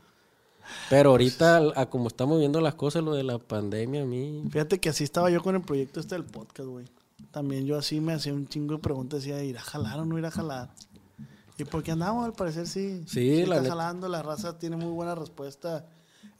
Pero 0.90 1.12
ahorita, 1.12 1.72
a 1.74 1.86
como 1.90 2.10
estamos 2.10 2.38
viendo 2.38 2.60
las 2.60 2.76
cosas, 2.76 3.02
lo 3.02 3.14
de 3.14 3.24
la 3.24 3.40
pandemia, 3.40 4.02
a 4.02 4.06
mí... 4.06 4.44
Fíjate 4.52 4.82
que 4.82 4.90
así 4.90 5.06
estaba 5.06 5.30
yo 5.30 5.42
con 5.42 5.56
el 5.56 5.62
proyecto 5.62 6.02
este 6.02 6.16
del 6.16 6.26
podcast, 6.26 6.68
güey. 6.68 6.86
También 7.32 7.66
yo 7.66 7.78
así 7.78 8.02
me 8.02 8.12
hacía 8.12 8.34
un 8.34 8.46
chingo 8.50 8.74
de 8.76 8.80
preguntas, 8.82 9.22
decía, 9.22 9.42
¿irá 9.42 9.62
a 9.62 9.64
jalar 9.64 10.02
o 10.02 10.06
no 10.06 10.20
irá 10.20 10.28
a 10.28 10.32
jalar? 10.32 10.70
Y 11.58 11.66
porque 11.66 11.92
andamos, 11.92 12.26
al 12.26 12.34
parecer 12.34 12.68
sí. 12.68 13.04
Sí, 13.08 13.46
la 13.46 13.58
está 13.58 13.70
jalando, 13.70 14.08
la 14.08 14.24
raza 14.24 14.58
tiene 14.58 14.76
muy 14.76 14.92
buena 14.92 15.16
respuesta 15.16 15.86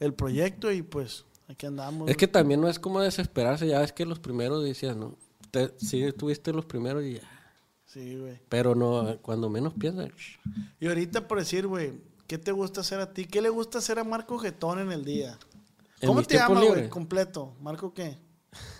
el 0.00 0.14
proyecto 0.14 0.72
y 0.72 0.82
pues 0.82 1.24
aquí 1.48 1.66
andamos. 1.66 2.08
Es 2.08 2.16
que 2.16 2.26
también 2.26 2.60
no 2.60 2.68
es 2.68 2.78
como 2.78 3.00
desesperarse, 3.00 3.66
ya 3.66 3.82
es 3.82 3.92
que 3.92 4.04
los 4.04 4.18
primeros 4.18 4.64
decían, 4.64 5.00
¿no? 5.00 5.16
Te, 5.50 5.72
sí, 5.78 6.12
tuviste 6.12 6.52
los 6.52 6.64
primeros 6.64 7.04
y 7.04 7.14
ya. 7.14 7.30
Sí, 7.86 8.16
güey. 8.18 8.40
Pero 8.48 8.74
no, 8.74 9.18
cuando 9.22 9.48
menos 9.48 9.72
piensas... 9.74 10.08
Y 10.80 10.88
ahorita 10.88 11.28
por 11.28 11.38
decir, 11.38 11.68
güey, 11.68 11.92
¿qué 12.26 12.38
te 12.38 12.50
gusta 12.50 12.80
hacer 12.80 12.98
a 12.98 13.12
ti? 13.12 13.26
¿Qué 13.26 13.40
le 13.40 13.50
gusta 13.50 13.78
hacer 13.78 14.00
a 14.00 14.04
Marco 14.04 14.36
Getón 14.38 14.80
en 14.80 14.90
el 14.90 15.04
día? 15.04 15.38
¿En 16.00 16.08
¿Cómo 16.08 16.22
te 16.24 16.34
llamas, 16.34 16.66
güey? 16.66 16.88
Completo. 16.88 17.54
¿Marco 17.60 17.94
qué? 17.94 18.18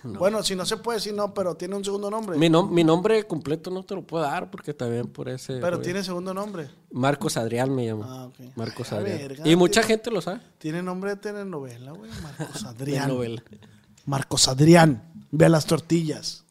No. 0.02 0.18
Bueno, 0.18 0.42
si 0.42 0.54
no 0.54 0.64
se 0.66 0.76
puede 0.76 0.98
decir 0.98 1.14
no, 1.14 1.32
pero 1.34 1.54
tiene 1.56 1.74
un 1.76 1.84
segundo 1.84 2.10
nombre. 2.10 2.36
Mi, 2.38 2.48
nom- 2.48 2.68
mi 2.70 2.84
nombre 2.84 3.26
completo 3.26 3.70
no 3.70 3.82
te 3.84 3.94
lo 3.94 4.02
puedo 4.02 4.22
dar 4.24 4.50
porque 4.50 4.74
también 4.74 5.06
por 5.08 5.28
ese... 5.28 5.58
pero 5.58 5.80
tiene 5.80 6.02
segundo 6.04 6.32
nombre. 6.34 6.68
Marcos 6.92 7.36
Adrián 7.36 7.74
me 7.74 7.86
llama. 7.86 8.06
Ah, 8.08 8.24
ok. 8.26 8.34
Marcos 8.56 8.92
Ah, 8.92 8.96
Adrián. 8.96 9.18
verga, 9.18 9.48
y 9.48 9.56
mucha 9.56 9.82
gente 9.82 10.10
lo 10.10 10.20
sabe. 10.20 10.40
Tiene 10.58 10.82
nombre 10.82 11.10
de 11.10 11.16
telenovela, 11.16 11.92
güey. 11.92 12.10
Marcos 12.22 12.64
Adrián. 12.66 13.08
novela. 13.08 13.42
Marcos 14.06 14.48
Adrián. 14.48 15.02
Ve 15.30 15.46
a 15.46 15.48
las 15.48 15.66
tortillas. 15.66 16.44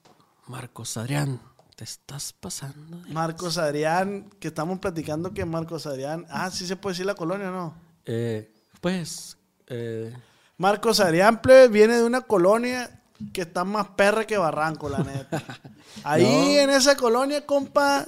Marcos 0.48 0.98
Adrián, 0.98 1.40
te 1.76 1.84
estás 1.84 2.34
pasando. 2.34 2.98
de- 2.98 3.14
Marcos 3.14 3.58
Adrián, 3.58 4.30
que 4.40 4.50
estamos 4.50 4.80
platicando 4.80 5.34
que 5.34 5.46
Marcos 5.46 5.86
Adrián. 5.88 6.26
Ah, 6.30 6.50
sí 6.52 6.66
se 6.68 6.76
puede 6.76 6.94
decir 6.94 7.06
la 7.06 7.16
colonia, 7.16 7.50
¿no? 7.52 7.74
Eh, 8.06 8.52
pues... 8.82 9.38
eh, 9.68 10.14
Marcos 10.58 11.00
Adrián, 11.00 11.42
plebe, 11.42 11.68
viene 11.68 11.96
de 11.98 12.04
una 12.04 12.22
colonia 12.22 13.02
que 13.32 13.42
está 13.44 13.64
más 13.64 13.88
perra 13.90 14.26
que 14.26 14.38
Barranco, 14.38 14.90
la 14.90 15.00
neta. 15.00 15.42
Ahí 16.04 16.24
No. 16.56 16.60
en 16.62 16.70
esa 16.72 16.96
colonia, 16.98 17.46
compa, 17.46 18.08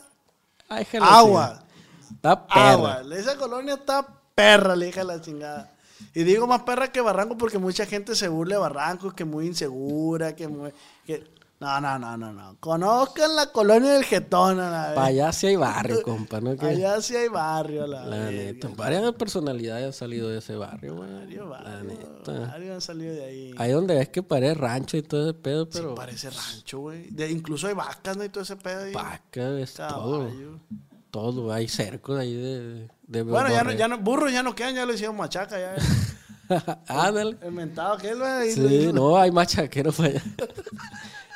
ay, 0.69 0.85
agua. 1.01 1.63
Está 2.11 2.47
perra. 2.47 2.71
Agua. 2.71 3.01
Esa 3.15 3.37
colonia 3.37 3.75
está 3.75 4.05
perra, 4.33 4.75
le 4.75 4.87
dije 4.87 5.01
a 5.01 5.03
la 5.03 5.21
chingada. 5.21 5.71
Y 6.13 6.23
digo 6.23 6.45
más 6.47 6.63
perra 6.63 6.91
que 6.91 7.01
Barranco 7.01 7.37
porque 7.37 7.57
mucha 7.57 7.85
gente 7.85 8.15
se 8.15 8.27
burla 8.27 8.55
de 8.55 8.61
Barranco, 8.61 9.11
que 9.11 9.25
muy 9.25 9.47
insegura, 9.47 10.35
que 10.35 10.47
muy... 10.47 10.73
que- 11.05 11.34
No, 11.57 11.79
no, 11.79 11.97
no, 11.97 12.17
no, 12.17 12.33
no. 12.33 12.57
Conozcan 12.59 13.33
la 13.35 13.51
colonia 13.51 13.93
del 13.93 14.03
Getón, 14.03 14.57
Para 14.57 15.05
allá 15.05 15.31
sí 15.31 15.47
hay 15.47 15.55
barrio, 15.55 16.01
compa, 16.03 16.41
¿no? 16.41 16.57
Que- 16.57 16.65
Allá 16.65 17.01
sí 17.01 17.15
hay 17.15 17.29
barrio, 17.29 17.87
la, 17.87 18.05
La 18.05 18.29
neta, 18.29 18.67
varias 18.75 19.13
personalidades 19.13 19.85
han 19.85 19.93
salido 19.93 20.27
de 20.29 20.39
ese 20.39 20.55
barrio, 20.57 20.95
güey. 20.97 21.09
Barrio, 21.13 21.45
La 21.49 21.49
barrio, 21.63 21.83
neta. 21.83 22.31
barrio 22.39 22.73
han 22.73 22.81
salido 22.81 23.13
de 23.13 23.23
ahí. 23.23 23.55
Ahí 23.57 23.71
donde 23.71 23.95
ves 23.95 24.09
que 24.09 24.21
parece 24.21 24.53
rancho 24.55 24.97
y 24.97 25.01
todo 25.01 25.29
ese 25.29 25.33
pedo, 25.39 25.63
Sí, 25.65 25.71
pero 25.73 25.95
parece 25.95 26.29
rancho, 26.29 26.79
güey. 26.79 27.07
Incluso 27.31 27.67
hay 27.67 27.73
vacas, 27.73 28.17
¿no? 28.17 28.25
Y 28.25 28.29
todo 28.29 28.43
ese 28.43 28.57
pedo 28.57 28.83
ahí. 28.83 28.93
vaca, 28.93 29.57
es 29.59 29.73
todo. 29.75 30.19
Caballo. 30.27 30.59
Todo, 31.09 31.53
hay 31.53 31.69
cercos 31.69 32.19
ahí 32.19 32.33
de... 32.33 32.89
de 33.07 33.21
Bueno, 33.23 33.49
ya 33.49 33.63
no, 33.63 33.71
ya 33.71 33.87
no, 33.87 33.97
burros 33.99 34.33
ya 34.33 34.43
no 34.43 34.53
quedan, 34.53 34.75
ya 34.75 34.85
lo 34.85 34.93
hicieron 34.93 35.15
machaca, 35.15 35.57
ya. 35.57 35.75
Ándale. 36.87 37.37
El 37.41 37.53
mentado 37.53 37.97
él, 38.03 38.19
güey. 38.19 38.51
Sí, 38.51 38.91
no, 38.93 39.17
hay 39.17 39.31
machaqueros 39.31 39.95
para 39.95 40.09
allá. 40.09 40.21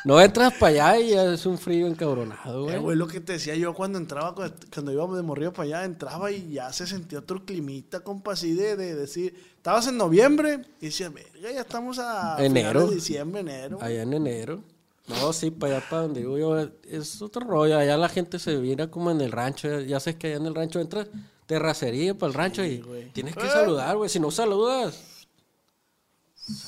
No 0.06 0.20
entras 0.22 0.54
para 0.54 0.92
allá 0.94 1.00
y 1.00 1.10
ya 1.12 1.34
es 1.34 1.46
un 1.46 1.58
frío 1.58 1.86
encabronado, 1.88 2.60
Eh, 2.60 2.64
güey. 2.64 2.78
güey, 2.80 2.98
lo 2.98 3.08
que 3.08 3.20
te 3.20 3.34
decía 3.34 3.56
yo 3.56 3.74
cuando 3.74 3.98
entraba, 3.98 4.34
cu- 4.34 4.44
cuando 4.74 4.92
íbamos 4.94 5.18
de 5.18 5.24
morrillo 5.24 5.52
para 5.52 5.64
allá, 5.64 5.86
entraba 5.86 6.32
y 6.32 6.52
ya 6.54 6.72
se 6.72 6.88
sentía 6.88 7.20
otro 7.20 7.44
climita, 7.46 8.00
compa, 8.00 8.34
así 8.34 8.54
de, 8.54 8.76
de 8.78 8.96
decir, 8.96 9.34
estabas 9.58 9.88
en 9.88 9.98
noviembre 9.98 10.62
y 10.80 10.86
decías, 10.86 11.14
verga, 11.14 11.52
ya 11.52 11.62
estamos 11.62 12.00
a 12.00 12.38
Enero. 12.44 12.88
de 12.88 12.96
diciembre, 12.96 13.42
enero. 13.42 13.78
Allá 13.82 14.04
en 14.04 14.14
enero. 14.14 14.64
No, 15.08 15.34
sí, 15.34 15.50
para 15.52 15.78
allá, 15.78 15.90
para 15.90 16.02
donde 16.04 16.20
digo 16.22 16.38
yo, 16.38 16.58
es 16.84 17.22
otro 17.22 17.42
rollo. 17.46 17.78
Allá 17.78 17.98
la 17.98 18.10
gente 18.10 18.38
se 18.40 18.56
viene 18.58 18.90
como 18.92 19.10
en 19.12 19.20
el 19.22 19.32
rancho. 19.32 19.80
Ya, 19.82 20.00
sabes 20.00 20.18
que 20.20 20.28
allá 20.28 20.36
en 20.38 20.46
el 20.46 20.54
rancho 20.56 20.80
entras 20.80 21.08
terracería 21.48 22.14
para 22.14 22.28
el 22.28 22.34
rancho 22.36 22.64
y 22.64 22.78
güey. 22.80 23.10
tienes 23.12 23.36
que 23.36 23.48
Eh. 23.48 23.50
saludar, 23.50 23.98
güey. 23.98 24.08
Si 24.08 24.20
no 24.20 24.30
saludas, 24.30 25.26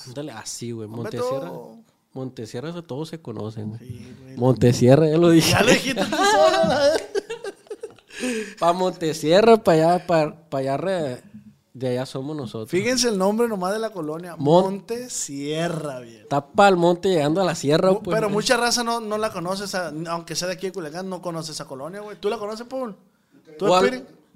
ándale 0.07 0.31
así, 0.31 0.71
güey. 0.71 0.87
Montesierra. 0.87 1.47
todo. 1.49 1.77
Montesierra 2.13 2.81
todos 2.81 3.09
se 3.09 3.21
conocen, 3.21 3.69
güey. 3.69 3.79
Sí, 3.79 4.15
güey. 4.21 4.35
Montesierra, 4.37 5.07
ya 5.09 5.17
lo 5.17 5.29
dije. 5.29 5.51
Ya 5.51 5.61
le 5.63 5.73
dijiste 5.73 6.01
tú 6.03 6.15
solo, 6.15 6.67
la 6.67 6.79
vez. 6.79 7.03
Para 8.59 8.73
Montesierra, 8.73 9.57
para 9.57 9.95
allá, 9.95 10.05
para, 10.07 10.35
allá, 10.51 10.77
re- 10.77 11.23
de 11.73 11.87
allá 11.89 12.05
somos 12.05 12.35
nosotros. 12.35 12.69
Fíjense 12.69 13.07
el 13.09 13.17
nombre 13.17 13.47
nomás 13.47 13.73
de 13.73 13.79
la 13.79 13.89
colonia, 13.91 14.35
Mon- 14.35 14.63
Monte 14.75 15.09
Sierra, 15.09 15.99
bien. 16.01 16.21
Está 16.21 16.45
para 16.45 16.69
el 16.69 16.75
monte 16.75 17.09
llegando 17.09 17.41
a 17.41 17.45
la 17.45 17.55
sierra, 17.55 17.89
pues. 17.93 18.13
Pero 18.13 18.27
güey. 18.27 18.33
mucha 18.33 18.57
raza 18.57 18.83
no, 18.83 18.99
no 18.99 19.17
la 19.17 19.31
conoce, 19.31 19.63
esa- 19.63 19.91
aunque 20.09 20.35
sea 20.35 20.49
de 20.49 20.55
aquí 20.55 20.67
de 20.67 20.73
Culiacán, 20.73 21.09
no 21.09 21.21
conoce 21.21 21.53
esa 21.53 21.65
colonia, 21.65 22.01
güey. 22.01 22.17
¿Tú 22.19 22.29
la 22.29 22.37
conoces, 22.37 22.67
Paul? 22.67 22.95
¿Tú? 23.57 23.65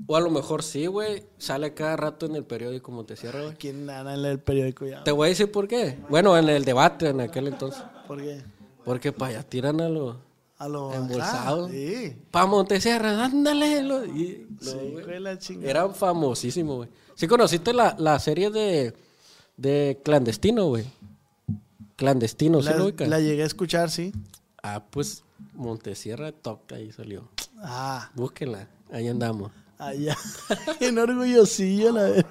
O 0.08 0.16
a 0.16 0.20
lo 0.20 0.30
mejor 0.30 0.64
sí, 0.64 0.86
güey. 0.88 1.24
Sale 1.38 1.74
cada 1.74 1.96
rato 1.96 2.26
en 2.26 2.36
el 2.36 2.44
periódico 2.44 2.92
Montesierra, 2.92 3.42
güey. 3.44 3.56
¿Quién 3.56 3.90
anda 3.90 4.14
en 4.14 4.26
el 4.26 4.40
periódico 4.40 4.86
ya? 4.86 5.04
Te 5.04 5.12
voy 5.12 5.28
a 5.28 5.30
decir 5.30 5.52
por 5.52 5.68
qué. 5.68 5.98
Bueno, 6.10 6.38
en 6.38 6.50
el 6.50 6.66
debate 6.66 7.10
en 7.10 7.22
aquel 7.22 7.48
entonces. 7.48 7.82
¿Por 8.08 8.22
qué? 8.22 8.42
Porque 8.84 9.12
para 9.12 9.32
allá 9.32 9.44
tiran 9.44 9.82
a 9.82 9.90
los... 9.90 10.16
A 10.58 10.66
Embolsado. 10.68 11.66
Ah, 11.66 11.70
sí. 11.70 12.16
Para 12.32 12.46
Montesierra, 12.46 13.26
ándale. 13.26 13.84
lo- 13.84 14.06
y- 14.06 14.48
Sí, 14.62 14.74
no, 14.74 14.92
güey. 14.92 15.04
güey, 15.06 15.20
la. 15.20 15.38
Eran 15.64 15.94
famosísimos, 15.94 16.78
güey. 16.78 16.90
¿Sí 17.16 17.28
conociste 17.28 17.74
la, 17.74 17.96
la 18.00 18.18
serie 18.20 18.50
de, 18.52 18.94
de 19.58 20.00
Clandestino, 20.04 20.68
güey? 20.68 20.86
Clandestino, 21.96 22.62
¿sí 22.62 22.70
lo 22.78 22.86
ubicas? 22.86 23.08
la 23.08 23.20
llegué 23.20 23.44
a 23.44 23.46
escuchar, 23.46 23.90
sí. 23.90 24.12
Ah, 24.64 24.84
pues 24.90 25.24
Montesierra 25.54 26.32
Top, 26.32 26.60
ahí 26.74 26.92
salió. 26.92 27.28
Ah, 27.60 28.10
Búsquenla, 28.16 28.68
ahí 28.92 29.08
andamos. 29.08 29.52
Allá. 29.78 30.18
en 30.80 30.98
orgullosillo, 30.98 31.92
la 31.92 32.04
vez. 32.04 32.26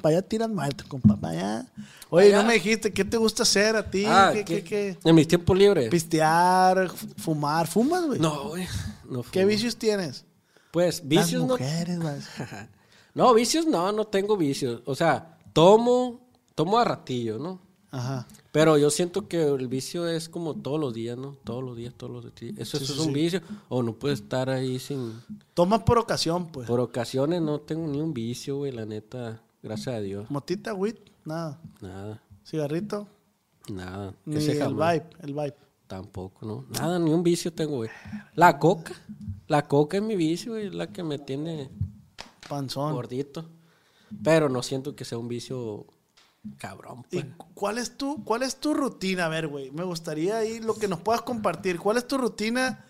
Para 0.00 0.16
allá 0.16 0.22
tiran 0.22 0.54
muertos, 0.54 0.86
compa. 0.86 1.16
Para 1.16 1.32
allá. 1.32 1.72
Oye, 2.10 2.32
no 2.32 2.44
me 2.44 2.54
dijiste, 2.54 2.92
¿qué 2.92 3.04
te 3.04 3.16
gusta 3.16 3.44
hacer 3.44 3.74
a 3.76 3.90
ti? 3.90 4.04
Ah, 4.06 4.32
¿Qué, 4.32 4.62
¿qué? 4.62 4.98
En 5.04 5.14
mis 5.14 5.26
tiempos 5.26 5.56
libres. 5.56 5.88
Pistear, 5.88 6.90
fumar. 7.16 7.66
¿Fumas, 7.66 8.04
güey? 8.06 8.20
No, 8.20 8.48
güey. 8.48 8.66
No 9.08 9.22
¿Qué 9.22 9.44
vicios 9.44 9.76
tienes? 9.76 10.24
Pues 10.70 11.06
vicios 11.06 11.42
Las 11.42 11.48
no. 11.48 11.58
mujeres, 11.58 12.00
güey. 12.00 12.14
No, 13.14 13.34
vicios 13.34 13.66
no, 13.66 13.92
no 13.92 14.06
tengo 14.06 14.38
vicios. 14.38 14.80
O 14.86 14.94
sea, 14.94 15.36
tomo, 15.52 16.30
tomo 16.54 16.78
a 16.78 16.84
ratillo, 16.84 17.38
¿no? 17.38 17.60
Ajá. 17.90 18.26
Pero 18.52 18.76
yo 18.76 18.90
siento 18.90 19.28
que 19.28 19.42
el 19.42 19.66
vicio 19.66 20.06
es 20.06 20.28
como 20.28 20.54
todos 20.54 20.78
los 20.78 20.92
días, 20.92 21.16
¿no? 21.16 21.36
Todos 21.42 21.64
los 21.64 21.74
días, 21.74 21.94
todos 21.94 22.12
los 22.12 22.34
días. 22.34 22.54
Eso, 22.58 22.76
eso 22.76 22.92
es 22.92 22.98
un 22.98 23.12
vicio. 23.14 23.40
O 23.70 23.82
no 23.82 23.94
puedes 23.94 24.20
estar 24.20 24.50
ahí 24.50 24.78
sin... 24.78 25.20
Tomas 25.54 25.82
por 25.84 25.96
ocasión, 25.96 26.52
pues. 26.52 26.68
Por 26.68 26.78
ocasiones 26.78 27.40
no 27.40 27.60
tengo 27.60 27.88
ni 27.88 28.00
un 28.00 28.12
vicio, 28.12 28.58
güey, 28.58 28.70
la 28.70 28.84
neta. 28.84 29.42
Gracias 29.62 29.96
a 29.96 30.00
Dios. 30.00 30.30
Motita, 30.30 30.74
weed, 30.74 30.96
nada. 31.24 31.60
Nada, 31.80 32.22
Cigarrito, 32.44 33.08
nada. 33.70 34.14
ni 34.26 34.36
Ese 34.36 34.60
el 34.60 34.74
vibe, 34.74 35.06
el 35.20 35.32
vibe. 35.32 35.56
Tampoco, 35.86 36.46
¿no? 36.46 36.66
Nada, 36.70 36.98
ni 36.98 37.10
un 37.12 37.22
vicio 37.22 37.52
tengo, 37.52 37.76
güey. 37.76 37.90
La 38.34 38.58
coca. 38.58 38.92
La 39.46 39.66
coca 39.66 39.96
es 39.96 40.02
mi 40.02 40.16
vicio, 40.16 40.52
güey. 40.52 40.66
Es 40.66 40.74
la 40.74 40.88
que 40.88 41.02
me 41.02 41.18
tiene 41.18 41.70
Panzón. 42.48 42.92
gordito. 42.92 43.48
Pero 44.22 44.48
no 44.48 44.62
siento 44.62 44.94
que 44.94 45.04
sea 45.04 45.18
un 45.18 45.28
vicio 45.28 45.86
cabrón, 46.58 47.04
¿Y 47.10 47.22
pues. 47.22 47.26
cuál 47.54 47.78
es 47.78 47.96
tu, 47.96 48.24
cuál 48.24 48.42
es 48.42 48.56
tu 48.56 48.74
rutina? 48.74 49.26
A 49.26 49.28
ver, 49.28 49.48
güey, 49.48 49.70
me 49.70 49.84
gustaría 49.84 50.38
ahí 50.38 50.60
lo 50.60 50.74
que 50.74 50.88
nos 50.88 51.00
puedas 51.00 51.22
compartir. 51.22 51.78
¿Cuál 51.78 51.96
es 51.96 52.06
tu 52.06 52.18
rutina 52.18 52.84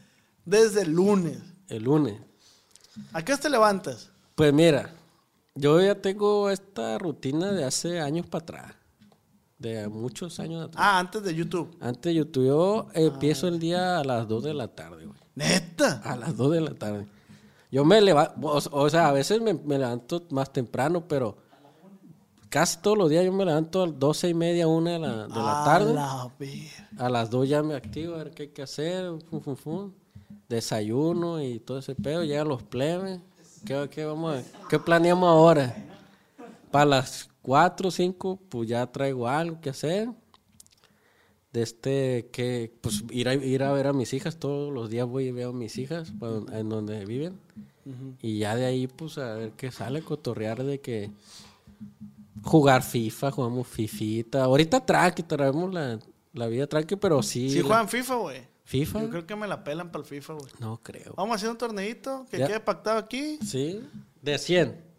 desde 0.44 0.82
el 0.82 0.92
lunes? 0.92 1.38
El 1.68 1.84
lunes. 1.84 2.20
¿A 3.12 3.24
qué 3.24 3.36
te 3.36 3.48
levantas? 3.48 4.10
Pues 4.34 4.52
mira, 4.52 4.94
yo 5.54 5.80
ya 5.80 5.94
tengo 5.94 6.50
esta 6.50 6.98
rutina 6.98 7.52
de 7.52 7.64
hace 7.64 8.00
años 8.00 8.26
para 8.26 8.42
atrás. 8.42 8.74
De 9.58 9.86
muchos 9.86 10.40
años 10.40 10.64
atrás. 10.64 10.84
Ah, 10.84 10.98
antes 10.98 11.22
de 11.22 11.34
YouTube. 11.34 11.76
Antes 11.80 12.02
de 12.02 12.14
YouTube, 12.14 12.46
yo 12.46 12.88
empiezo 12.94 13.46
el 13.46 13.60
día 13.60 13.98
a 13.98 14.04
las 14.04 14.26
2 14.26 14.44
de 14.44 14.54
la 14.54 14.68
tarde, 14.68 15.06
güey. 15.06 15.18
Neta. 15.34 16.00
A 16.04 16.16
las 16.16 16.36
2 16.36 16.52
de 16.52 16.60
la 16.60 16.74
tarde. 16.74 17.06
Yo 17.70 17.84
me 17.84 18.00
levanto, 18.00 18.34
o, 18.46 18.60
o 18.82 18.90
sea, 18.90 19.08
a 19.08 19.12
veces 19.12 19.40
me, 19.40 19.54
me 19.54 19.78
levanto 19.78 20.26
más 20.30 20.52
temprano, 20.52 21.06
pero 21.06 21.36
casi 22.52 22.78
todos 22.82 22.98
los 22.98 23.08
días 23.08 23.24
yo 23.24 23.32
me 23.32 23.46
levanto 23.46 23.82
a 23.82 23.86
las 23.86 23.98
doce 23.98 24.28
y 24.28 24.34
media, 24.34 24.68
una 24.68 24.90
de 24.92 24.98
la, 24.98 25.22
de 25.26 25.36
la 25.36 25.62
tarde. 25.64 25.94
la 25.94 26.30
A 26.98 27.08
las 27.08 27.30
dos 27.30 27.48
ya 27.48 27.62
me 27.62 27.74
activo, 27.74 28.14
a 28.14 28.18
ver 28.18 28.30
qué 28.32 28.42
hay 28.42 28.48
que 28.50 28.60
hacer, 28.62 29.10
fum, 29.30 29.40
fum, 29.40 29.56
fum. 29.56 29.92
desayuno 30.50 31.42
y 31.42 31.60
todo 31.60 31.78
ese 31.78 31.94
pedo, 31.94 32.24
llegan 32.24 32.48
los 32.48 32.62
plebes. 32.62 33.20
¿Qué, 33.64 33.88
qué 33.90 34.04
vamos 34.04 34.36
a- 34.36 34.68
qué 34.68 34.78
planeamos 34.78 35.26
ahora? 35.30 35.74
Para 36.70 36.84
las 36.84 37.30
cuatro 37.40 37.88
o 37.88 37.90
cinco, 37.90 38.38
pues 38.50 38.68
ya 38.68 38.86
traigo 38.86 39.26
algo 39.28 39.58
que 39.62 39.70
hacer. 39.70 40.10
De 41.54 41.62
este, 41.62 42.28
que, 42.32 42.70
pues 42.82 43.02
ir 43.10 43.28
a, 43.28 43.34
ir 43.34 43.62
a 43.62 43.72
ver 43.72 43.86
a 43.86 43.92
mis 43.94 44.12
hijas, 44.14 44.36
todos 44.36 44.72
los 44.72 44.90
días 44.90 45.06
voy 45.06 45.28
y 45.28 45.32
veo 45.32 45.50
a 45.50 45.52
mis 45.54 45.78
hijas 45.78 46.12
en 46.52 46.68
donde 46.68 47.04
viven. 47.06 47.38
Y 48.20 48.38
ya 48.38 48.56
de 48.56 48.66
ahí, 48.66 48.86
pues 48.88 49.16
a 49.18 49.34
ver 49.34 49.52
qué 49.52 49.70
sale, 49.70 50.02
cotorrear 50.02 50.62
de 50.64 50.80
que 50.80 51.10
jugar 52.42 52.82
FIFA, 52.82 53.30
jugamos 53.30 53.66
Fifita. 53.66 54.44
Ahorita 54.44 54.84
tranqui, 54.84 55.22
traemos 55.22 55.72
la, 55.72 55.98
la 56.32 56.46
vida 56.46 56.66
tranqui, 56.66 56.96
pero 56.96 57.22
sí. 57.22 57.50
Sí 57.50 57.58
la- 57.60 57.64
juegan 57.66 57.88
FIFA, 57.88 58.14
güey. 58.16 58.52
FIFA. 58.64 59.02
Yo 59.02 59.10
creo 59.10 59.26
que 59.26 59.36
me 59.36 59.46
la 59.46 59.64
pelan 59.64 59.90
para 59.90 60.02
el 60.02 60.08
FIFA, 60.08 60.34
güey. 60.34 60.46
No 60.60 60.80
creo. 60.82 61.14
Vamos 61.16 61.32
a 61.32 61.34
hacer 61.36 61.50
un 61.50 61.58
torneito 61.58 62.26
que 62.30 62.38
Ya. 62.38 62.46
quede 62.46 62.60
pactado 62.60 62.98
aquí. 62.98 63.38
Sí, 63.44 63.80
de 64.22 64.38
100. 64.38 64.92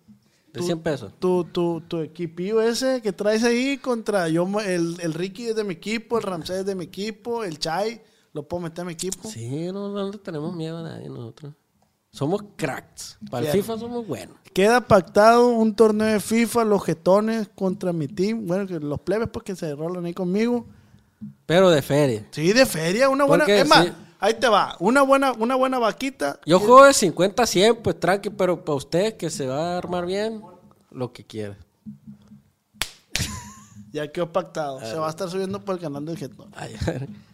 De 0.52 0.62
100 0.62 0.80
pesos. 0.82 1.12
Tu, 1.18 1.46
tu, 1.46 1.82
tu 1.88 2.00
equipillo 2.02 2.62
ese 2.62 3.02
que 3.02 3.12
traes 3.12 3.44
ahí 3.44 3.78
contra 3.80 4.30
yo, 4.30 4.48
el, 4.60 4.98
el 5.02 5.14
Ricky 5.16 5.48
es 5.48 5.56
de 5.56 5.64
mi 5.64 5.74
equipo, 5.74 6.18
el 6.18 6.24
Ramsés 6.24 6.58
es 6.58 6.66
de 6.68 6.76
mi 6.76 6.84
equipo, 6.86 7.44
el 7.44 7.58
Chai, 7.58 8.04
lo 8.34 8.48
puedo 8.48 8.62
meter 8.62 8.84
a 8.84 8.86
mi 8.86 8.94
equipo. 8.94 9.28
Sí, 9.32 9.72
no, 9.72 9.90
no 9.90 10.12
tenemos 10.20 10.56
miedo 10.56 10.78
a 10.78 10.84
nadie 10.84 11.10
nosotros. 11.10 11.54
Somos 12.14 12.44
cracks. 12.56 13.18
Para 13.30 13.48
el. 13.48 13.52
FIFA 13.52 13.78
somos 13.80 14.08
buenos. 14.08 14.38
Queda 14.54 14.82
pactado 14.82 15.48
un 15.48 15.76
torneo 15.76 16.08
de 16.08 16.20
FIFA, 16.20 16.64
los 16.64 16.86
jetones 16.86 17.50
contra 17.56 17.92
mi 17.92 18.08
team. 18.08 18.46
Bueno, 18.46 18.68
que 18.68 18.80
los 18.80 19.00
plebes 19.02 19.30
pues 19.34 19.44
que 19.44 19.56
se 19.56 19.74
rolan 19.74 20.06
ahí 20.06 20.14
conmigo. 20.14 20.68
Pero 21.48 21.72
de 21.72 21.82
feria. 21.82 22.28
Sí, 22.30 22.54
de 22.54 22.68
feria, 22.68 23.10
una 23.10 23.24
buena. 23.26 23.46
Porque 23.46 23.62
Es 23.62 23.68
más, 23.68 23.86
sí. 23.86 23.92
ahí 24.20 24.36
te 24.36 24.48
va. 24.48 24.76
Una 24.80 25.02
buena, 25.02 25.32
una 25.32 25.56
buena 25.56 25.80
vaquita. 25.80 26.40
Yo 26.46 26.60
juego 26.60 26.86
de 26.86 26.94
50 26.94 27.42
a 27.42 27.48
100, 27.48 27.78
pues 27.78 28.00
tranqui, 28.00 28.30
pero 28.30 28.64
para 28.64 28.76
usted 28.76 29.18
que 29.18 29.32
se 29.32 29.48
va 29.48 29.74
a 29.74 29.78
armar 29.80 30.06
bien, 30.06 30.44
lo 30.92 31.12
que 31.12 31.26
quiera. 31.26 31.58
Ya 33.94 34.12
quedó 34.12 34.32
pactado. 34.32 34.80
Se 34.82 34.96
va 34.96 35.06
a 35.06 35.10
estar 35.12 35.30
subiendo 35.30 35.64
por 35.64 35.76
el 35.76 35.82
canal 35.82 36.04
del 36.04 36.18
jetón. 36.18 36.50
Ay, 36.56 36.76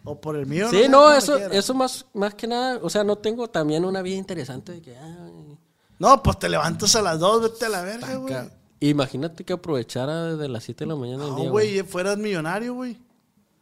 O 0.04 0.20
por 0.20 0.36
el 0.36 0.46
mío. 0.46 0.68
sí, 0.70 0.84
no, 0.90 1.10
eso, 1.12 1.36
eso 1.36 1.72
más, 1.74 2.04
más 2.12 2.34
que 2.34 2.46
nada, 2.46 2.78
o 2.82 2.90
sea, 2.90 3.02
no 3.02 3.16
tengo 3.16 3.48
también 3.48 3.84
una 3.84 4.02
vida 4.02 4.16
interesante 4.16 4.72
de 4.72 4.82
que, 4.82 4.96
ay, 4.96 5.58
No, 5.98 6.22
pues 6.22 6.38
te 6.38 6.50
levantas 6.50 6.94
a 6.96 7.02
las 7.02 7.18
dos, 7.18 7.42
vete 7.42 7.64
a 7.64 7.68
la 7.70 7.82
verga, 7.82 8.14
güey. 8.16 8.34
Imagínate 8.80 9.44
que 9.44 9.54
aprovechara 9.54 10.32
desde 10.32 10.48
las 10.48 10.64
7 10.64 10.84
de 10.84 10.88
la 10.88 10.96
mañana 10.96 11.24
No, 11.24 11.50
güey, 11.50 11.82
fueras 11.82 12.16
millonario, 12.16 12.74
güey. 12.74 12.98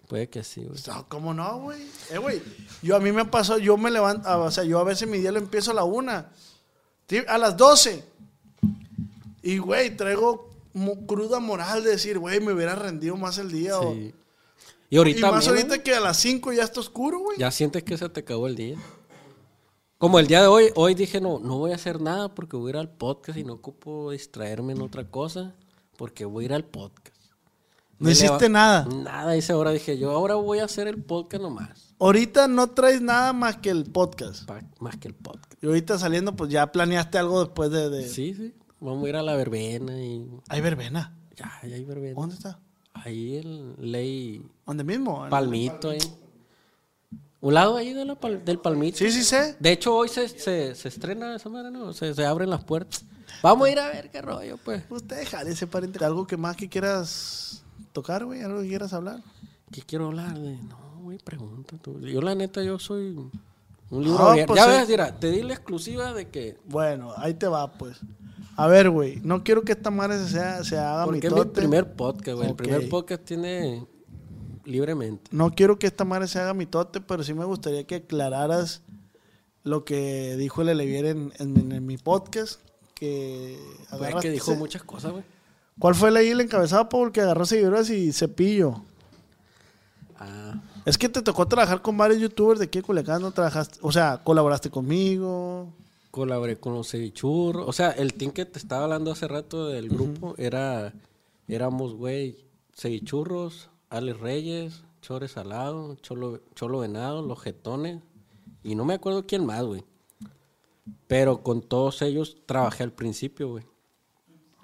Puede 0.08 0.28
que 0.28 0.42
sí, 0.42 0.64
güey. 0.64 0.80
No, 0.86 1.08
¿Cómo 1.08 1.34
no, 1.34 1.60
güey? 1.60 1.82
Eh, 2.10 2.18
güey, 2.18 2.42
yo 2.82 2.96
a 2.96 3.00
mí 3.00 3.12
me 3.12 3.24
pasó, 3.24 3.58
yo 3.58 3.76
me 3.76 3.90
levanto, 3.90 4.28
ah, 4.28 4.38
o 4.38 4.50
sea, 4.50 4.64
yo 4.64 4.78
a 4.78 4.84
veces 4.84 5.08
mi 5.08 5.18
día 5.18 5.30
lo 5.30 5.38
empiezo 5.38 5.70
a 5.70 5.74
la 5.74 5.84
una, 5.84 6.30
Sí, 7.08 7.22
a 7.26 7.38
las 7.38 7.56
12. 7.56 8.04
Y, 9.42 9.58
güey, 9.58 9.96
traigo 9.96 10.47
cruda 11.06 11.40
moral 11.40 11.82
de 11.84 11.90
decir, 11.90 12.18
güey, 12.18 12.40
me 12.40 12.52
hubiera 12.52 12.74
rendido 12.74 13.16
más 13.16 13.38
el 13.38 13.50
día. 13.50 13.78
o- 13.78 13.92
Sí. 13.94 14.14
Y 14.90 14.96
ahorita, 14.96 15.28
y 15.28 15.30
más 15.32 15.46
ahorita 15.46 15.82
que 15.82 15.94
a 15.94 16.00
las 16.00 16.16
5 16.16 16.52
ya 16.52 16.62
está 16.64 16.80
oscuro, 16.80 17.18
güey. 17.18 17.38
ya 17.38 17.50
sientes 17.50 17.82
que 17.82 17.96
se 17.98 18.08
te 18.08 18.20
acabó 18.20 18.46
el 18.46 18.56
día. 18.56 18.78
Como 19.98 20.18
el 20.18 20.26
día 20.28 20.40
de 20.42 20.46
hoy, 20.46 20.70
hoy 20.76 20.94
dije, 20.94 21.20
no, 21.20 21.40
no 21.40 21.58
voy 21.58 21.72
a 21.72 21.74
hacer 21.74 22.00
nada 22.00 22.34
porque 22.34 22.56
voy 22.56 22.68
a 22.68 22.70
ir 22.70 22.76
al 22.76 22.88
podcast 22.90 23.36
y 23.38 23.44
no 23.44 23.54
ocupo 23.54 24.12
distraerme 24.12 24.72
en 24.72 24.80
otra 24.80 25.10
cosa 25.10 25.54
porque 25.96 26.24
voy 26.24 26.44
a 26.44 26.46
ir 26.46 26.52
al 26.54 26.64
podcast. 26.64 27.16
No 27.98 28.06
Me 28.06 28.12
hiciste 28.12 28.48
nada. 28.48 28.84
Nada, 28.86 29.36
hice 29.36 29.52
ahora. 29.52 29.72
Dije, 29.72 29.98
yo 29.98 30.12
ahora 30.12 30.36
voy 30.36 30.60
a 30.60 30.66
hacer 30.66 30.86
el 30.86 31.02
podcast 31.02 31.42
nomás. 31.42 31.94
Ahorita 31.98 32.46
no 32.46 32.70
traes 32.70 33.02
nada 33.02 33.32
más 33.32 33.56
que 33.56 33.70
el 33.70 33.84
podcast. 33.90 34.46
pa- 34.46 34.62
más 34.78 34.96
que 34.98 35.08
el 35.08 35.14
podcast. 35.14 35.62
Y 35.62 35.66
ahorita 35.66 35.98
saliendo, 35.98 36.36
pues 36.36 36.48
ya 36.48 36.70
planeaste 36.70 37.18
algo 37.18 37.44
después 37.44 37.70
de... 37.72 37.90
de- 37.90 38.08
Sí, 38.08 38.34
sí. 38.34 38.54
Vamos 38.80 39.04
a 39.04 39.08
ir 39.08 39.16
a 39.16 39.22
la 39.22 39.34
verbena 39.36 40.00
y 40.00 40.28
Hay 40.48 40.60
verbena. 40.60 41.14
ya, 41.36 41.50
ya 41.68 41.74
hay 41.74 41.84
verbena. 41.84 42.14
¿Dónde 42.20 42.34
está? 42.36 42.58
Ahí 42.94 43.36
el 43.36 43.74
ley 43.78 44.42
¿Dónde 44.66 44.84
mismo? 44.84 45.24
En- 45.24 45.30
palmito 45.30 45.90
ahí. 45.90 45.98
Un 47.40 47.54
lado 47.54 47.76
ahí 47.76 47.92
de 47.92 48.04
la 48.04 48.16
pal- 48.18 48.42
del 48.44 48.58
palmito. 48.58 48.98
Sí, 48.98 49.12
sí 49.12 49.22
sé. 49.22 49.56
De 49.60 49.70
hecho, 49.70 49.94
hoy 49.94 50.08
se, 50.08 50.28
se, 50.28 50.74
se 50.74 50.88
estrena 50.88 51.36
esa 51.36 51.48
madre, 51.48 51.70
¿no? 51.70 51.92
Se, 51.92 52.12
se 52.12 52.26
abren 52.26 52.50
las 52.50 52.64
puertas. 52.64 53.04
Vamos 53.42 53.68
a 53.68 53.70
ir 53.70 53.78
a 53.78 53.88
ver 53.88 54.10
qué 54.10 54.20
rollo, 54.20 54.56
pues. 54.64 54.82
Usted 54.90 55.18
déjale 55.18 55.52
ese 55.52 55.66
pariente. 55.68 56.04
¿Algo 56.04 56.26
que 56.26 56.36
más 56.36 56.56
que 56.56 56.68
quieras 56.68 57.62
tocar, 57.92 58.24
güey? 58.24 58.42
¿Algo 58.42 58.60
que 58.62 58.68
quieras 58.68 58.92
hablar? 58.92 59.22
¿Qué 59.70 59.82
quiero 59.82 60.06
hablar 60.06 60.36
de? 60.36 60.56
No, 60.56 61.00
güey, 61.02 61.18
pregunta 61.18 61.76
tú. 61.80 62.00
Yo, 62.00 62.20
la 62.22 62.34
neta, 62.34 62.62
yo 62.64 62.80
soy 62.80 63.16
un 63.90 64.04
libro 64.04 64.30
abierto. 64.30 64.54
pues, 64.54 64.64
ya 64.64 64.66
ves, 64.66 64.88
mira, 64.88 65.16
te 65.20 65.30
di 65.30 65.42
la 65.42 65.54
exclusiva 65.54 66.12
de 66.12 66.28
que... 66.28 66.58
Bueno, 66.64 67.12
ahí 67.16 67.34
te 67.34 67.46
va, 67.46 67.70
pues. 67.72 67.98
A 68.58 68.66
ver, 68.66 68.90
güey. 68.90 69.20
No 69.22 69.44
quiero 69.44 69.62
que 69.62 69.72
esta 69.72 69.90
madre 69.90 70.18
se, 70.18 70.28
sea- 70.30 70.64
se 70.64 70.76
haga 70.78 71.04
Porque 71.04 71.26
es 71.28 71.32
mi 71.32 71.44
primer 71.44 71.92
podcast, 71.94 72.36
güey. 72.36 72.48
El 72.50 72.56
primer 72.56 72.88
podcast 72.88 73.24
tiene 73.24 73.86
libremente. 74.64 75.30
No 75.30 75.50
quiero 75.54 75.78
que 75.78 75.86
esta 75.86 76.04
madre 76.04 76.26
se 76.28 76.38
haga 76.40 76.54
mitote, 76.54 77.00
pero 77.00 77.22
sí 77.22 77.34
me 77.34 77.44
gustaría 77.44 77.84
que 77.86 77.94
aclararas 77.96 78.82
lo 79.62 79.84
que 79.84 80.36
dijo 80.36 80.62
el 80.62 80.70
Elevier 80.70 81.06
en, 81.06 81.32
en- 81.38 81.72
en 81.72 81.86
mi 81.86 81.98
podcast. 81.98 82.60
Que 82.94 83.56
agarraste- 83.90 84.22
que 84.22 84.30
dijo 84.32 84.54
muchas 84.56 84.82
cosas, 84.82 85.12
güey. 85.12 85.24
¿Cuál 85.78 85.94
fue 85.94 86.16
ahí 86.18 86.30
el 86.30 86.40
encabezado, 86.40 86.88
Paul? 86.88 87.12
Que 87.12 87.20
agarró 87.20 87.46
seguidoras 87.46 87.88
y 87.90 88.12
cepillo. 88.12 88.82
Ah, 90.18 90.60
Es 90.84 90.98
que 90.98 91.08
te 91.08 91.22
tocó 91.22 91.46
trabajar 91.46 91.80
con 91.80 91.96
varios 91.96 92.20
youtubers 92.20 92.58
de 92.58 92.64
aquí 92.66 92.80
de 92.80 92.82
Culiacán, 92.82 93.22
¿no 93.22 93.30
trabajaste? 93.30 93.78
O 93.82 93.92
sea, 93.92 94.20
colaboraste 94.24 94.68
conmigo. 94.70 95.68
Colaboré 96.10 96.56
con 96.56 96.74
los 96.74 96.90
cevichurros. 96.90 97.68
O 97.68 97.72
sea, 97.72 97.90
el 97.90 98.14
team 98.14 98.32
que 98.32 98.44
te 98.44 98.58
estaba 98.58 98.84
hablando 98.84 99.10
hace 99.10 99.28
rato 99.28 99.68
del 99.68 99.88
grupo 99.88 100.34
era... 100.38 100.94
Éramos, 101.46 101.94
güey, 101.94 102.44
cevichurros, 102.74 103.70
Alex 103.88 104.20
Reyes, 104.20 104.84
Chores 105.00 105.32
Salado, 105.32 105.94
Cholo, 105.96 106.42
Cholo 106.54 106.80
Venado, 106.80 107.22
Los 107.22 107.40
Jetones. 107.40 108.02
Y 108.62 108.74
no 108.74 108.84
me 108.84 108.94
acuerdo 108.94 109.26
quién 109.26 109.46
más, 109.46 109.64
güey. 109.64 109.84
Pero 111.06 111.42
con 111.42 111.62
todos 111.62 112.02
ellos 112.02 112.36
trabajé 112.44 112.82
al 112.82 112.92
principio, 112.92 113.48
güey. 113.48 113.64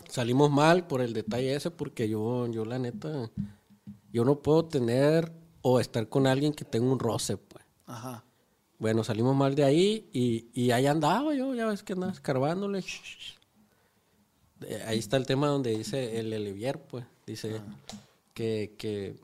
Salimos 0.09 0.51
mal 0.51 0.87
por 0.87 1.01
el 1.01 1.13
detalle 1.13 1.55
ese 1.55 1.71
porque 1.71 2.09
yo, 2.09 2.47
yo 2.49 2.65
la 2.65 2.79
neta, 2.79 3.31
yo 4.13 4.25
no 4.25 4.41
puedo 4.43 4.67
tener 4.67 5.33
o 5.63 5.81
estar 5.81 6.09
con 6.09 6.27
alguien 6.27 6.53
que 6.53 6.65
tenga 6.65 6.93
un 6.93 6.99
roce, 6.99 7.37
pues. 7.37 7.65
Ajá. 7.87 8.25
Bueno, 8.79 9.05
salimos 9.05 9.37
mal 9.37 9.55
de 9.55 9.65
ahí 9.65 10.09
y, 10.13 10.49
y 10.53 10.71
ahí 10.73 10.87
andaba 10.87 11.35
yo, 11.35 11.55
ya 11.55 11.67
ves 11.67 11.83
que 11.83 11.93
andaba 11.93 12.13
escarbándole. 12.13 12.85
Eh, 14.67 14.83
Ahí 14.87 14.99
está 14.99 15.17
el 15.17 15.27
tema 15.27 15.49
donde 15.49 15.77
dice 15.77 16.19
el 16.19 16.33
Elivier, 16.33 16.81
pues. 16.81 17.05
Dice 17.27 17.61
que, 18.35 18.75
que, 18.77 19.17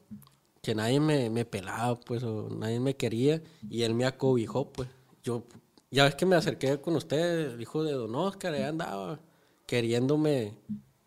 que 0.63 0.75
nadie 0.75 1.01
me, 1.01 1.31
me 1.31 1.45
pelaba, 1.45 1.99
pues, 2.01 2.23
o 2.23 2.49
nadie 2.51 2.81
me 2.81 2.97
quería 2.97 3.43
y 3.69 3.83
él 3.83 3.95
me 3.95 4.07
acobijó, 4.07 4.73
pues. 4.73 4.89
Yo, 5.23 5.45
ya 5.91 6.05
ves 6.05 6.15
que 6.15 6.27
me 6.27 6.37
acerqué 6.37 6.81
con 6.81 6.97
usted, 6.97 7.53
el 7.55 7.61
hijo 7.61 7.83
de 7.85 7.93
Don 7.93 8.15
Oscar, 8.15 8.55
ahí 8.55 8.63
andaba 8.63 9.21
queriéndome 9.67 10.55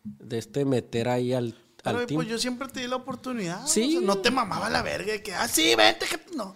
de 0.04 0.38
este 0.38 0.66
meter 0.66 1.10
ahí 1.10 1.34
al, 1.34 1.56
al 1.84 1.96
Pero 1.96 2.08
pues 2.16 2.28
yo 2.28 2.38
siempre 2.38 2.68
te 2.68 2.82
di 2.82 2.88
la 2.88 2.98
oportunidad. 2.98 3.66
Sí. 3.66 3.98
o 3.98 4.00
sea, 4.00 4.08
no 4.08 4.18
te 4.20 4.32
mamaba 4.32 4.70
la 4.70 4.82
verga 4.82 5.14
de 5.14 5.24
que, 5.24 5.34
ah, 5.34 5.48
sí, 5.48 5.76
vente, 5.76 6.06
que 6.06 6.36
no. 6.36 6.54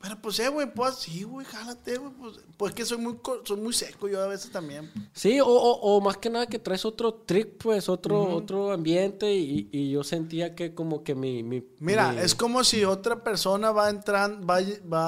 Pero 0.00 0.16
pues, 0.22 0.38
eh, 0.38 0.48
güey, 0.48 0.72
pues 0.72 0.94
sí, 0.94 1.24
güey, 1.24 1.44
jálate, 1.44 1.96
güey. 1.98 2.12
Pues, 2.12 2.34
pues 2.56 2.72
que 2.74 2.84
soy 2.84 2.98
muy, 2.98 3.18
soy 3.44 3.56
muy 3.56 3.72
seco 3.72 4.06
yo 4.08 4.22
a 4.22 4.28
veces 4.28 4.52
también. 4.52 4.88
Sí, 5.12 5.40
o, 5.40 5.46
o, 5.46 5.72
o 5.96 6.00
más 6.00 6.16
que 6.18 6.30
nada 6.30 6.46
que 6.46 6.60
traes 6.60 6.84
otro 6.84 7.12
trick, 7.14 7.56
pues, 7.58 7.88
otro, 7.88 8.22
otro 8.36 8.70
ambiente 8.70 9.34
y, 9.34 9.68
y 9.72 9.90
yo 9.90 10.04
sentía 10.04 10.54
que 10.54 10.72
como 10.72 11.02
que 11.02 11.16
mi... 11.16 11.42
mi 11.42 11.64
Mira, 11.80 12.12
mi- 12.12 12.20
es 12.20 12.36
como 12.36 12.62
si 12.62 12.84
otra 12.84 13.24
persona 13.24 13.72
va 13.72 13.90
entrando, 13.90 14.46
va, 14.46 14.60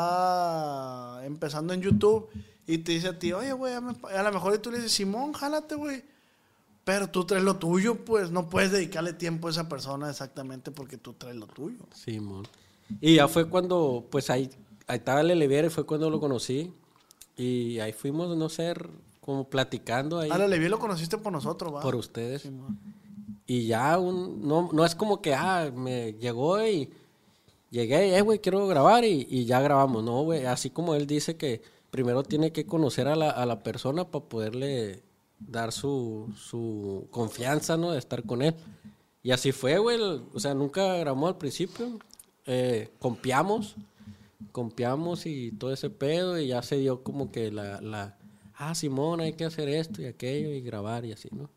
va 0.04 1.24
empezando 1.24 1.72
en 1.72 1.82
YouTube 1.82 2.28
y 2.66 2.78
te 2.78 2.92
dice 2.92 3.08
a 3.08 3.18
ti, 3.18 3.32
oye, 3.32 3.52
güey, 3.52 3.74
a, 3.74 3.78
a 3.78 4.22
lo 4.22 4.32
mejor 4.32 4.54
y 4.54 4.58
tú 4.58 4.70
le 4.70 4.78
dices, 4.78 4.92
Simón, 4.92 5.32
jálate, 5.32 5.74
güey. 5.76 6.02
Pero 6.84 7.08
tú 7.08 7.24
traes 7.24 7.44
lo 7.44 7.56
tuyo, 7.56 8.04
pues 8.04 8.30
no 8.32 8.48
puedes 8.48 8.72
dedicarle 8.72 9.12
tiempo 9.12 9.48
a 9.48 9.50
esa 9.52 9.68
persona 9.68 10.10
exactamente 10.10 10.70
porque 10.72 10.96
tú 10.96 11.12
traes 11.12 11.36
lo 11.36 11.46
tuyo. 11.46 11.78
Simón. 11.94 12.46
Y 13.00 13.16
ya 13.16 13.28
fue 13.28 13.48
cuando, 13.48 14.04
pues 14.10 14.30
ahí, 14.30 14.50
ahí 14.90 14.98
estaba 14.98 15.20
el 15.20 15.30
Olivier 15.30 15.66
y 15.66 15.70
fue 15.70 15.84
cuando 15.84 16.10
lo 16.10 16.20
conocí. 16.20 16.72
Y 17.36 17.78
ahí 17.78 17.92
fuimos, 17.92 18.36
no 18.36 18.48
sé, 18.48 18.74
como 19.20 19.48
platicando 19.48 20.18
ahí 20.18 20.30
Ahora, 20.30 20.46
Levi 20.46 20.68
lo 20.68 20.78
conociste 20.78 21.16
por 21.18 21.32
nosotros, 21.32 21.74
¿va? 21.74 21.80
por 21.80 21.94
ustedes. 21.94 22.42
Simón. 22.42 22.78
Y 23.46 23.66
ya 23.66 23.98
un, 23.98 24.46
no, 24.46 24.68
no 24.72 24.84
es 24.84 24.94
como 24.94 25.20
que, 25.22 25.34
ah, 25.34 25.72
me 25.74 26.12
llegó 26.14 26.64
y 26.64 26.90
llegué, 27.70 28.16
eh, 28.16 28.20
güey, 28.20 28.38
quiero 28.38 28.66
grabar 28.66 29.04
y, 29.04 29.26
y 29.28 29.44
ya 29.44 29.60
grabamos, 29.60 30.04
¿no, 30.04 30.22
güey? 30.22 30.46
Así 30.46 30.70
como 30.70 30.94
él 30.94 31.06
dice 31.06 31.36
que, 31.36 31.62
primero 31.90 32.22
tiene 32.22 32.52
que 32.52 32.66
conocer 32.66 33.08
a 33.08 33.16
la, 33.16 33.30
a 33.30 33.46
la 33.46 33.62
persona 33.62 34.04
para 34.04 34.24
poderle 34.24 35.02
dar 35.38 35.72
su, 35.72 36.32
su 36.36 37.08
confianza, 37.10 37.76
¿no? 37.76 37.92
De 37.92 37.98
estar 37.98 38.22
con 38.24 38.42
él. 38.42 38.54
Y 39.22 39.32
así 39.32 39.52
fue, 39.52 39.78
güey. 39.78 39.98
O 40.00 40.40
sea, 40.40 40.54
nunca 40.54 40.96
grabamos 40.96 41.28
al 41.28 41.38
principio. 41.38 41.98
Eh, 42.46 42.90
compiamos. 42.98 43.76
Compiamos 44.52 45.26
y 45.26 45.52
todo 45.52 45.72
ese 45.72 45.90
pedo. 45.90 46.38
Y 46.38 46.48
ya 46.48 46.62
se 46.62 46.76
dio 46.78 47.02
como 47.02 47.30
que 47.32 47.50
la, 47.50 47.80
la... 47.80 48.16
Ah, 48.54 48.74
Simón, 48.74 49.20
hay 49.20 49.32
que 49.34 49.44
hacer 49.44 49.68
esto 49.68 50.02
y 50.02 50.06
aquello 50.06 50.50
y 50.50 50.60
grabar 50.60 51.04
y 51.04 51.12
así, 51.12 51.28
¿no? 51.32 51.48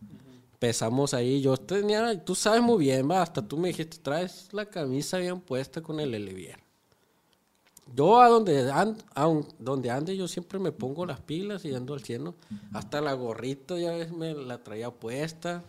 Empezamos 0.54 1.14
ahí. 1.14 1.42
Yo 1.42 1.58
tenía... 1.58 2.24
Tú 2.24 2.36
sabes 2.36 2.62
muy 2.62 2.80
bien, 2.86 3.10
va. 3.10 3.22
Hasta 3.22 3.46
tú 3.48 3.58
me 3.58 3.70
dijiste, 3.70 3.98
traes 3.98 4.50
la 4.54 4.66
camisa 4.66 5.18
bien 5.18 5.42
puesta 5.42 5.82
con 5.82 6.00
el 6.00 6.14
Elevier. 6.14 6.60
Yo 7.96 8.22
a 8.22 8.30
donde, 8.30 8.72
and- 8.72 9.04
a 9.14 9.28
un- 9.28 9.48
donde 9.60 9.92
ande 9.92 10.16
yo 10.16 10.28
siempre 10.28 10.58
me 10.58 10.72
pongo 10.72 11.06
las 11.06 11.20
pilas 11.20 11.66
y 11.66 11.74
ando 11.76 11.94
al 11.94 12.02
cielo. 12.04 12.36
Hasta 12.72 13.02
la 13.02 13.14
gorrita 13.14 13.78
ya 13.78 13.92
ves, 13.92 14.12
me 14.14 14.34
la 14.34 14.64
traía 14.64 14.90
puesta. 14.90 15.64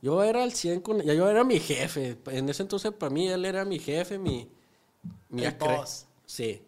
Yo 0.00 0.22
era 0.24 0.42
al 0.42 0.52
100 0.52 0.80
con... 0.80 1.00
Ya 1.02 1.12
yo 1.14 1.28
era 1.28 1.44
mi 1.44 1.60
jefe. 1.60 2.16
En 2.26 2.48
ese 2.48 2.62
entonces 2.62 2.92
para 2.92 3.10
mí 3.10 3.28
él 3.28 3.44
era 3.44 3.64
mi 3.64 3.78
jefe, 3.78 4.18
mi... 4.18 4.48
mi 5.28 5.44
El 5.44 5.52
acre- 5.58 5.76
boss. 5.78 6.06
Sí. 6.28 6.60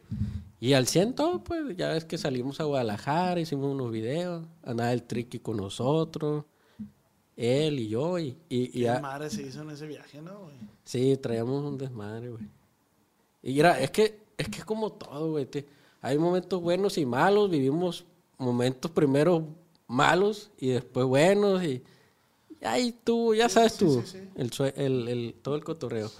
Y 0.58 0.72
al 0.72 0.86
100 0.86 1.14
todo, 1.14 1.44
pues 1.44 1.76
ya 1.76 1.90
ves 1.90 2.04
que 2.06 2.16
salimos 2.18 2.60
a 2.60 2.64
Guadalajara, 2.64 3.40
hicimos 3.40 3.72
unos 3.72 3.92
videos. 3.92 4.46
Andaba 4.62 4.92
el 4.92 5.02
Tricky 5.04 5.38
con 5.38 5.58
nosotros. 5.58 6.44
Él 7.36 7.78
y 7.78 7.88
yo. 7.88 8.18
Y, 8.18 8.36
y, 8.48 8.62
y 8.64 8.68
¿Qué 8.68 8.78
ya- 8.80 9.00
madre 9.00 9.28
se 9.30 9.42
hizo 9.42 9.62
en 9.62 9.70
ese 9.70 9.86
viaje, 9.86 10.20
no, 10.20 10.40
güey? 10.40 10.54
Sí, 10.84 11.16
traíamos 11.18 11.64
un 11.64 11.78
desmadre, 11.78 12.30
güey. 12.30 12.44
Y 13.42 13.58
era, 13.60 13.78
es 13.80 13.90
que, 13.90 14.18
es 14.36 14.48
que 14.48 14.58
es 14.58 14.64
como 14.64 14.92
todo, 14.92 15.30
güey. 15.32 15.46
te- 15.46 15.66
Hay 16.02 16.18
momentos 16.18 16.60
buenos 16.60 16.96
y 16.98 17.04
malos, 17.06 17.50
vivimos 17.50 18.04
momentos 18.38 18.90
primero 18.90 19.46
malos 19.86 20.50
y 20.58 20.68
después 20.68 21.04
buenos 21.06 21.62
y, 21.62 21.82
y 22.60 22.64
ahí 22.64 22.94
tú, 23.04 23.34
ya 23.34 23.48
sabes 23.48 23.76
tú, 23.76 24.02
El, 24.36 24.50
el, 24.76 25.08
el- 25.08 25.34
todo 25.42 25.54
el 25.56 25.64
cotorreo. 25.64 26.10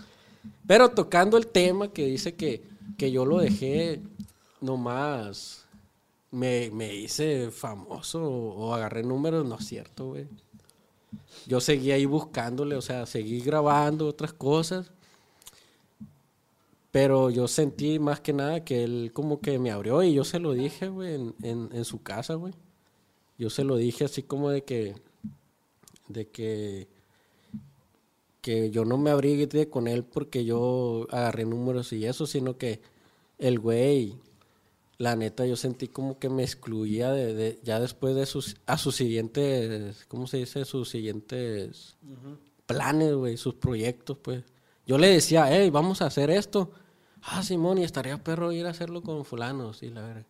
Pero 0.67 0.91
tocando 0.91 1.37
el 1.37 1.47
tema 1.47 1.93
que 1.93 2.07
dice 2.07 2.35
que, 2.35 2.63
que 2.97 3.11
yo 3.11 3.25
lo 3.25 3.39
dejé 3.39 4.03
nomás, 4.61 5.67
me, 6.31 6.71
me 6.71 6.95
hice 6.95 7.51
famoso 7.51 8.23
o, 8.23 8.75
agarré 8.75 9.03
números, 9.03 9.47
no 9.47 9.57
es 9.57 9.67
cierto, 9.67 10.09
güey. 10.09 10.29
Yo 11.47 11.61
seguí 11.61 11.91
ahí 11.93 12.07
buscándole, 12.07 12.77
o 12.77 12.83
sea, 12.83 13.07
seguí 13.07 13.41
grabando 13.41 14.07
otras 14.07 14.33
cosas. 14.33 14.93
Pero 16.91 17.31
yo 17.31 17.47
sentí 17.47 17.99
más 18.01 18.21
que 18.21 18.33
nada 18.33 18.65
que 18.65 18.83
él 18.83 19.13
como 19.15 19.41
que 19.41 19.59
me 19.61 19.71
abrió 19.71 20.03
y 20.03 20.13
yo 20.13 20.25
se 20.25 20.41
lo 20.41 20.53
dije, 20.53 20.89
güey, 20.89 21.15
en, 21.15 21.35
en, 21.43 21.69
en 21.73 21.85
su 21.85 22.03
casa, 22.03 22.35
güey. 22.35 22.53
Yo 23.39 23.49
se 23.49 23.65
lo 23.65 23.77
dije 23.77 24.05
así 24.05 24.23
como 24.23 24.51
de 24.51 24.65
que, 24.65 24.97
de 26.09 26.29
que, 26.29 26.89
que 28.41 28.71
yo 28.71 28.85
no 28.85 28.97
me 28.99 29.11
abrí 29.11 29.47
de- 29.47 29.69
con 29.69 29.87
él 29.89 30.05
porque 30.05 30.45
yo 30.45 31.07
agarré 31.11 31.45
números 31.45 31.93
y 31.93 32.07
eso, 32.07 32.27
sino 32.27 32.57
que 32.57 32.81
el 33.39 33.59
güey, 33.59 34.17
la 34.99 35.17
neta, 35.17 35.47
yo 35.47 35.57
sentí 35.57 35.89
como 35.89 36.19
que 36.19 36.29
me 36.29 36.43
excluía 36.43 37.11
de, 37.13 37.35
de- 37.35 37.59
ya 37.63 37.81
después 37.81 38.15
de 38.15 38.27
sus, 38.27 38.57
a 38.67 38.77
sus 38.79 38.97
siguientes, 38.97 40.05
¿cómo 40.09 40.27
se 40.27 40.39
dice? 40.39 40.65
Sus 40.65 40.89
siguientes 40.91 41.97
planes, 42.67 43.15
güey, 43.15 43.37
sus 43.37 43.55
proyectos, 43.55 44.17
pues. 44.23 44.45
Yo 44.87 44.99
le 44.99 45.09
decía, 45.09 45.47
hey, 45.51 45.71
vamos 45.71 46.03
a 46.03 46.07
hacer 46.07 46.31
esto. 46.31 46.71
Ah, 47.23 47.43
Simón, 47.43 47.79
y 47.79 47.85
estaría 47.85 48.23
perro 48.23 48.53
ir 48.53 48.67
a 48.67 48.71
hacerlo 48.71 49.03
con 49.03 49.25
fulano, 49.25 49.73
sí, 49.75 49.91
la 49.91 50.03
verdad. 50.03 50.27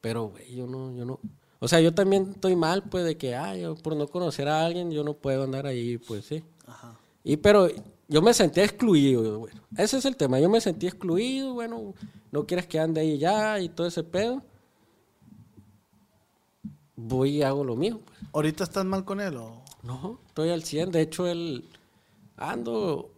Pero, 0.00 0.28
güey, 0.28 0.54
yo 0.54 0.66
no, 0.66 0.94
yo 0.96 1.04
no. 1.04 1.20
O 1.58 1.68
sea, 1.68 1.80
yo 1.80 1.92
también 1.92 2.30
estoy 2.34 2.56
mal, 2.56 2.84
pues, 2.84 3.04
de 3.04 3.16
que, 3.16 3.34
ah, 3.34 3.56
yo 3.56 3.74
por 3.74 3.94
no 3.96 4.06
conocer 4.08 4.48
a 4.48 4.64
alguien, 4.64 4.90
yo 4.90 5.04
no 5.04 5.14
puedo 5.14 5.42
andar 5.44 5.66
ahí, 5.66 5.98
pues, 5.98 6.24
sí. 6.24 6.42
Ajá. 6.66 6.98
Y 7.24 7.36
pero 7.36 7.68
yo 8.08 8.22
me 8.22 8.32
sentía 8.34 8.64
excluido, 8.64 9.40
güey. 9.40 9.52
Ese 9.76 9.98
es 9.98 10.04
el 10.04 10.16
tema. 10.16 10.38
Yo 10.40 10.48
me 10.48 10.60
sentí 10.60 10.86
excluido, 10.86 11.54
bueno, 11.54 11.94
no 12.32 12.46
quieres 12.46 12.66
que 12.66 12.78
ande 12.80 13.00
ahí 13.02 13.18
ya 13.18 13.58
y 13.60 13.68
todo 13.68 13.86
ese 13.86 14.02
pedo. 14.02 14.42
Voy 16.96 17.38
y 17.38 17.42
hago 17.42 17.64
lo 17.64 17.76
mío, 17.76 18.00
pues. 18.04 18.18
¿Ahorita 18.32 18.64
estás 18.64 18.84
mal 18.84 19.04
con 19.04 19.20
él 19.20 19.36
o...? 19.36 19.62
No, 19.82 20.20
estoy 20.26 20.50
al 20.50 20.62
100. 20.62 20.90
De 20.90 21.00
hecho, 21.00 21.26
él 21.26 21.64
ando 22.36 23.10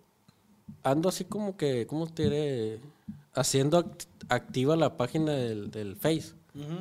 ando 0.84 1.08
así 1.08 1.24
como 1.24 1.56
que, 1.56 1.86
¿cómo 1.86 2.06
te 2.06 2.24
diré? 2.24 2.80
Haciendo 3.34 3.78
act- 3.84 4.06
activa 4.28 4.76
la 4.76 4.96
página 4.96 5.32
del, 5.32 5.70
del 5.70 5.96
Face. 5.96 6.34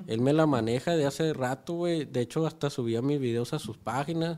Él 0.08 0.20
me 0.22 0.34
la 0.34 0.46
maneja 0.48 0.96
de 0.98 1.06
hace 1.06 1.34
rato, 1.34 1.74
güey. 1.74 2.04
De 2.06 2.22
hecho, 2.22 2.46
hasta 2.46 2.70
subía 2.70 3.02
mis 3.02 3.20
videos 3.20 3.54
a 3.54 3.60
sus 3.60 3.78
páginas. 3.78 4.38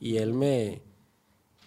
Y 0.00 0.16
él 0.16 0.32
me, 0.32 0.82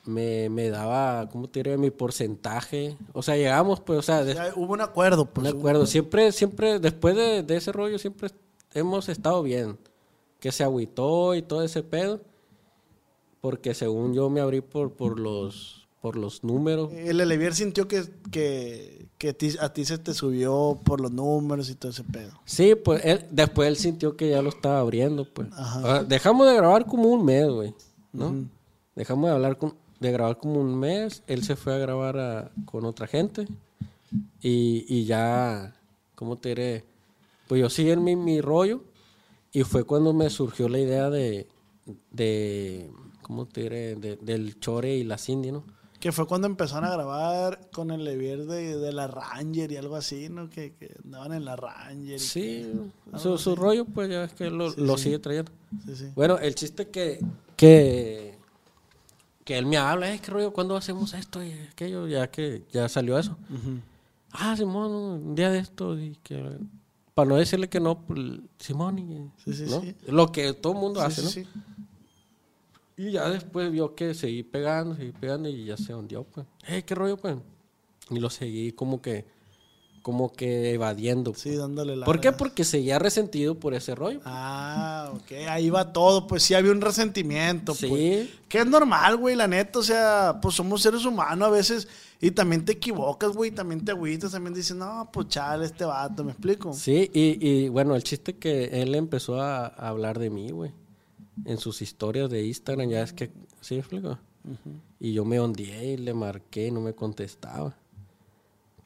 me, 0.05 0.49
me 0.49 0.69
daba, 0.69 1.29
¿cómo 1.29 1.47
te 1.49 1.59
diré? 1.59 1.77
Mi 1.77 1.91
porcentaje. 1.91 2.97
O 3.13 3.21
sea, 3.21 3.35
llegamos, 3.35 3.79
pues, 3.79 3.99
o 3.99 4.01
sea, 4.01 4.23
de- 4.23 4.35
hubo 4.55 4.73
un 4.73 4.81
acuerdo, 4.81 5.25
pues. 5.25 5.51
hubo- 5.51 5.59
acuerdo. 5.59 5.85
Siempre, 5.85 6.31
siempre, 6.31 6.79
después 6.79 7.15
de, 7.15 7.43
de 7.43 7.57
ese 7.57 7.71
rollo, 7.71 7.97
siempre 7.99 8.29
hemos 8.73 9.09
estado 9.09 9.43
bien. 9.43 9.77
Que 10.39 10.51
se 10.51 10.63
agüitó 10.63 11.35
y 11.35 11.41
todo 11.41 11.63
ese 11.63 11.83
pedo. 11.83 12.21
Porque 13.41 13.73
según 13.73 14.13
yo 14.13 14.29
me 14.29 14.41
abrí 14.41 14.61
por, 14.61 14.93
por 14.93 15.19
los 15.19 15.75
por 16.01 16.15
los 16.15 16.45
números. 16.45 16.93
El 16.93 17.19
Elevier 17.19 17.53
sintió 17.53 17.85
que, 17.89 18.05
que, 18.31 19.07
que 19.17 19.35
a 19.59 19.73
ti 19.73 19.83
se 19.83 19.97
te 19.97 20.13
subió 20.13 20.79
por 20.85 21.01
los 21.01 21.11
números 21.11 21.69
y 21.69 21.75
todo 21.75 21.91
ese 21.91 22.05
pedo. 22.05 22.39
Sí, 22.45 22.73
pues 22.75 23.03
él, 23.03 23.25
después 23.31 23.67
él 23.67 23.75
sintió 23.75 24.15
que 24.15 24.29
ya 24.29 24.41
lo 24.41 24.47
estaba 24.47 24.79
abriendo, 24.79 25.25
pues. 25.25 25.49
Ajá. 25.51 25.81
Ah, 25.97 26.03
Dejamos 26.05 26.47
de 26.47 26.55
grabar 26.55 26.85
como 26.85 27.09
un 27.09 27.25
mes, 27.25 27.49
güey, 27.49 27.73
¿no? 28.13 28.33
Dejamos 28.95 29.25
de 29.29 29.35
hablar 29.35 29.57
con, 29.57 29.73
de 29.99 30.11
grabar 30.11 30.37
como 30.37 30.59
un 30.59 30.77
mes. 30.79 31.23
Él 31.27 31.43
se 31.43 31.55
fue 31.55 31.73
a 31.75 31.77
grabar 31.77 32.17
a- 32.17 32.51
con 32.65 32.85
otra 32.85 33.07
gente. 33.07 33.47
Y, 34.41 34.85
y 34.87 35.05
ya, 35.05 35.75
¿cómo 36.15 36.37
te 36.37 36.49
diré? 36.49 36.83
Pues 37.47 37.61
yo 37.61 37.69
seguí 37.69 37.91
en 37.91 38.03
mi, 38.03 38.15
mi 38.15 38.41
rollo. 38.41 38.81
Y 39.51 39.63
fue 39.63 39.83
cuando 39.83 40.13
me 40.13 40.29
surgió 40.29 40.69
la 40.69 40.79
idea 40.79 41.09
de, 41.09 41.47
de 42.11 42.89
¿cómo 43.21 43.45
te 43.47 43.61
diré? 43.63 43.95
De- 43.95 44.17
del 44.17 44.59
Chore 44.59 44.95
y 44.95 45.03
la 45.03 45.17
Cindy, 45.17 45.51
¿no? 45.51 45.63
Que 45.99 46.13
fue 46.13 46.25
cuando 46.27 46.47
empezaron 46.47 46.85
a 46.85 46.93
grabar 46.93 47.69
con 47.73 47.91
el 47.91 48.01
Elevier 48.01 48.45
de, 48.45 48.77
de 48.77 48.93
la 48.93 49.07
Ranger 49.07 49.69
y 49.71 49.75
algo 49.75 49.97
así, 49.97 50.29
¿no? 50.29 50.49
Que, 50.49 50.73
que 50.75 50.95
andaban 51.03 51.33
en 51.33 51.43
la 51.43 51.57
Ranger. 51.57 52.15
y 52.15 52.19
Sí, 52.19 52.71
su, 53.17 53.37
su 53.37 53.53
rollo, 53.55 53.83
pues 53.83 54.09
ya 54.09 54.23
es 54.23 54.33
que 54.33 54.49
lo, 54.49 54.69
lo 54.77 54.97
sigue 54.97 55.19
trayendo. 55.19 55.51
sí. 55.93 56.05
Bueno, 56.15 56.37
el 56.37 56.55
chiste 56.55 56.87
que, 56.87 57.19
que, 57.57 58.37
que 59.49 59.57
él 59.57 59.65
me 59.65 59.77
habla, 59.77 60.13
es 60.13 60.21
que 60.21 60.29
rollo, 60.29 60.53
¿cuándo 60.53 60.77
hacemos 60.77 61.11
esto 61.15 61.43
y 61.43 61.51
aquello? 61.71 62.07
Ya 62.07 62.29
que 62.29 62.65
ya 62.71 62.87
salió 62.87 63.17
eso. 63.17 63.35
Ah, 64.31 64.55
Simón, 64.55 64.91
un 64.91 65.33
día 65.33 65.49
de 65.49 65.57
esto, 65.57 65.99
y 65.99 66.15
que, 66.21 66.55
para 67.15 67.29
no 67.29 67.35
decirle 67.35 67.67
que 67.67 67.79
no, 67.79 67.99
pues, 67.99 68.19
Simón, 68.59 68.99
y, 68.99 69.31
Sí, 69.43 69.53
sí, 69.55 69.65
¿no? 69.67 69.81
sí. 69.81 69.95
Lo 70.05 70.31
que 70.31 70.53
todo 70.53 70.73
el 70.73 70.79
mundo 70.79 71.01
hace, 71.01 71.23
¿no? 71.23 71.49
Y 72.95 73.09
ya 73.13 73.27
después 73.27 73.71
vio 73.71 73.95
que 73.95 74.13
seguí 74.13 74.43
pegando, 74.43 74.93
seguí 74.93 75.13
pegando 75.13 75.49
y 75.49 75.65
ya 75.65 75.77
se 75.77 75.95
hundió, 75.95 76.25
pues. 76.25 76.45
Hey, 76.65 76.83
¿qué 76.85 76.93
rollo, 76.93 77.17
pues? 77.17 77.35
Y 78.11 78.19
lo 78.19 78.29
seguí 78.29 78.71
como 78.73 79.01
que, 79.01 79.25
como 80.01 80.31
que 80.31 80.73
evadiendo. 80.73 81.33
Sí, 81.35 81.55
dándole 81.55 81.95
la. 81.95 82.05
¿Por 82.05 82.19
qué? 82.21 82.31
Porque 82.31 82.63
seguía 82.63 82.99
resentido 82.99 83.55
por 83.59 83.73
ese 83.73 83.95
rollo. 83.95 84.21
Ah, 84.25 85.11
ok, 85.13 85.31
ahí 85.49 85.69
va 85.69 85.91
todo, 85.93 86.25
pues 86.27 86.43
sí 86.43 86.53
había 86.53 86.71
un 86.71 86.81
resentimiento, 86.81 87.73
Sí. 87.75 87.87
pues. 87.87 88.29
Que 88.47 88.59
es 88.59 88.65
normal, 88.65 89.17
güey, 89.17 89.35
la 89.35 89.47
neta, 89.47 89.79
o 89.79 89.83
sea, 89.83 90.39
pues 90.41 90.55
somos 90.55 90.81
seres 90.81 91.05
humanos 91.05 91.47
a 91.47 91.51
veces 91.51 91.87
y 92.19 92.31
también 92.31 92.65
te 92.65 92.71
equivocas, 92.73 93.31
güey, 93.33 93.51
también 93.51 93.85
te 93.85 93.91
agüitas, 93.91 94.31
también 94.31 94.53
dices, 94.53 94.75
no, 94.75 95.09
pues 95.13 95.27
chale, 95.27 95.65
este 95.65 95.85
vato, 95.85 96.23
¿me 96.23 96.31
explico? 96.31 96.73
Sí, 96.73 97.09
y, 97.13 97.47
y 97.47 97.69
bueno, 97.69 97.95
el 97.95 98.03
chiste 98.03 98.37
que 98.37 98.81
él 98.81 98.95
empezó 98.95 99.39
a, 99.41 99.67
a 99.67 99.87
hablar 99.89 100.17
de 100.19 100.29
mí, 100.29 100.49
güey. 100.51 100.71
En 101.45 101.57
sus 101.57 101.81
historias 101.81 102.29
de 102.29 102.45
Instagram, 102.45 102.89
ya 102.89 103.01
es 103.03 103.13
que, 103.13 103.31
¿sí 103.61 103.75
me 103.75 103.79
explico? 103.81 104.17
Y 104.99 105.13
yo 105.13 105.23
me 105.25 105.39
ondeé 105.39 105.93
y 105.93 105.97
le 105.97 106.13
marqué 106.13 106.67
y 106.67 106.71
no 106.71 106.81
me 106.81 106.93
contestaba. 106.93 107.75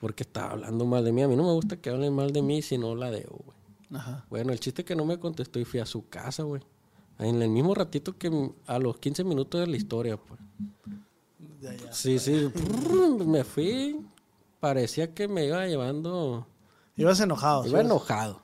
Porque 0.04 0.24
estaba 0.24 0.52
hablando 0.52 0.84
mal 0.84 1.06
de 1.06 1.14
mí. 1.14 1.22
A 1.22 1.30
mí 1.30 1.38
no 1.38 1.44
me 1.44 1.54
gusta 1.54 1.78
que 1.78 1.90
hablen 1.90 2.14
mal 2.14 2.34
de 2.34 2.42
mí 2.42 2.62
si 2.62 2.78
no 2.78 2.94
la 2.94 3.10
debo, 3.10 3.40
güey. 3.46 3.58
Ajá. 3.94 4.26
Bueno, 4.30 4.52
el 4.52 4.60
chiste 4.60 4.84
que 4.84 4.98
no 4.98 5.06
me 5.06 5.18
contestó 5.18 5.62
y 5.62 5.64
fui 5.64 5.80
a 5.80 5.86
su 5.86 6.10
casa, 6.10 6.44
güey. 6.44 6.62
En 7.20 7.42
el 7.42 7.50
mismo 7.50 7.74
ratito 7.74 8.18
que 8.18 8.52
a 8.68 8.80
los 8.80 8.98
15 8.98 9.24
minutos 9.24 9.62
de 9.62 9.68
la 9.68 9.78
historia, 9.78 10.18
pues. 10.18 10.42
De 11.62 11.70
allá. 11.70 11.94
Sí, 11.94 12.20
sí. 12.20 12.52
prrr, 12.54 13.26
me 13.26 13.46
fui. 13.46 14.06
Parecía 14.60 15.14
que 15.14 15.30
me 15.30 15.46
iba 15.46 15.66
llevando... 15.68 16.48
Ibas 16.98 17.22
enojado. 17.22 17.66
Iba 17.66 17.80
enojado. 17.80 18.42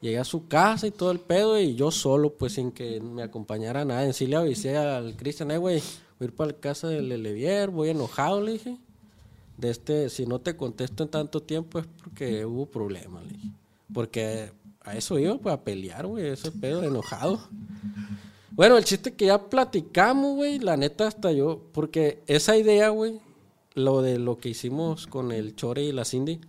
Llegué 0.00 0.18
a 0.18 0.24
su 0.24 0.48
casa 0.48 0.86
y 0.86 0.92
todo 0.92 1.10
el 1.10 1.20
pedo 1.20 1.60
y 1.60 1.74
yo 1.74 1.90
solo, 1.90 2.38
pues 2.38 2.54
sin 2.54 2.72
que 2.72 3.02
me 3.02 3.22
acompañara 3.22 3.84
nadie. 3.84 4.06
En 4.06 4.14
sí 4.14 4.26
le 4.26 4.36
avisé 4.36 4.78
al 4.78 5.14
Cristian, 5.14 5.50
eh, 5.50 5.58
güey, 5.58 5.82
voy 6.18 6.22
a 6.22 6.24
ir 6.24 6.34
para 6.34 6.52
la 6.52 6.58
casa 6.58 6.88
del 6.88 7.12
Elevier, 7.12 7.68
voy 7.68 7.90
enojado, 7.90 8.40
le 8.40 8.52
dije. 8.52 8.78
De 9.62 9.70
este, 9.70 10.10
si 10.10 10.26
no 10.26 10.40
te 10.40 10.56
contesto 10.56 11.04
en 11.04 11.08
tanto 11.08 11.40
tiempo 11.40 11.78
es 11.78 11.86
porque 12.02 12.44
hubo 12.44 12.66
problemas, 12.66 13.22
le 13.22 13.34
dije. 13.34 13.48
Porque 13.94 14.50
a 14.80 14.96
eso 14.96 15.20
iba, 15.20 15.38
pues 15.38 15.54
a 15.54 15.62
pelear, 15.62 16.04
güey, 16.04 16.26
ese 16.26 16.50
pedo, 16.50 16.82
enojado. 16.82 17.38
Bueno, 18.50 18.76
el 18.76 18.84
chiste 18.84 19.14
que 19.14 19.26
ya 19.26 19.48
platicamos, 19.48 20.34
güey, 20.34 20.58
la 20.58 20.76
neta 20.76 21.06
hasta 21.06 21.30
yo, 21.30 21.62
porque 21.70 22.24
esa 22.26 22.56
idea, 22.56 22.88
güey, 22.88 23.20
lo 23.74 24.02
de 24.02 24.18
lo 24.18 24.36
que 24.36 24.48
hicimos 24.48 25.06
con 25.06 25.30
el 25.30 25.54
Chore 25.54 25.84
y 25.84 25.92
la 25.92 26.04
Cindy, 26.04 26.40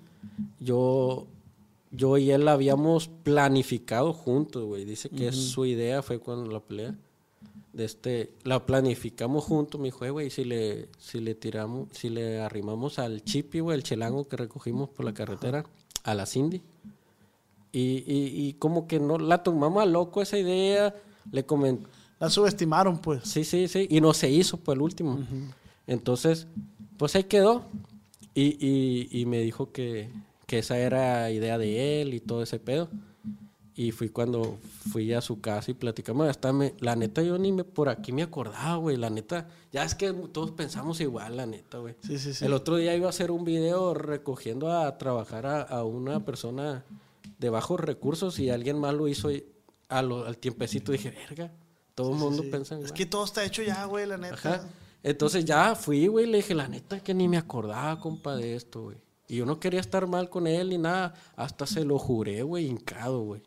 yo, 0.59 1.27
yo 1.91 2.17
y 2.17 2.31
él 2.31 2.45
la 2.45 2.53
habíamos 2.53 3.09
planificado 3.09 4.11
juntos, 4.11 4.63
güey. 4.63 4.85
Dice 4.85 5.09
que 5.09 5.31
su 5.31 5.67
idea 5.67 6.01
fue 6.01 6.17
cuando 6.17 6.49
la 6.49 6.61
pelea. 6.61 6.95
De 7.73 7.85
este, 7.85 8.31
la 8.43 8.65
planificamos 8.65 9.43
juntos, 9.45 9.81
me 9.81 9.87
dijo, 9.87 10.05
"Eh, 10.05 10.11
güey, 10.11 10.29
si 10.29 10.43
le, 10.45 10.89
si 10.99 11.19
le 11.19 11.33
tiramos, 11.33 11.89
si 11.91 12.09
le 12.09 12.39
arrimamos 12.39 12.99
al 12.99 13.23
chipi, 13.23 13.59
güey, 13.61 13.75
el 13.77 13.83
chelango 13.83 14.27
que 14.27 14.37
recogimos 14.37 14.89
por 14.89 15.05
la 15.05 15.13
carretera, 15.13 15.65
a 16.03 16.13
la 16.13 16.25
Cindy. 16.27 16.61
Y, 17.71 18.03
y, 18.05 18.47
y 18.47 18.53
como 18.53 18.85
que 18.87 18.99
no 18.99 19.17
la 19.17 19.41
tomamos 19.41 19.81
a 19.81 19.87
loco 19.87 20.21
esa 20.21 20.37
idea, 20.37 20.93
le 21.31 21.43
comenté, 21.45 21.87
La 22.19 22.29
subestimaron, 22.29 22.99
pues. 22.99 23.23
Sí, 23.23 23.43
sí, 23.43 23.67
sí. 23.67 23.87
Y 23.89 23.99
no 23.99 24.13
se 24.13 24.29
hizo, 24.29 24.57
pues, 24.57 24.75
el 24.75 24.81
último. 24.81 25.19
Entonces, 25.87 26.47
pues 26.97 27.15
ahí 27.15 27.23
quedó. 27.23 27.65
Y, 28.35 28.55
y, 28.65 29.09
y 29.11 29.25
me 29.25 29.39
dijo 29.41 29.71
que, 29.71 30.09
que 30.45 30.59
esa 30.59 30.77
era 30.77 31.31
idea 31.31 31.57
de 31.57 32.01
él 32.01 32.13
y 32.13 32.19
todo 32.19 32.43
ese 32.43 32.59
pedo. 32.59 32.89
Y 33.75 33.91
fui 33.91 34.09
cuando 34.09 34.59
fui 34.91 35.13
a 35.13 35.21
su 35.21 35.41
casa 35.41 35.71
y 35.71 35.73
platicamos. 35.73 36.27
Hasta 36.29 36.53
me, 36.53 36.75
la 36.79 36.95
neta, 36.95 37.23
yo 37.23 37.39
ni 37.39 37.51
me, 37.51 37.63
por 37.63 37.89
aquí 37.89 38.11
me 38.11 38.21
acordaba, 38.21 38.75
güey. 38.75 38.97
La 38.97 39.09
neta, 39.09 39.47
ya 39.71 39.83
es 39.83 39.95
que 39.95 40.13
todos 40.13 40.51
pensamos 40.51 41.01
igual, 41.01 41.37
la 41.37 41.47
neta, 41.47 41.79
güey. 41.79 41.95
Sí, 42.05 42.19
sí, 42.19 42.33
sí. 42.35 42.45
El 42.45 42.53
otro 42.53 42.75
día 42.77 42.95
iba 42.95 43.07
a 43.07 43.09
hacer 43.09 43.31
un 43.31 43.43
video 43.43 43.95
recogiendo 43.95 44.71
a 44.71 44.95
trabajar 44.99 45.47
a, 45.47 45.61
a 45.63 45.83
una 45.85 46.23
persona 46.23 46.83
de 47.39 47.49
bajos 47.49 47.79
recursos 47.79 48.37
y 48.37 48.51
alguien 48.51 48.77
más 48.77 48.93
lo 48.93 49.07
hizo 49.07 49.31
y 49.31 49.43
a 49.89 50.03
lo- 50.03 50.25
al 50.27 50.37
tiempecito. 50.37 50.91
Dije, 50.91 51.09
verga, 51.09 51.51
todo 51.95 52.11
el 52.11 52.17
mundo 52.17 52.43
piensa 52.43 52.75
Es 52.75 52.81
igual. 52.81 52.93
que 52.93 53.05
todo 53.07 53.23
está 53.25 53.43
hecho 53.43 53.63
ya, 53.63 53.85
güey, 53.85 54.05
la 54.05 54.17
neta. 54.17 54.35
Ajá. 54.35 54.69
Entonces 55.01 55.45
ya 55.45 55.73
fui, 55.75 56.05
güey, 56.07 56.27
le 56.27 56.37
dije, 56.37 56.53
la 56.53 56.67
neta 56.67 56.99
que 57.01 57.13
ni 57.15 57.27
me 57.27 57.37
acordaba, 57.37 57.99
compa, 57.99 58.35
de 58.35 58.55
esto, 58.55 58.83
güey. 58.83 58.97
Y 59.27 59.37
yo 59.37 59.45
no 59.47 59.59
quería 59.59 59.79
estar 59.79 60.05
mal 60.05 60.29
con 60.29 60.45
él 60.45 60.69
ni 60.69 60.77
nada. 60.77 61.15
Hasta 61.35 61.65
se 61.65 61.83
lo 61.83 61.97
juré, 61.97 62.43
güey, 62.43 62.67
hincado, 62.67 63.21
güey. 63.23 63.41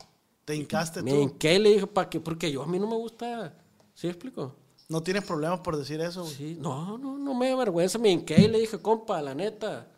Te 0.46 0.56
hincaste 0.56 1.02
Me 1.02 1.10
tú. 1.10 1.16
hinqué 1.20 1.56
y 1.56 1.58
le 1.58 1.70
dije, 1.74 1.86
¿para 1.86 2.08
qué? 2.08 2.18
Porque 2.20 2.50
yo 2.50 2.62
a 2.62 2.66
mí 2.66 2.78
no 2.78 2.86
me 2.86 2.96
gusta. 2.96 3.54
¿Sí 3.94 4.06
explico? 4.08 4.54
No 4.88 5.02
tienes 5.02 5.24
problemas 5.24 5.60
por 5.60 5.76
decir 5.76 6.00
eso, 6.00 6.22
güey. 6.22 6.34
Sí, 6.34 6.56
no, 6.58 6.96
no, 6.96 7.18
no 7.18 7.34
me 7.34 7.50
da 7.50 7.56
vergüenza. 7.56 7.98
Me 7.98 8.10
hinqué 8.10 8.40
y 8.40 8.48
le 8.48 8.60
dije, 8.60 8.78
compa, 8.78 9.20
la 9.20 9.34
neta. 9.34 9.88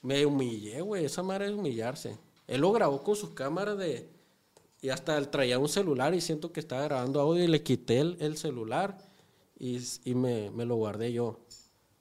Me 0.00 0.24
humillé, 0.24 0.80
güey. 0.80 1.04
Esa 1.04 1.22
madre 1.22 1.46
es 1.48 1.52
humillarse. 1.52 2.16
Él 2.46 2.60
lo 2.62 2.72
grabó 2.72 3.02
con 3.02 3.16
sus 3.16 3.30
cámaras 3.30 3.76
de. 3.76 4.08
Y 4.80 4.88
hasta 4.88 5.18
él 5.18 5.28
traía 5.28 5.58
un 5.58 5.68
celular 5.68 6.14
y 6.14 6.20
siento 6.22 6.52
que 6.52 6.60
estaba 6.60 6.82
grabando 6.84 7.20
audio 7.20 7.44
y 7.44 7.48
le 7.48 7.62
quité 7.62 7.98
el, 7.98 8.16
el 8.20 8.38
celular 8.38 8.96
y, 9.58 9.78
y 10.04 10.14
me, 10.14 10.50
me 10.50 10.64
lo 10.64 10.76
guardé 10.76 11.12
yo. 11.12 11.40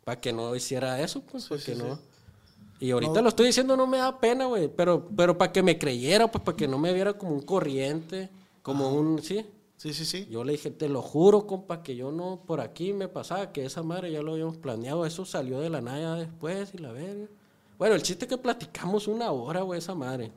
Para 0.05 0.21
que 0.21 0.31
no 0.31 0.55
hiciera 0.55 1.01
eso, 1.01 1.21
pues, 1.21 1.43
Sí, 1.43 1.49
porque 1.49 1.75
sí, 1.75 1.75
no. 1.75 1.95
sí. 1.95 2.01
Y 2.79 2.91
ahorita 2.91 3.13
No. 3.15 3.21
lo 3.23 3.29
estoy 3.29 3.47
diciendo, 3.47 3.75
no 3.75 3.87
me 3.87 3.97
da 3.97 4.19
pena, 4.19 4.45
güey. 4.45 4.67
Pero, 4.69 5.07
pero 5.15 5.37
para 5.37 5.51
que 5.51 5.61
me 5.61 5.77
creyera, 5.77 6.31
pues 6.31 6.43
para 6.43 6.55
que 6.55 6.67
no 6.67 6.77
me 6.77 6.93
viera 6.93 7.13
como 7.13 7.33
un 7.33 7.41
corriente, 7.41 8.29
como 8.61 8.89
un. 8.93 9.21
Sí. 9.21 9.45
Sí, 9.77 9.93
sí, 9.93 10.03
sí. 10.05 10.27
Yo 10.29 10.43
le 10.43 10.51
dije, 10.53 10.71
te 10.71 10.89
lo 10.89 11.01
juro, 11.01 11.47
compa, 11.47 11.81
que 11.83 11.95
yo 11.95 12.11
no, 12.11 12.41
por 12.45 12.59
aquí 12.59 12.91
me 12.91 13.07
pasaba, 13.07 13.53
que 13.53 13.65
esa 13.65 13.81
madre 13.81 14.11
ya 14.11 14.21
lo 14.21 14.33
habíamos 14.33 14.57
planeado, 14.57 15.05
eso 15.05 15.23
salió 15.23 15.61
de 15.61 15.69
la 15.69 15.79
nada 15.79 16.17
después 16.17 16.73
y 16.73 16.79
la 16.79 16.91
verga. 16.91 17.27
Bueno, 17.77 17.95
el 17.95 18.01
chiste 18.03 18.25
es 18.25 18.29
que 18.29 18.37
platicamos 18.37 19.07
una 19.07 19.31
hora, 19.31 19.61
güey, 19.61 19.79
esa 19.79 19.95
madre. 19.95 20.31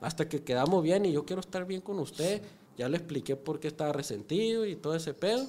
Hasta 0.00 0.28
que 0.28 0.44
quedamos 0.44 0.80
bien 0.82 1.04
y 1.06 1.12
yo 1.12 1.24
quiero 1.24 1.40
estar 1.40 1.66
bien 1.66 1.80
con 1.80 1.98
usted. 1.98 2.40
Ya 2.78 2.88
le 2.88 2.96
expliqué 2.96 3.34
por 3.34 3.58
qué 3.58 3.66
estaba 3.68 3.92
resentido 3.92 4.64
y 4.64 4.76
todo 4.76 4.94
ese 4.94 5.12
pedo. 5.12 5.44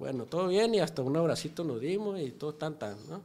Bueno, 0.00 0.24
todo 0.24 0.48
bien 0.48 0.74
y 0.74 0.80
hasta 0.80 1.02
un 1.02 1.16
abracito 1.16 1.62
nos 1.62 1.80
dimos 1.80 2.18
y 2.20 2.32
todo 2.32 2.54
tan 2.54 2.76
tan, 2.76 2.96
¿no? 3.08 3.20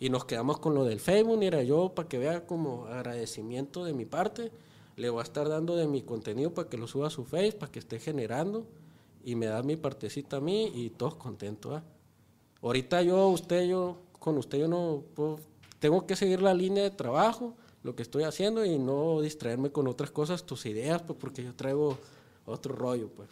Y 0.00 0.08
nos 0.08 0.24
quedamos 0.24 0.58
con 0.58 0.74
lo 0.74 0.84
del 0.84 0.98
Facebook, 0.98 1.38
mira, 1.38 1.62
yo 1.62 1.90
para 1.94 2.08
que 2.08 2.18
vea 2.18 2.46
como 2.46 2.86
agradecimiento 2.86 3.84
de 3.84 3.92
mi 3.92 4.06
parte, 4.06 4.50
le 4.96 5.10
voy 5.10 5.20
a 5.20 5.24
estar 5.24 5.48
dando 5.48 5.76
de 5.76 5.86
mi 5.86 6.02
contenido 6.02 6.52
para 6.52 6.68
que 6.68 6.78
lo 6.78 6.86
suba 6.88 7.06
a 7.08 7.10
su 7.10 7.24
Face, 7.24 7.52
para 7.52 7.70
que 7.70 7.78
esté 7.78 7.98
generando 8.00 8.66
y 9.24 9.34
me 9.34 9.46
da 9.46 9.62
mi 9.62 9.76
partecita 9.76 10.38
a 10.38 10.40
mí 10.40 10.72
y 10.74 10.88
todos 10.90 11.14
contentos. 11.16 11.74
¿ah? 11.74 11.82
Ahorita 12.62 13.02
yo, 13.02 13.28
usted, 13.28 13.68
yo, 13.68 13.98
con 14.18 14.38
usted 14.38 14.58
yo 14.58 14.68
no 14.68 15.02
puedo- 15.14 15.38
tengo 15.78 16.06
que 16.06 16.16
seguir 16.16 16.40
la 16.42 16.54
línea 16.54 16.82
de 16.82 16.90
trabajo, 16.90 17.54
lo 17.82 17.94
que 17.94 18.02
estoy 18.02 18.24
haciendo 18.24 18.64
y 18.64 18.78
no 18.78 19.20
distraerme 19.20 19.70
con 19.70 19.86
otras 19.86 20.10
cosas, 20.10 20.44
tus 20.44 20.64
ideas, 20.66 21.02
pues 21.02 21.18
porque 21.18 21.42
yo 21.44 21.54
traigo 21.54 21.96
otro 22.46 22.74
rollo, 22.74 23.08
pues. 23.08 23.28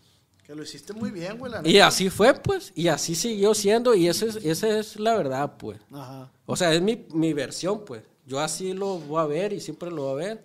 Que 0.49 0.55
lo 0.55 0.63
hiciste 0.63 0.95
muy 0.95 1.11
bien, 1.11 1.37
güey, 1.37 1.53
la 1.53 1.61
Y 1.63 1.79
así 1.79 2.09
fue, 2.09 2.33
pues, 2.33 2.73
y 2.75 2.89
así 2.89 3.15
siguió 3.15 3.53
siendo 3.53 3.95
y 3.95 4.09
esa 4.09 4.25
es, 4.25 4.37
esa 4.37 4.79
es 4.79 4.99
la 4.99 5.15
verdad, 5.15 5.59
pues. 5.59 5.79
Ajá. 5.93 6.33
O 6.47 6.57
sea, 6.57 6.73
es 6.73 6.81
mi, 6.81 7.05
mi 7.13 7.35
versión, 7.35 7.85
pues. 7.85 8.03
Yo 8.25 8.41
así 8.41 8.73
lo 8.73 8.99
voy 8.99 9.21
a 9.21 9.27
ver 9.27 9.53
y 9.53 9.61
siempre 9.61 9.91
lo 9.91 10.05
voy 10.05 10.13
a 10.13 10.27
ver. 10.27 10.45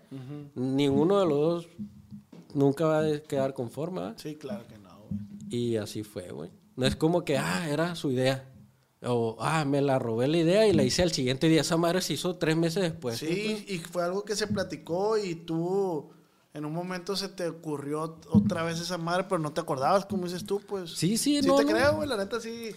Ninguno 0.55 1.21
de 1.21 1.25
los 1.25 1.39
dos 1.39 1.67
nunca 2.53 2.85
va 2.85 2.99
a 2.99 3.19
quedar 3.19 3.53
conforme, 3.53 4.01
¿verdad? 4.01 4.17
Sí, 4.17 4.35
claro 4.35 4.67
que 4.67 4.77
no, 4.77 4.89
güey. 5.07 5.21
Y 5.49 5.77
así 5.77 6.03
fue, 6.03 6.27
güey. 6.31 6.49
No 6.75 6.85
es 6.85 6.97
como 6.97 7.23
que, 7.23 7.37
ah, 7.37 7.69
era 7.69 7.95
su 7.95 8.11
idea. 8.11 8.51
O, 9.03 9.37
ah, 9.39 9.63
me 9.63 9.81
la 9.81 9.99
robé 9.99 10.27
la 10.27 10.37
idea 10.37 10.67
y 10.67 10.73
la 10.73 10.83
hice 10.83 11.03
al 11.03 11.13
siguiente 11.13 11.47
día. 11.47 11.61
Esa 11.61 11.77
madre 11.77 12.01
se 12.01 12.11
hizo 12.11 12.35
tres 12.35 12.57
meses 12.57 12.83
después. 12.83 13.19
Sí, 13.19 13.63
y 13.69 13.77
fue 13.77 14.03
algo 14.03 14.25
que 14.25 14.35
se 14.35 14.47
platicó 14.47 15.17
y 15.17 15.35
tú 15.35 16.11
en 16.53 16.65
un 16.65 16.73
momento 16.73 17.15
se 17.15 17.29
te 17.29 17.47
ocurrió 17.49 18.17
otra 18.29 18.63
vez 18.63 18.79
esa 18.79 18.97
madre, 18.97 19.25
pero 19.27 19.39
no 19.39 19.51
te 19.53 19.61
acordabas, 19.61 20.05
como 20.05 20.25
dices 20.25 20.45
tú, 20.45 20.59
pues. 20.67 20.91
Sí, 20.91 21.17
sí, 21.17 21.41
Sí 21.41 21.47
no, 21.47 21.55
te 21.55 21.65
no. 21.65 21.71
creo, 21.71 21.95
güey, 21.95 22.07
la 22.07 22.17
neta 22.17 22.39
sí, 22.39 22.71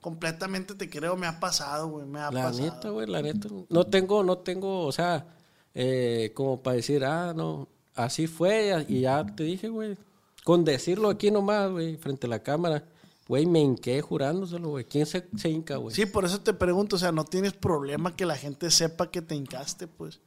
completamente 0.00 0.74
te 0.74 0.88
creo, 0.90 1.16
me 1.16 1.26
ha 1.26 1.38
pasado, 1.38 1.88
güey, 1.88 2.06
me 2.06 2.18
ha 2.20 2.30
La 2.30 2.44
pasado. 2.44 2.64
neta, 2.64 2.90
güey, 2.90 3.06
la 3.06 3.22
neta. 3.22 3.48
No 3.68 3.86
tengo, 3.86 4.22
no 4.24 4.38
tengo, 4.38 4.84
o 4.86 4.92
sea, 4.92 5.26
eh, 5.74 6.32
como 6.34 6.60
para 6.62 6.76
decir, 6.76 7.04
ah, 7.04 7.32
no, 7.34 7.68
así 7.94 8.26
fue 8.26 8.84
y 8.88 9.02
ya 9.02 9.24
te 9.24 9.44
dije, 9.44 9.68
güey. 9.68 9.96
Con 10.42 10.64
decirlo 10.64 11.10
aquí 11.10 11.30
nomás, 11.30 11.70
güey, 11.70 11.96
frente 11.98 12.26
a 12.26 12.30
la 12.30 12.42
cámara, 12.42 12.82
güey, 13.28 13.44
me 13.46 13.60
hinqué 13.60 14.00
jurándoselo, 14.00 14.70
güey. 14.70 14.86
¿Quién 14.86 15.04
se, 15.06 15.28
se 15.36 15.50
hinca, 15.50 15.76
güey? 15.76 15.94
Sí, 15.94 16.06
por 16.06 16.24
eso 16.24 16.40
te 16.40 16.54
pregunto, 16.54 16.96
o 16.96 16.98
sea, 16.98 17.12
no 17.12 17.24
tienes 17.24 17.52
problema 17.52 18.16
que 18.16 18.24
la 18.26 18.36
gente 18.36 18.70
sepa 18.70 19.10
que 19.10 19.20
te 19.22 19.34
hincaste, 19.36 19.86
pues. 19.86 20.18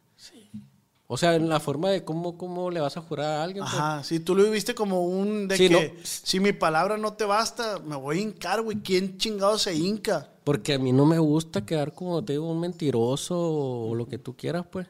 O 1.08 1.18
sea, 1.18 1.36
en 1.36 1.49
la 1.49 1.60
forma 1.60 1.89
de 1.89 2.04
cómo, 2.04 2.38
cómo 2.38 2.72
le 2.72 2.80
vas 2.80 2.97
a 2.97 3.01
jurar 3.01 3.26
a 3.28 3.43
alguien, 3.43 3.64
pues. 3.64 3.76
Ajá, 3.76 4.04
si 4.04 4.20
tú 4.20 4.36
lo 4.36 4.43
viviste 4.43 4.74
como 4.74 5.01
un 5.06 5.47
de 5.47 5.58
Sí, 5.58 5.68
que 5.70 5.93
no. 5.93 5.99
si 6.04 6.39
mi 6.39 6.54
palabra 6.54 6.97
no 6.97 7.14
te 7.14 7.26
basta, 7.26 7.80
me 7.80 7.95
voy 7.95 8.18
a 8.18 8.22
hincar, 8.22 8.62
güey. 8.62 8.78
¿Quién 8.82 9.18
chingado 9.18 9.60
se 9.60 9.76
hinca? 9.76 10.30
Porque 10.43 10.74
a 10.74 10.80
mí 10.80 10.91
no 10.91 11.06
me 11.06 11.20
gusta 11.20 11.66
quedar 11.66 11.93
como 11.93 12.24
te 12.24 12.34
digo, 12.34 12.49
un 12.49 12.60
mentiroso 12.60 13.38
o 13.38 13.95
lo 13.95 14.08
que 14.08 14.18
tú 14.18 14.36
quieras, 14.36 14.66
pues. 14.72 14.88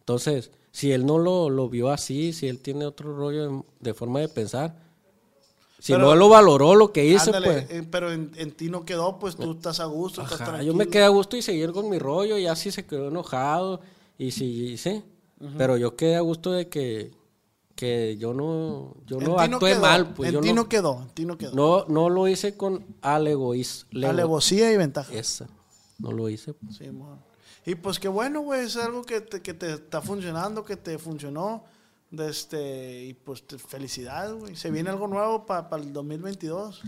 Entonces, 0.00 0.50
si 0.72 0.92
él 0.92 1.06
no 1.06 1.18
lo, 1.18 1.50
lo 1.50 1.68
vio 1.68 1.90
así, 1.90 2.32
si 2.32 2.48
él 2.48 2.58
tiene 2.60 2.84
otro 2.86 3.14
rollo 3.16 3.48
de, 3.48 3.62
de 3.80 3.94
forma 3.94 4.20
de 4.20 4.28
pensar, 4.28 4.74
si 5.78 5.92
Pero- 5.92 6.06
no 6.06 6.14
lo 6.16 6.28
valoró 6.30 6.74
lo 6.74 6.90
que 6.92 7.04
hice, 7.06 7.26
Ándale, 7.30 7.46
pues. 7.46 7.70
eh, 7.70 7.86
pero 7.90 8.10
en, 8.10 8.32
en 8.36 8.50
ti 8.52 8.70
no 8.70 8.84
quedó, 8.84 9.18
pues 9.18 9.36
tú 9.36 9.52
estás 9.52 9.78
a 9.80 9.84
gusto, 9.84 10.22
estás 10.22 10.40
Ajá, 10.40 10.50
tranquilo. 10.52 10.72
yo 10.72 10.76
me 10.76 10.88
quedé 10.88 11.04
a 11.04 11.08
gusto 11.08 11.36
y 11.36 11.42
seguir 11.42 11.72
con 11.72 11.88
mi 11.90 11.98
rollo, 11.98 12.38
y 12.38 12.46
así 12.46 12.70
se 12.72 12.86
quedó 12.86 13.08
enojado, 13.08 13.80
y 14.18 14.30
sí, 14.30 14.76
Pero 15.56 15.76
yo 15.76 15.96
quedé 15.96 16.16
a 16.16 16.20
gusto 16.20 16.52
de 16.52 16.68
que, 16.68 17.12
que 17.74 18.16
yo 18.18 18.34
no, 18.34 18.96
yo 19.06 19.18
no 19.18 19.38
actué 19.38 19.72
quedó, 19.72 19.80
mal, 19.80 20.14
pues 20.14 20.32
En 20.32 20.40
ti 20.40 20.48
no, 20.48 20.54
no, 20.54 20.68
quedó, 20.68 21.02
en 21.02 21.08
ti 21.10 21.24
no 21.24 21.38
quedó. 21.38 21.54
no, 21.54 21.84
no 21.88 22.08
lo 22.10 22.28
hice 22.28 22.56
con 22.56 22.84
alegoísmo. 23.02 24.06
Alevosía 24.06 24.72
y 24.72 24.76
ventaja. 24.76 25.12
Esa, 25.12 25.48
no 25.98 26.12
lo 26.12 26.28
hice. 26.28 26.54
pues. 26.54 26.76
Sí. 26.76 26.90
Y 27.66 27.74
pues 27.76 27.98
qué 27.98 28.08
bueno, 28.08 28.40
güey, 28.40 28.66
es 28.66 28.76
algo 28.76 29.02
que 29.04 29.20
te, 29.20 29.40
que 29.40 29.54
te 29.54 29.72
está 29.72 30.02
funcionando, 30.02 30.64
que 30.64 30.76
te 30.76 30.98
funcionó. 30.98 31.64
De 32.10 32.30
este, 32.30 33.06
y 33.06 33.14
pues 33.14 33.42
felicidades, 33.66 34.34
güey. 34.34 34.54
Se 34.54 34.70
viene 34.70 34.90
algo 34.90 35.08
nuevo 35.08 35.46
para 35.46 35.76
el 35.76 35.92
2022. 35.92 36.82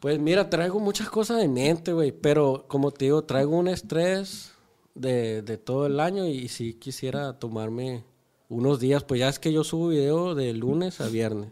Pues 0.00 0.18
mira, 0.18 0.50
traigo 0.50 0.78
muchas 0.78 1.08
cosas 1.08 1.42
en 1.42 1.54
mente, 1.54 1.92
güey, 1.92 2.12
pero 2.12 2.66
como 2.68 2.90
te 2.90 3.06
digo, 3.06 3.24
traigo 3.24 3.56
un 3.56 3.68
estrés 3.68 4.52
de, 4.98 5.42
de 5.42 5.56
todo 5.58 5.86
el 5.86 6.00
año 6.00 6.26
y 6.26 6.48
sí 6.48 6.74
quisiera 6.74 7.38
tomarme 7.38 8.04
unos 8.48 8.80
días, 8.80 9.04
pues 9.04 9.20
ya 9.20 9.28
es 9.28 9.38
que 9.38 9.52
yo 9.52 9.62
subo 9.64 9.88
video 9.88 10.34
de 10.34 10.52
lunes 10.54 11.00
a 11.00 11.08
viernes. 11.08 11.50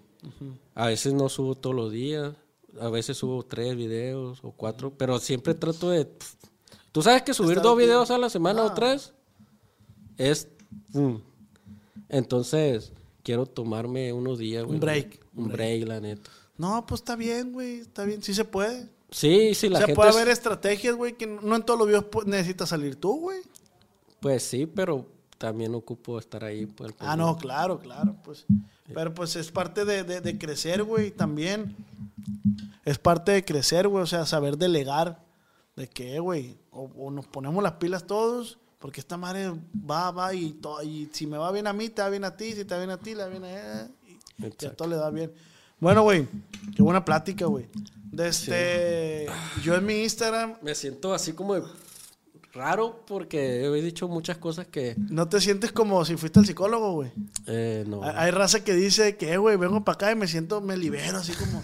A 0.74 0.86
veces 0.86 1.12
no 1.14 1.28
subo 1.28 1.54
todos 1.54 1.76
los 1.76 1.92
días, 1.92 2.34
a 2.80 2.88
veces 2.90 3.16
subo 3.18 3.42
tres 3.44 3.76
videos 3.76 4.40
o 4.42 4.50
cuatro, 4.52 4.92
pero 4.96 5.18
siempre 5.18 5.54
trato 5.54 5.90
de... 5.90 6.08
¿Tú 6.92 7.02
sabes 7.02 7.22
que 7.22 7.34
subir 7.34 7.60
dos 7.60 7.76
videos 7.76 8.10
a 8.10 8.18
la 8.18 8.28
semana 8.30 8.64
o 8.64 8.68
Ah. 8.68 8.74
tres 8.74 9.12
es... 10.16 10.48
mm. 10.92 11.16
Entonces, 12.08 12.92
quiero 13.22 13.46
tomarme 13.46 14.12
unos 14.12 14.38
días, 14.38 14.64
güey. 14.64 14.78
break, 14.78 15.20
Un 15.34 15.48
break, 15.48 15.86
la 15.86 16.00
neta. 16.00 16.30
No, 16.56 16.86
pues 16.86 17.00
está 17.02 17.16
bien, 17.16 17.52
güey, 17.52 17.80
está 17.80 18.04
bien, 18.04 18.22
sí 18.22 18.32
se 18.32 18.44
puede. 18.44 18.88
Sí, 19.10 19.54
sí, 19.54 19.68
la 19.68 19.76
o 19.76 19.78
sea, 19.78 19.86
gente... 19.86 19.96
puede 19.96 20.10
es- 20.10 20.16
haber 20.16 20.28
estrategias, 20.28 20.94
güey, 20.96 21.14
que 21.14 21.26
no 21.26 21.54
en 21.56 21.62
todos 21.62 21.78
los 21.78 21.86
videos 21.88 22.06
necesitas 22.26 22.68
salir 22.68 22.96
tú, 22.96 23.20
güey. 23.20 23.38
Pues 24.20 24.42
sí, 24.42 24.66
pero 24.66 25.06
también 25.38 25.74
ocupo 25.74 26.18
estar 26.18 26.42
ahí. 26.44 26.66
Pues, 26.66 26.92
Ah, 26.98 27.16
no, 27.16 27.36
claro, 27.36 27.78
claro, 27.78 28.16
pues. 28.24 28.46
Pero 28.92 29.14
pues 29.14 29.36
es 29.36 29.50
parte 29.52 29.84
de, 29.84 30.02
de- 30.04 30.20
de 30.20 30.38
crecer, 30.38 30.82
güey, 30.82 31.10
también. 31.10 31.76
Es 32.84 32.98
parte 32.98 33.32
de 33.32 33.44
crecer, 33.44 33.88
güey, 33.88 34.02
o 34.02 34.06
sea, 34.06 34.26
saber 34.26 34.56
delegar. 34.58 35.24
De 35.76 35.88
que, 35.88 36.18
güey, 36.20 36.56
o, 36.70 36.90
o 36.96 37.10
nos 37.10 37.26
ponemos 37.26 37.62
las 37.62 37.72
pilas 37.74 38.06
todos, 38.06 38.58
porque 38.78 38.98
esta 39.00 39.18
madre 39.18 39.52
va, 39.88 40.10
va 40.10 40.32
y, 40.32 40.52
to- 40.52 40.82
y 40.82 41.08
si 41.12 41.26
me 41.26 41.36
va 41.36 41.52
bien 41.52 41.66
a 41.66 41.72
mí, 41.74 41.90
te 41.90 42.00
va 42.00 42.08
bien 42.08 42.24
a 42.24 42.34
ti, 42.36 42.52
si 42.54 42.64
te 42.64 42.74
va 42.74 42.78
bien 42.80 42.90
a 42.90 42.98
ti, 42.98 43.14
le 43.14 43.24
va 43.24 43.28
bien 43.28 43.44
a 43.44 43.50
él, 43.82 43.88
y, 44.08 44.44
y 44.44 44.66
a 44.66 44.72
todo 44.74 44.88
le 44.88 44.96
da 44.96 45.10
bien. 45.10 45.32
Bueno, 45.78 46.02
güey, 46.02 46.26
qué 46.74 46.82
buena 46.82 47.04
plática, 47.04 47.46
güey. 47.46 47.68
De 48.10 48.28
este, 48.28 49.26
yo 49.62 49.74
en 49.74 49.84
mi 49.84 50.02
Instagram, 50.02 50.54
Me 50.62 50.74
siento 50.74 51.12
así 51.12 51.32
como 51.34 51.54
de 51.54 51.62
raro 52.54 53.04
porque 53.06 53.66
he 53.66 53.82
dicho 53.82 54.08
muchas 54.08 54.38
cosas 54.38 54.66
que 54.66 54.94
¿no 54.96 55.28
te 55.28 55.42
sientes 55.42 55.72
como 55.72 56.02
si 56.06 56.16
fuiste 56.16 56.38
al 56.38 56.46
psicólogo, 56.46 56.92
güey? 56.92 57.12
eh, 57.46 57.84
no. 57.86 58.02
Hay, 58.02 58.30
raza 58.30 58.64
que 58.64 58.72
dice 58.72 59.16
que, 59.18 59.34
"Eh, 59.34 59.36
güey, 59.36 59.58
vengo 59.58 59.84
para 59.84 59.94
acá 59.94 60.12
y 60.12 60.14
me 60.14 60.26
siento, 60.26 60.62
me 60.62 60.78
libero, 60.78 61.18
así 61.18 61.32
como, 61.34 61.62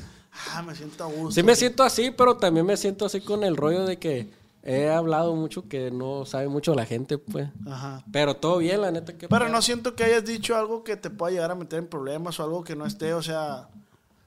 ah, 0.54 0.62
me 0.62 0.74
siento 0.74 1.04
a 1.04 1.06
gusto. 1.06 1.30
Sí 1.30 1.42
me 1.42 1.56
siento 1.56 1.82
así, 1.82 2.10
pero 2.10 2.36
también 2.36 2.66
me 2.66 2.76
siento 2.76 3.06
así 3.06 3.22
con 3.22 3.42
el 3.44 3.56
rollo 3.56 3.86
de 3.86 3.98
que 3.98 4.30
he 4.62 4.90
hablado 4.90 5.34
mucho 5.34 5.66
que 5.68 5.90
no 5.90 6.26
sabe 6.26 6.48
mucho 6.48 6.74
la 6.74 6.84
gente, 6.84 7.16
pues. 7.16 7.48
Ajá. 7.66 8.04
Pero 8.12 8.36
todo 8.36 8.58
bien, 8.58 8.82
la 8.82 8.90
neta 8.90 9.16
que... 9.16 9.26
Pero 9.28 9.48
no 9.48 9.62
siento 9.62 9.96
que 9.96 10.04
hayas 10.04 10.26
dicho 10.26 10.54
algo 10.54 10.84
que 10.84 10.96
te 10.98 11.08
pueda 11.08 11.32
llegar 11.32 11.50
a 11.50 11.54
meter 11.54 11.78
en 11.78 11.86
problemas 11.86 12.38
o 12.38 12.44
algo 12.44 12.62
que 12.62 12.76
no 12.76 12.84
esté, 12.84 13.14
o 13.14 13.22
sea, 13.22 13.68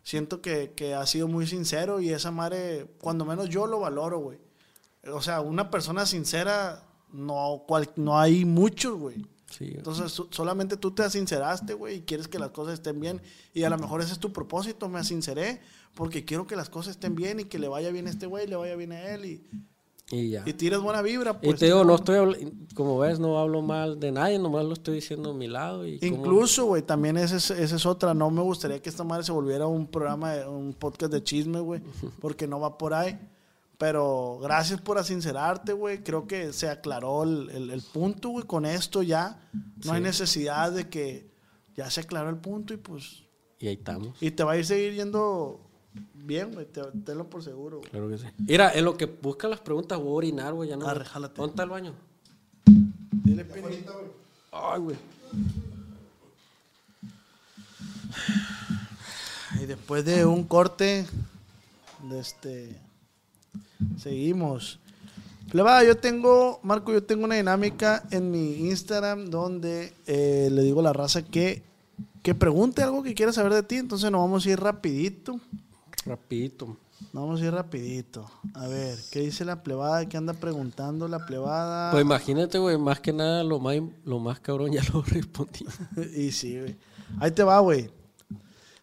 siento 0.05 0.39
que, 0.41 0.71
que 0.75 0.93
has 0.93 1.09
sido 1.09 1.27
muy 1.27 1.47
sincero 1.47 1.99
y 1.99 2.11
esa 2.11 2.29
madre, 2.29 2.85
cuando 3.01 3.25
menos 3.25 3.49
yo 3.49 3.65
lo 3.65 3.79
valoro, 3.79 4.19
güey. 4.19 4.37
O 5.11 5.21
sea, 5.21 5.41
una 5.41 5.69
persona 5.71 6.05
sincera, 6.05 6.87
no, 7.11 7.63
cual, 7.67 7.89
no 7.95 8.17
hay 8.19 8.45
muchos, 8.45 8.97
güey. 8.97 9.25
Sí, 9.49 9.73
Entonces, 9.75 10.11
so- 10.11 10.27
solamente 10.31 10.77
tú 10.77 10.91
te 10.91 11.09
sinceraste, 11.09 11.73
güey, 11.73 11.97
y 11.97 12.01
quieres 12.01 12.27
que 12.27 12.39
las 12.39 12.51
cosas 12.51 12.75
estén 12.75 12.99
bien. 12.99 13.21
Y 13.53 13.63
a 13.63 13.69
lo 13.69 13.77
mejor 13.77 14.01
ese 14.01 14.13
es 14.13 14.19
tu 14.19 14.31
propósito, 14.31 14.89
me 14.89 15.03
sinceré, 15.03 15.59
porque 15.95 16.23
quiero 16.23 16.45
que 16.45 16.55
las 16.55 16.69
cosas 16.69 16.91
estén 16.91 17.15
bien 17.15 17.39
y 17.39 17.45
que 17.45 17.57
le 17.59 17.67
vaya 17.67 17.89
bien 17.91 18.07
a 18.07 18.09
este 18.11 18.25
güey, 18.27 18.47
le 18.47 18.55
vaya 18.55 18.75
bien 18.75 18.91
a 18.91 19.01
él. 19.09 19.25
Y, 19.25 19.47
y 20.11 20.29
ya. 20.29 20.43
y 20.45 20.53
tires 20.53 20.79
buena 20.79 21.01
vibra, 21.01 21.37
Y 21.41 21.47
pues. 21.47 21.59
te 21.59 21.65
digo, 21.65 21.83
no 21.83 21.95
estoy, 21.95 22.51
como 22.75 22.99
ves, 22.99 23.19
no 23.19 23.39
hablo 23.39 23.61
mal 23.61 23.99
de 23.99 24.11
nadie, 24.11 24.37
nomás 24.37 24.63
lo 24.65 24.73
estoy 24.73 24.95
diciendo 24.95 25.31
a 25.31 25.33
mi 25.33 25.47
lado. 25.47 25.87
Y 25.87 25.97
Incluso, 26.01 26.65
güey, 26.65 26.81
también 26.83 27.17
esa 27.17 27.37
es, 27.37 27.49
esa 27.51 27.75
es 27.75 27.85
otra. 27.85 28.13
No 28.13 28.29
me 28.29 28.41
gustaría 28.41 28.81
que 28.81 28.89
esta 28.89 29.03
madre 29.03 29.23
se 29.23 29.31
volviera 29.31 29.65
un 29.67 29.87
programa, 29.87 30.33
un 30.47 30.73
podcast 30.73 31.11
de 31.11 31.23
chisme, 31.23 31.59
güey, 31.59 31.81
porque 32.19 32.47
no 32.47 32.59
va 32.59 32.77
por 32.77 32.93
ahí. 32.93 33.19
Pero 33.77 34.39
gracias 34.41 34.79
por 34.79 35.03
sincerarte, 35.03 35.73
güey. 35.73 36.01
Creo 36.01 36.27
que 36.27 36.53
se 36.53 36.69
aclaró 36.69 37.23
el, 37.23 37.49
el- 37.49 37.69
el 37.71 37.81
punto, 37.81 38.29
güey. 38.29 38.45
Con 38.45 38.65
esto 38.65 39.01
ya 39.03 39.49
no 39.83 39.91
hay 39.93 40.01
necesidad 40.01 40.71
de 40.71 40.87
que 40.87 41.29
ya 41.75 41.89
se 41.89 41.99
aclaró 42.01 42.29
el 42.29 42.37
punto 42.37 42.73
y 42.73 42.77
pues. 42.77 43.23
Y 43.59 43.67
ahí 43.67 43.73
estamos. 43.73 44.15
Y 44.21 44.31
te 44.31 44.43
va 44.45 44.53
a 44.53 44.57
ir 44.57 44.65
seguir 44.65 44.93
yendo 44.93 45.64
bien, 46.13 46.51
güey. 46.53 46.65
te- 46.65 46.81
Tenlo 47.05 47.29
por 47.29 47.43
seguro, 47.43 47.77
güey. 47.79 47.89
Claro 47.89 48.09
que 48.09 48.17
sí. 48.17 48.25
Mira, 48.39 48.71
en 48.73 48.85
lo 48.85 48.97
que 48.97 49.05
busca 49.05 49.47
las 49.47 49.59
preguntas, 49.59 49.97
voy 49.99 50.07
a 50.09 50.11
orinar, 50.15 50.53
güey. 50.53 50.69
Ya 50.69 50.77
no. 50.77 50.87
Arre, 50.87 51.05
jálate. 51.05 51.35
¿Dónde 51.37 51.51
está 51.51 51.63
el 51.63 51.69
baño? 51.69 51.93
Dile, 53.23 53.45
Pini. 53.45 53.67
Ay, 54.51 54.79
güey. 54.79 54.97
Y 59.61 59.65
después 59.65 60.03
de 60.05 60.25
un 60.25 60.43
corte, 60.43 61.05
de 62.09 62.19
este, 62.19 62.75
seguimos. 63.97 64.79
Plebada, 65.49 65.83
yo 65.83 65.95
tengo, 65.97 66.59
Marco, 66.63 66.91
yo 66.91 67.03
tengo 67.03 67.25
una 67.25 67.35
dinámica 67.35 68.03
en 68.11 68.31
mi 68.31 68.67
Instagram 68.67 69.29
donde 69.29 69.93
eh, 70.07 70.49
le 70.51 70.63
digo 70.63 70.79
a 70.79 70.83
la 70.83 70.93
raza 70.93 71.21
que, 71.23 71.61
que 72.23 72.33
pregunte 72.35 72.81
algo 72.83 73.03
que 73.03 73.13
quiera 73.13 73.31
saber 73.31 73.53
de 73.53 73.63
ti. 73.63 73.75
Entonces 73.75 74.09
nos 74.11 74.21
vamos 74.21 74.45
a 74.45 74.49
ir 74.49 74.59
rapidito. 74.59 75.39
Rapidito. 76.05 76.77
Vamos 77.11 77.41
a 77.41 77.45
ir 77.45 77.51
rapidito. 77.51 78.29
A 78.53 78.67
ver, 78.67 78.97
¿qué 79.11 79.21
dice 79.21 79.43
la 79.43 79.63
plebada? 79.63 80.07
¿Qué 80.07 80.17
anda 80.17 80.33
preguntando 80.33 81.07
la 81.07 81.25
plebada? 81.25 81.91
Pues 81.91 82.03
imagínate, 82.03 82.57
güey, 82.57 82.77
más 82.77 82.99
que 82.99 83.11
nada 83.11 83.43
lo 83.43 83.59
más, 83.59 83.77
lo 84.05 84.19
más 84.19 84.39
cabrón 84.39 84.71
ya 84.71 84.81
lo 84.93 85.01
respondí. 85.07 85.65
y 86.15 86.31
sí, 86.31 86.59
güey. 86.59 86.77
Ahí 87.19 87.31
te 87.31 87.43
va, 87.43 87.59
güey. 87.59 87.89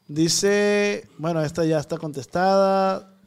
Dice, 0.09 1.09
bueno, 1.16 1.43
esta 1.43 1.64
ya 1.64 1.79
está 1.79 1.97
contestada. 1.97 3.18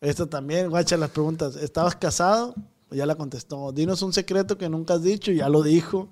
Esta 0.00 0.26
también, 0.26 0.70
guacha 0.70 0.96
las 0.96 1.10
preguntas. 1.10 1.56
¿Estabas 1.56 1.96
casado? 1.96 2.54
Ya 2.90 3.06
la 3.06 3.16
contestó. 3.16 3.72
Dinos 3.72 4.02
un 4.02 4.12
secreto 4.12 4.56
que 4.56 4.68
nunca 4.68 4.94
has 4.94 5.02
dicho, 5.02 5.32
ya 5.32 5.48
lo 5.48 5.62
dijo. 5.62 6.10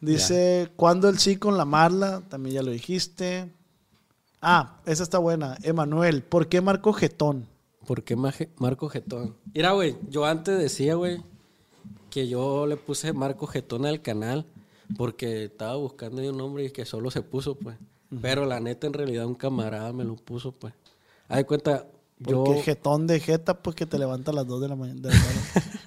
Dice, 0.00 0.72
¿cuándo 0.76 1.08
el 1.08 1.18
sí 1.18 1.36
con 1.36 1.58
la 1.58 1.64
Marla? 1.64 2.22
También 2.28 2.54
ya 2.56 2.62
lo 2.62 2.70
dijiste. 2.70 3.52
Ah, 4.40 4.80
esa 4.86 5.02
está 5.02 5.18
buena. 5.18 5.56
Emanuel, 5.62 6.22
¿por 6.22 6.48
qué 6.48 6.60
Marco 6.60 6.92
Getón? 6.92 7.46
¿Por 7.86 8.02
qué 8.04 8.16
Marco 8.16 8.88
Getón? 8.88 9.34
Mira, 9.54 9.72
güey, 9.72 9.96
yo 10.08 10.24
antes 10.26 10.58
decía, 10.58 10.94
güey, 10.94 11.22
que 12.10 12.28
yo 12.28 12.66
le 12.66 12.76
puse 12.76 13.12
Marco 13.12 13.46
Getón 13.46 13.86
al 13.86 14.02
canal 14.02 14.46
porque 14.96 15.44
estaba 15.44 15.76
buscando 15.76 16.22
un 16.22 16.36
nombre 16.36 16.64
y 16.64 16.70
que 16.70 16.84
solo 16.84 17.10
se 17.10 17.22
puso, 17.22 17.54
pues. 17.56 17.76
Pero 18.22 18.46
la 18.46 18.60
neta, 18.60 18.86
en 18.86 18.92
realidad, 18.94 19.26
un 19.26 19.34
camarada 19.34 19.92
me 19.92 20.04
lo 20.04 20.16
puso, 20.16 20.52
pues. 20.52 20.72
Haz 21.28 21.38
de 21.38 21.44
cuenta, 21.46 21.86
yo... 22.18 22.44
Porque 22.44 22.62
Getón 22.62 23.06
de 23.06 23.20
Jeta, 23.20 23.62
pues 23.62 23.76
que 23.76 23.84
te 23.86 23.98
levanta 23.98 24.30
a 24.30 24.34
las 24.34 24.46
2 24.46 24.60
de 24.62 24.68
la 24.68 24.76
mañana. 24.76 25.00
de 25.00 25.08
la 25.10 25.14
mañana. 25.14 25.42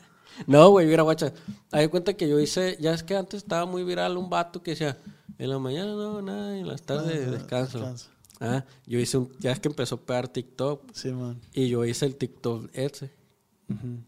No, 0.48 0.70
güey, 0.72 0.88
mira, 0.88 1.04
guacha. 1.04 1.34
Haz 1.72 1.82
de 1.82 1.90
cuenta 1.90 2.14
que 2.16 2.28
yo 2.28 2.40
hice... 2.40 2.76
Ya 2.80 2.94
es 2.94 3.04
que 3.04 3.16
antes 3.16 3.44
estaba 3.44 3.66
muy 3.68 3.84
viral 3.84 4.18
un 4.18 4.30
vato 4.30 4.64
que 4.64 4.72
decía... 4.72 4.98
En 5.38 5.50
la 5.50 5.60
mañana 5.60 5.94
no, 5.94 6.22
nada, 6.22 6.56
y 6.56 6.62
en 6.62 6.68
las 6.68 6.82
tardes 6.84 7.28
Ah, 7.28 7.32
descanso. 7.32 7.78
descanso. 7.80 8.08
Ah, 8.42 8.66
yo 8.88 9.00
hice 9.00 9.18
un... 9.18 9.32
Ya 9.40 9.52
es 9.52 9.60
que 9.60 9.68
empezó 9.68 9.96
a 9.96 10.02
pegar 10.02 10.28
TikTok. 10.28 10.92
sí, 10.94 11.12
man. 11.12 11.40
Y 11.54 11.70
yo 11.70 11.86
hice 11.86 12.06
el 12.06 12.16
TikTok 12.16 12.70
ese. 12.74 13.12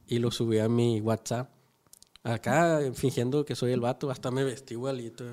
Y 0.08 0.20
lo 0.20 0.30
subí 0.32 0.60
a 0.60 0.68
mi 0.68 1.00
WhatsApp. 1.00 1.50
Acá, 2.24 2.80
fingiendo 2.94 3.46
que 3.46 3.56
soy 3.56 3.74
el 3.74 3.82
vato, 3.82 4.10
hasta 4.10 4.32
me 4.32 4.44
vestí 4.44 4.74
igualito. 4.74 5.26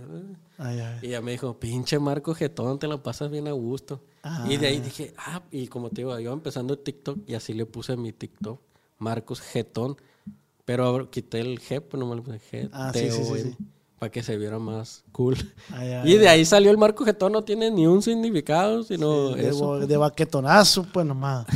Ay, 0.59 0.81
ay. 0.81 0.99
Y 1.03 1.07
ella 1.07 1.21
me 1.21 1.33
dijo, 1.33 1.59
pinche 1.59 1.99
Marco 1.99 2.35
Getón, 2.35 2.79
te 2.79 2.89
la 2.89 3.03
pasas 3.03 3.31
bien 3.31 3.49
a 3.49 3.53
gusto. 3.53 4.03
Y 4.49 4.57
de 4.57 4.67
ahí 4.67 4.81
dije, 4.81 5.15
ah, 5.17 5.43
y 5.51 5.69
como 5.69 5.89
te 5.91 6.03
digo, 6.03 6.19
yo 6.21 6.33
empezando 6.33 6.75
el 6.75 6.81
TikTok 6.81 7.29
y 7.29 7.35
así 7.35 7.55
le 7.55 7.65
puse 7.65 7.97
mi 7.97 8.13
TikTok, 8.13 8.61
Marcos 8.99 9.41
Getón. 9.41 9.97
Pero 10.65 11.11
quité 11.11 11.41
el 11.41 11.61
G, 11.61 11.81
pues 11.81 11.99
no 11.99 12.09
me 12.09 12.15
lo 12.15 12.23
puse 12.23 12.39
G. 12.39 12.69
Ah, 12.73 12.93
sí, 12.95 13.11
sí, 13.11 13.25
sí, 13.25 13.43
sí. 13.43 13.57
Para 14.01 14.11
que 14.11 14.23
se 14.25 14.37
viera 14.37 14.59
más 14.59 15.05
cool. 15.13 15.37
Ay, 15.73 15.93
ay, 15.93 16.13
y 16.15 16.17
de 16.17 16.29
ahí 16.29 16.45
salió 16.45 16.71
el 16.73 16.79
Marco 16.79 17.05
Getón, 17.05 17.31
no 17.33 17.45
tiene 17.45 17.71
ni 17.71 17.87
un 17.87 18.03
significado, 18.03 18.83
sino 18.83 19.31
de, 19.37 19.49
eso. 19.51 19.59
bo- 19.65 19.79
de 19.87 19.97
baquetonazo, 19.97 20.85
pues 20.93 21.07
nomás. 21.07 21.47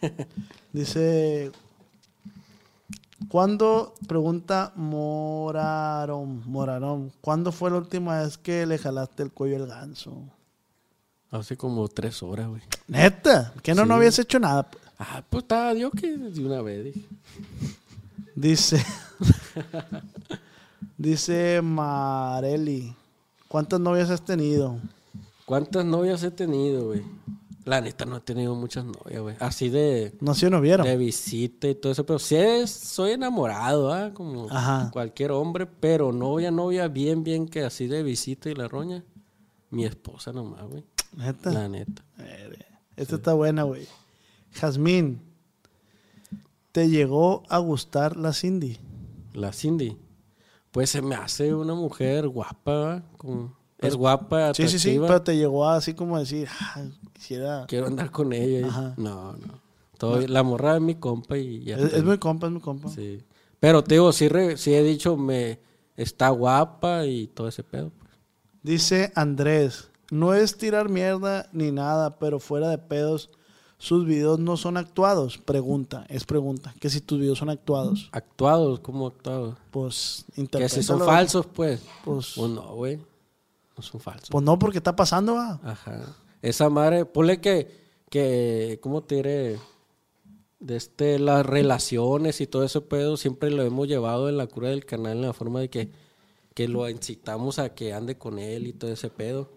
Dice, 0.72 1.50
¿cuándo, 3.28 3.94
pregunta 4.06 4.72
Moraron, 4.76 6.42
Moraron, 6.48 7.12
¿cuándo 7.20 7.50
fue 7.52 7.70
la 7.70 7.78
última 7.78 8.20
vez 8.22 8.38
que 8.38 8.64
le 8.64 8.78
jalaste 8.78 9.22
el 9.24 9.32
cuello 9.32 9.56
al 9.56 9.66
ganso? 9.66 10.22
Hace 11.30 11.56
como 11.56 11.88
tres 11.88 12.22
horas, 12.22 12.48
güey. 12.48 12.62
Neta, 12.86 13.52
que 13.62 13.74
no, 13.74 13.84
no 13.84 13.94
habías 13.96 14.18
hecho 14.18 14.38
nada. 14.38 14.68
Ah, 14.98 15.22
pues 15.28 15.42
estaba 15.42 15.74
yo 15.74 15.90
que 15.90 16.16
de 16.16 16.40
una 16.46 16.62
vez 16.62 16.84
dije. 16.84 17.00
Dice, 18.36 18.84
dice 20.98 21.62
Mareli, 21.62 22.94
¿cuántas 23.48 23.80
novias 23.80 24.10
has 24.10 24.22
tenido? 24.24 24.78
¿Cuántas 25.46 25.84
novias 25.84 26.22
he 26.22 26.30
tenido, 26.30 26.86
güey? 26.88 27.02
La 27.64 27.80
neta 27.82 28.04
no 28.06 28.16
he 28.16 28.20
tenido 28.20 28.54
muchas 28.54 28.84
novias, 28.84 29.20
güey. 29.20 29.36
Así 29.40 29.68
de, 29.68 30.16
No 30.20 30.34
si 30.34 30.48
no 30.48 30.60
vieron. 30.60 30.86
de 30.86 30.96
visita 30.96 31.68
y 31.68 31.74
todo 31.74 31.92
eso. 31.92 32.04
Pero 32.06 32.18
sí 32.18 32.34
es- 32.36 32.70
soy 32.70 33.12
enamorado, 33.12 33.92
¿ah? 33.92 34.12
Como 34.14 34.48
Ajá. 34.50 34.90
cualquier 34.90 35.32
hombre. 35.32 35.66
Pero 35.66 36.12
novia, 36.12 36.50
novia, 36.50 36.88
bien, 36.88 37.24
bien 37.24 37.46
que 37.46 37.62
así 37.64 37.86
de 37.86 38.02
visita 38.02 38.48
y 38.50 38.54
la 38.54 38.68
roña. 38.68 39.04
Mi 39.70 39.84
esposa 39.84 40.32
nomás, 40.32 40.62
güey. 40.66 40.84
Neta. 41.14 41.50
La 41.52 41.68
neta. 41.68 42.02
Esta 42.96 43.16
está 43.16 43.34
buena, 43.34 43.64
güey. 43.64 43.86
Jazmín, 44.54 45.20
¿te 46.72 46.88
llegó 46.88 47.42
a 47.50 47.58
gustar 47.58 48.16
la 48.16 48.32
Cindy? 48.32 48.78
La 49.34 49.52
Cindy. 49.52 49.96
Pues 50.78 50.90
se 50.90 51.02
me 51.02 51.16
hace 51.16 51.52
una 51.52 51.74
mujer 51.74 52.28
guapa. 52.28 53.02
Como- 53.16 53.52
es 53.78 53.96
guapa, 53.96 54.54
Sí, 54.54 54.68
sí, 54.68 54.78
sí, 54.78 54.90
atractiva. 54.90 55.06
pero 55.08 55.22
te 55.22 55.36
llegó 55.36 55.68
así 55.68 55.92
como 55.94 56.14
a 56.14 56.20
decir, 56.20 56.46
"Ah, 56.60 56.84
quisiera... 57.12 57.64
Quiero 57.66 57.88
andar 57.88 58.12
con 58.12 58.32
ella. 58.32 58.68
Ajá. 58.68 58.94
No, 58.96 59.32
no. 59.32 59.60
Todo- 59.98 60.24
La 60.28 60.44
morra 60.44 60.76
es 60.76 60.80
mi 60.80 60.94
compa 60.94 61.36
y 61.36 61.64
ya. 61.64 61.78
Es, 61.78 62.04
muy 62.04 62.18
compa, 62.18 62.46
es 62.46 62.52
muy 62.52 62.60
compa. 62.62 62.90
Sí. 62.90 63.24
Pero 63.58 63.82
te 63.82 63.96
digo, 63.96 64.12
sí, 64.12 64.28
re- 64.28 64.56
sí 64.56 64.72
he 64.72 64.84
dicho, 64.84 65.16
me 65.16 65.58
está 65.96 66.28
guapa 66.28 67.04
y 67.06 67.26
todo 67.26 67.48
ese 67.48 67.64
pedo. 67.64 67.90
pues. 67.98 68.12
Dice 68.62 69.10
Andrés, 69.16 69.90
no 70.12 70.32
es 70.32 70.58
tirar 70.58 70.88
mierda 70.88 71.48
ni 71.52 71.72
nada, 71.72 72.20
pero 72.20 72.38
fuera 72.38 72.68
de 72.68 72.78
pedos, 72.78 73.30
sus 73.78 74.04
videos 74.04 74.40
no 74.40 74.56
son 74.56 74.76
actuados. 74.76 75.38
Pregunta, 75.38 76.04
es 76.08 76.24
pregunta. 76.24 76.74
Que 76.80 76.90
si 76.90 77.00
tus 77.00 77.20
videos 77.20 77.38
son 77.38 77.48
actuados, 77.48 78.08
Actuados, 78.12 78.80
¿cómo 78.80 79.06
actuados? 79.06 79.56
pues 79.70 80.24
Que 80.50 80.68
si 80.68 80.82
son 80.82 80.98
falsos, 81.00 81.46
pues. 81.46 81.80
Pues, 82.04 82.32
Pues 82.36 82.50
no, 82.50 82.74
güey. 82.74 82.96
No 83.76 83.82
son 83.82 84.00
falsos. 84.00 84.28
pues 84.30 84.44
no, 84.44 84.58
porque 84.58 84.78
está 84.78 84.96
pasando, 84.96 85.34
va. 85.34 85.60
Ajá. 85.62 86.16
Esa 86.42 86.68
madre, 86.68 87.04
ponle 87.04 87.40
que, 87.40 87.70
que, 88.10 88.80
¿cómo 88.82 89.02
te 89.02 89.16
diré? 89.16 89.58
De 90.58 90.74
este, 90.74 91.20
las 91.20 91.46
relaciones 91.46 92.40
y 92.40 92.48
todo 92.48 92.64
ese 92.64 92.80
pedo 92.80 93.16
siempre 93.16 93.48
lo 93.52 93.62
hemos 93.62 93.86
llevado 93.86 94.28
en 94.28 94.36
la 94.36 94.48
cura 94.48 94.70
del 94.70 94.84
canal 94.84 95.12
en 95.18 95.22
la 95.22 95.32
forma 95.32 95.60
de 95.60 95.70
que, 95.70 95.92
que 96.52 96.66
lo 96.66 96.88
incitamos 96.88 97.60
a 97.60 97.74
que 97.76 97.94
ande 97.94 98.18
con 98.18 98.40
él 98.40 98.66
y 98.66 98.72
todo 98.72 98.90
ese 98.90 99.08
pedo. 99.08 99.50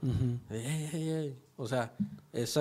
Ey. 0.52 1.36
O 1.58 1.68
sea, 1.68 1.94
es 2.34 2.60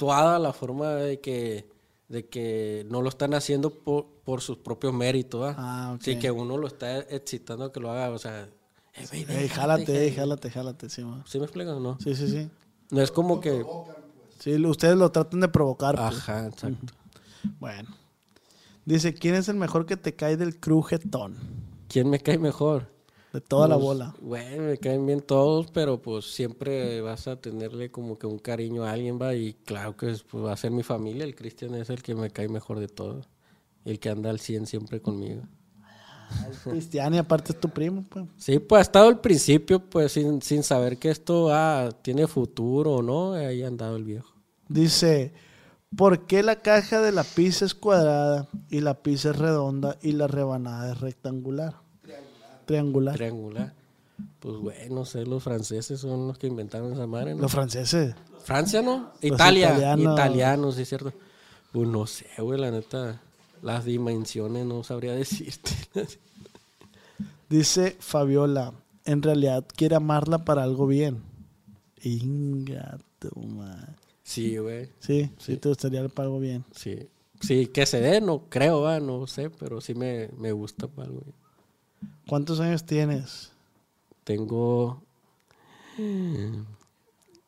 actuada 0.00 0.38
la 0.38 0.52
forma 0.54 0.94
de 0.94 1.20
que, 1.20 1.68
de 2.08 2.26
que 2.26 2.86
no 2.90 3.02
lo 3.02 3.08
están 3.10 3.34
haciendo 3.34 3.70
por, 3.70 4.06
por 4.24 4.40
sus 4.40 4.56
propios 4.56 4.94
méritos. 4.94 5.54
Ah, 5.58 5.92
ok. 5.94 6.02
Sí, 6.02 6.16
que 6.18 6.30
uno 6.30 6.56
lo 6.56 6.66
está 6.66 7.00
excitando 7.00 7.64
a 7.66 7.72
que 7.72 7.80
lo 7.80 7.90
haga. 7.90 8.10
O 8.10 8.18
sea, 8.18 8.48
"Eh, 8.94 9.06
güey, 9.10 9.20
Ey, 9.20 9.26
déjate, 9.26 9.48
jálate, 9.48 9.82
ey, 9.92 9.98
déjate". 10.04 10.12
jálate, 10.20 10.50
jálate, 10.50 10.88
sí, 10.90 11.04
ma. 11.04 11.22
¿Sí 11.26 11.38
me 11.38 11.44
explico 11.44 11.72
o 11.72 11.80
no? 11.80 11.98
Sí, 12.02 12.14
sí, 12.14 12.28
sí. 12.28 12.48
No 12.90 13.02
es 13.02 13.10
como 13.10 13.40
que... 13.40 13.62
Sí, 14.38 14.54
ustedes 14.64 14.96
lo 14.96 15.12
tratan 15.12 15.40
de 15.40 15.48
provocar. 15.48 15.96
pues. 15.96 16.16
Ajá, 16.16 16.46
exacto. 16.46 16.94
Bueno. 17.58 17.90
Dice, 18.86 19.12
¿quién 19.14 19.34
es 19.34 19.48
el 19.50 19.56
mejor 19.56 19.84
que 19.84 19.98
te 19.98 20.16
cae 20.16 20.36
del 20.38 20.58
crew 20.58 20.80
jetón? 20.82 21.36
¿Quién 21.88 22.08
me 22.08 22.18
cae 22.20 22.38
mejor? 22.38 22.88
De 23.32 23.40
toda 23.40 23.68
la 23.68 23.76
bola. 23.76 24.14
Bueno, 24.20 24.64
me 24.64 24.78
caen 24.78 25.06
bien 25.06 25.20
todos, 25.20 25.70
pero 25.70 26.02
pues 26.02 26.24
siempre 26.32 27.00
vas 27.00 27.28
a 27.28 27.36
tenerle 27.36 27.90
como 27.90 28.18
que 28.18 28.26
un 28.26 28.38
cariño 28.38 28.84
a 28.84 28.92
alguien, 28.92 29.20
va. 29.20 29.34
Y 29.34 29.54
claro 29.54 29.96
que 29.96 30.10
es, 30.10 30.24
pues, 30.24 30.44
va 30.44 30.52
a 30.52 30.56
ser 30.56 30.72
mi 30.72 30.82
familia. 30.82 31.24
El 31.24 31.36
Cristian 31.36 31.74
es 31.76 31.90
el 31.90 32.02
que 32.02 32.14
me 32.16 32.30
cae 32.30 32.48
mejor 32.48 32.80
de 32.80 32.88
todos. 32.88 33.28
El 33.84 34.00
que 34.00 34.10
anda 34.10 34.30
al 34.30 34.40
100 34.40 34.66
siempre 34.66 35.00
conmigo. 35.00 35.42
Cristian 36.64 37.14
y 37.14 37.18
aparte 37.18 37.52
es 37.52 37.60
tu 37.60 37.68
primo, 37.68 38.04
pues. 38.08 38.26
Sí, 38.36 38.58
pues 38.58 38.78
ha 38.78 38.82
estado 38.82 39.08
al 39.08 39.20
principio, 39.20 39.78
pues 39.78 40.12
sin, 40.12 40.42
sin 40.42 40.62
saber 40.62 40.98
que 40.98 41.10
esto 41.10 41.52
ah, 41.52 41.90
tiene 42.02 42.26
futuro 42.26 42.94
o 42.94 43.02
no. 43.02 43.34
Ahí 43.34 43.62
ha 43.62 43.68
andado 43.68 43.96
el 43.96 44.04
viejo. 44.04 44.34
Dice, 44.68 45.32
¿por 45.96 46.26
qué 46.26 46.42
la 46.42 46.56
caja 46.56 47.00
de 47.00 47.12
la 47.12 47.24
pizza 47.24 47.64
es 47.64 47.74
cuadrada 47.74 48.48
y 48.68 48.80
la 48.80 49.02
pizza 49.02 49.30
es 49.30 49.38
redonda 49.38 49.98
y 50.02 50.12
la 50.12 50.26
rebanada 50.26 50.92
es 50.92 51.00
rectangular? 51.00 51.74
Triangular. 52.70 53.16
Triangular. 53.16 53.72
Pues 54.38 54.56
bueno, 54.56 54.94
no 54.96 55.04
sé, 55.04 55.24
los 55.24 55.42
franceses 55.42 56.00
son 56.00 56.28
los 56.28 56.38
que 56.38 56.46
inventaron 56.46 56.92
esa 56.92 57.06
madre, 57.06 57.34
¿no? 57.34 57.42
Los 57.42 57.52
franceses. 57.52 58.14
Francia, 58.44 58.82
¿no? 58.82 59.12
Los 59.20 59.32
Italia. 59.34 59.68
italianos. 59.68 60.14
Italianos, 60.14 60.74
sí, 60.76 60.82
es 60.82 60.88
cierto. 60.88 61.12
Pues 61.72 61.88
no 61.88 62.06
sé, 62.06 62.26
güey, 62.38 62.60
la 62.60 62.70
neta. 62.70 63.20
Las 63.62 63.84
dimensiones 63.84 64.66
no 64.66 64.82
sabría 64.84 65.12
decirte. 65.14 65.70
Dice 67.48 67.96
Fabiola, 67.98 68.72
en 69.04 69.22
realidad 69.22 69.64
quiere 69.76 69.96
amarla 69.96 70.38
para 70.38 70.62
algo 70.62 70.86
bien. 70.86 71.22
Inga 72.02 72.98
sí, 74.22 74.56
güey. 74.56 74.88
Sí, 75.00 75.30
sí, 75.38 75.56
te 75.56 75.68
gustaría 75.68 76.06
para 76.08 76.26
algo 76.26 76.40
bien. 76.40 76.64
Sí. 76.74 77.08
Sí, 77.40 77.66
que 77.68 77.86
se 77.86 78.00
dé, 78.00 78.20
no 78.20 78.44
creo, 78.48 78.82
va, 78.82 79.00
no 79.00 79.26
sé, 79.26 79.48
pero 79.50 79.80
sí 79.80 79.94
me, 79.94 80.28
me 80.38 80.52
gusta 80.52 80.86
para 80.88 81.08
algo. 81.08 81.20
güey. 81.20 81.39
¿Cuántos 82.30 82.60
años 82.60 82.84
tienes? 82.84 83.50
Tengo. 84.22 85.02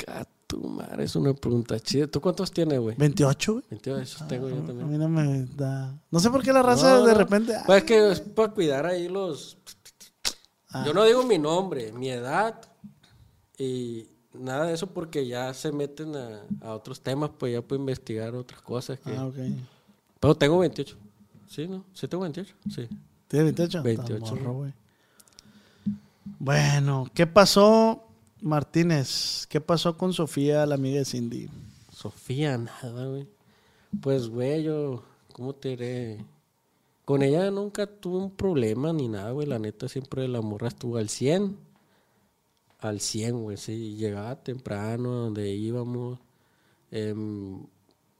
Gato, 0.04 0.58
madre, 0.58 1.04
es 1.04 1.14
una 1.14 1.32
pregunta 1.34 1.78
chida. 1.78 2.06
¿Tú 2.08 2.20
cuántos 2.20 2.50
tienes, 2.50 2.80
güey? 2.80 2.96
28, 2.96 3.52
güey. 3.52 3.64
22, 3.70 4.00
esos 4.02 4.26
tengo 4.28 4.48
yo 4.48 4.56
A 4.56 4.66
también. 4.66 4.90
mí 4.90 4.98
no 4.98 5.08
me 5.08 5.46
da. 5.56 5.94
No 6.10 6.18
sé 6.18 6.30
por 6.30 6.42
qué 6.42 6.52
la 6.52 6.62
raza 6.62 6.98
No, 6.98 7.06
de 7.06 7.12
no. 7.12 7.18
repente. 7.18 7.54
ah, 7.54 7.62
Pues 7.64 7.78
es 7.78 7.84
que 7.84 8.10
es 8.12 8.20
para 8.20 8.52
cuidar 8.52 8.86
ahí 8.86 9.08
los. 9.08 9.56
Ah. 10.70 10.82
Yo 10.84 10.92
no 10.92 11.04
digo 11.04 11.22
mi 11.22 11.38
nombre, 11.38 11.92
mi 11.92 12.08
edad 12.08 12.60
y 13.58 14.08
nada 14.32 14.66
de 14.66 14.74
eso 14.74 14.88
porque 14.88 15.26
ya 15.26 15.54
se 15.54 15.70
meten 15.70 16.16
a, 16.16 16.40
a 16.62 16.74
otros 16.74 17.00
temas, 17.00 17.30
pues 17.38 17.52
ya 17.52 17.62
puedo 17.62 17.80
investigar 17.80 18.34
otras 18.34 18.60
cosas. 18.62 18.98
Que... 18.98 19.14
Ah, 19.16 19.26
ok. 19.26 19.36
Pero 20.18 20.34
tengo 20.34 20.58
28. 20.58 20.96
Sí, 21.46 21.68
¿no? 21.68 21.84
Sí 21.92 22.08
tengo 22.08 22.22
28. 22.22 22.52
Sí. 22.74 22.88
¿Tienes 23.32 23.54
28? 23.56 23.82
28. 23.82 24.14
Está 24.14 24.34
morro, 24.36 24.52
güey. 24.52 24.72
Bueno, 26.38 27.06
¿qué 27.14 27.26
pasó, 27.26 28.04
Martínez? 28.42 29.46
¿Qué 29.48 29.58
pasó 29.58 29.96
con 29.96 30.12
Sofía, 30.12 30.66
la 30.66 30.74
amiga 30.74 30.98
de 30.98 31.06
Cindy? 31.06 31.48
Sofía, 31.90 32.58
nada, 32.58 33.06
güey. 33.06 33.26
Pues, 34.02 34.28
güey, 34.28 34.64
yo, 34.64 35.02
¿cómo 35.32 35.54
te 35.54 35.70
diré? 35.70 36.26
Con 37.06 37.22
ella 37.22 37.50
nunca 37.50 37.86
tuve 37.86 38.18
un 38.18 38.30
problema 38.30 38.92
ni 38.92 39.08
nada, 39.08 39.30
güey. 39.30 39.46
La 39.46 39.58
neta, 39.58 39.88
siempre 39.88 40.28
la 40.28 40.42
morra 40.42 40.68
estuvo 40.68 40.98
al 40.98 41.08
100. 41.08 41.56
Al 42.80 43.00
100, 43.00 43.42
güey, 43.44 43.56
sí. 43.56 43.96
Llegaba 43.96 44.42
temprano 44.42 45.10
a 45.10 45.16
donde 45.24 45.50
íbamos. 45.54 46.18
em, 46.90 47.64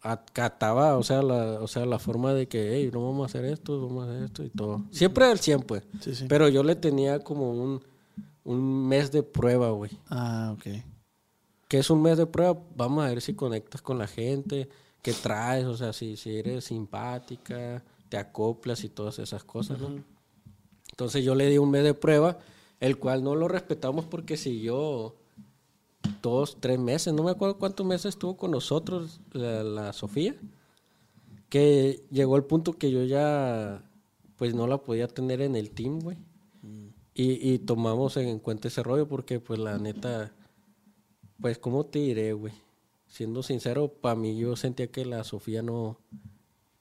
acataba, 0.03 0.97
o 0.99 1.03
sea, 1.03 1.23
la, 1.23 1.61
o 1.61 1.69
sea, 1.69 1.87
la 1.87 1.99
forma 1.99 2.35
de 2.35 2.49
que, 2.49 2.75
hey, 2.75 2.91
no 2.93 3.05
vamos 3.05 3.23
a 3.23 3.27
hacer 3.27 3.45
esto, 3.45 3.81
vamos 3.81 4.07
a 4.07 4.11
hacer 4.11 4.25
esto 4.25 4.45
y 4.45 4.51
todo. 4.51 4.85
Siempre 4.91 5.25
al 5.25 5.39
100, 5.39 5.63
pues. 5.63 5.85
Sí, 6.01 6.15
sí. 6.15 6.27
Pero 6.29 6.49
yo 6.49 6.63
le 6.65 6.75
tenía 6.75 7.21
como 7.21 7.53
un, 7.53 7.81
un 8.45 8.89
mes 8.89 9.13
de 9.13 9.23
prueba, 9.23 9.71
güey. 9.71 9.93
Ah, 10.11 10.55
ok. 10.55 10.67
que 11.69 11.79
es 11.79 11.89
un 11.89 12.03
mes 12.03 12.19
de 12.19 12.27
prueba, 12.27 12.61
vamos 12.77 13.05
a 13.05 13.09
ver 13.09 13.23
si 13.23 13.35
conectas 13.35 13.81
con 13.81 13.97
la 13.99 14.07
gente, 14.07 14.69
qué 15.01 15.13
traes, 15.13 15.65
o 15.65 15.77
sea, 15.77 15.93
si, 15.93 16.17
si 16.17 16.37
eres 16.37 16.65
simpática, 16.65 17.83
te 18.09 18.17
acoplas 18.19 18.85
y 18.85 18.89
todas 18.91 19.19
esas 19.21 19.45
cosas, 19.45 19.79
¿no? 19.81 20.05
Entonces 20.91 21.25
yo 21.25 21.35
le 21.35 21.49
di 21.49 21.59
un 21.59 21.71
mes 21.71 21.85
de 21.85 21.95
prueba, 21.95 22.39
el 22.81 22.99
cual 22.99 23.25
no 23.25 23.35
lo 23.37 23.49
respetamos 23.49 24.05
porque 24.05 24.37
siguió 24.37 25.15
dos, 26.23 26.57
tres 26.61 26.79
meses, 26.79 27.13
no 27.13 27.23
me 27.23 27.31
acuerdo 27.31 27.59
cuántos 27.59 27.87
meses 27.87 28.07
estuvo 28.07 28.37
con 28.37 28.51
nosotros 28.51 29.21
la, 29.33 29.63
la 29.63 29.93
Sofía, 29.93 30.37
que 31.49 32.05
llegó 32.11 32.37
el 32.37 32.45
punto 32.45 32.73
que 32.73 32.91
yo 32.91 33.05
ya, 33.05 33.85
pues 34.37 34.55
no 34.55 34.67
la 34.67 34.79
podía 34.79 35.09
tener 35.09 35.43
en 35.43 35.57
el 35.57 35.71
team, 35.71 36.01
güey. 36.01 36.17
Y, 37.15 37.53
y 37.53 37.59
tomamos 37.59 38.17
en 38.17 38.39
cuenta 38.39 38.69
ese 38.69 38.83
rollo 38.83 39.07
porque, 39.07 39.39
pues 39.39 39.61
la 39.61 39.77
neta, 39.77 40.33
pues, 41.41 41.59
¿cómo 41.59 41.85
te 41.85 41.99
diré, 41.99 42.33
güey? 42.33 42.55
Siendo 43.07 43.43
sincero, 43.43 43.93
para 43.93 44.15
mí 44.15 44.35
yo 44.39 44.57
sentía 44.57 44.91
que 44.91 45.05
la 45.05 45.23
Sofía 45.25 45.61
no... 45.61 45.99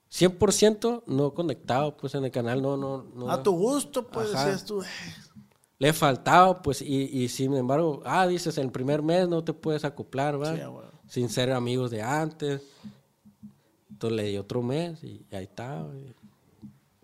100% 0.09 1.03
no 1.05 1.34
conectaba, 1.34 1.97
pues, 1.97 2.15
en 2.15 2.24
el 2.24 2.32
canal, 2.32 2.61
no, 2.61 2.78
no, 2.78 3.03
no. 3.13 3.30
A 3.30 3.43
tu 3.43 3.51
gusto, 3.51 4.07
pues 4.07 4.34
Ajá. 4.34 4.45
decías 4.45 4.65
tú. 4.65 4.82
"Eh, 5.82 5.88
Le 5.88 5.93
faltaba, 5.93 6.61
pues, 6.61 6.82
y, 6.82 7.09
y 7.11 7.27
sin 7.27 7.55
embargo, 7.55 8.01
ah, 8.05 8.27
dices, 8.27 8.57
el 8.57 8.71
primer 8.71 9.01
mes 9.01 9.27
no 9.27 9.43
te 9.43 9.53
puedes 9.53 9.84
acoplar, 9.84 10.41
¿va? 10.41 10.55
Sí, 10.55 10.61
a 10.61 10.69
huevo. 10.69 10.89
Sin 11.07 11.29
ser 11.29 11.51
amigos 11.51 11.91
de 11.91 12.01
antes. 12.01 12.61
Entonces 13.89 14.15
le 14.17 14.23
di 14.29 14.38
otro 14.38 14.61
mes 14.61 15.03
y 15.03 15.25
ahí 15.32 15.43
está. 15.43 15.86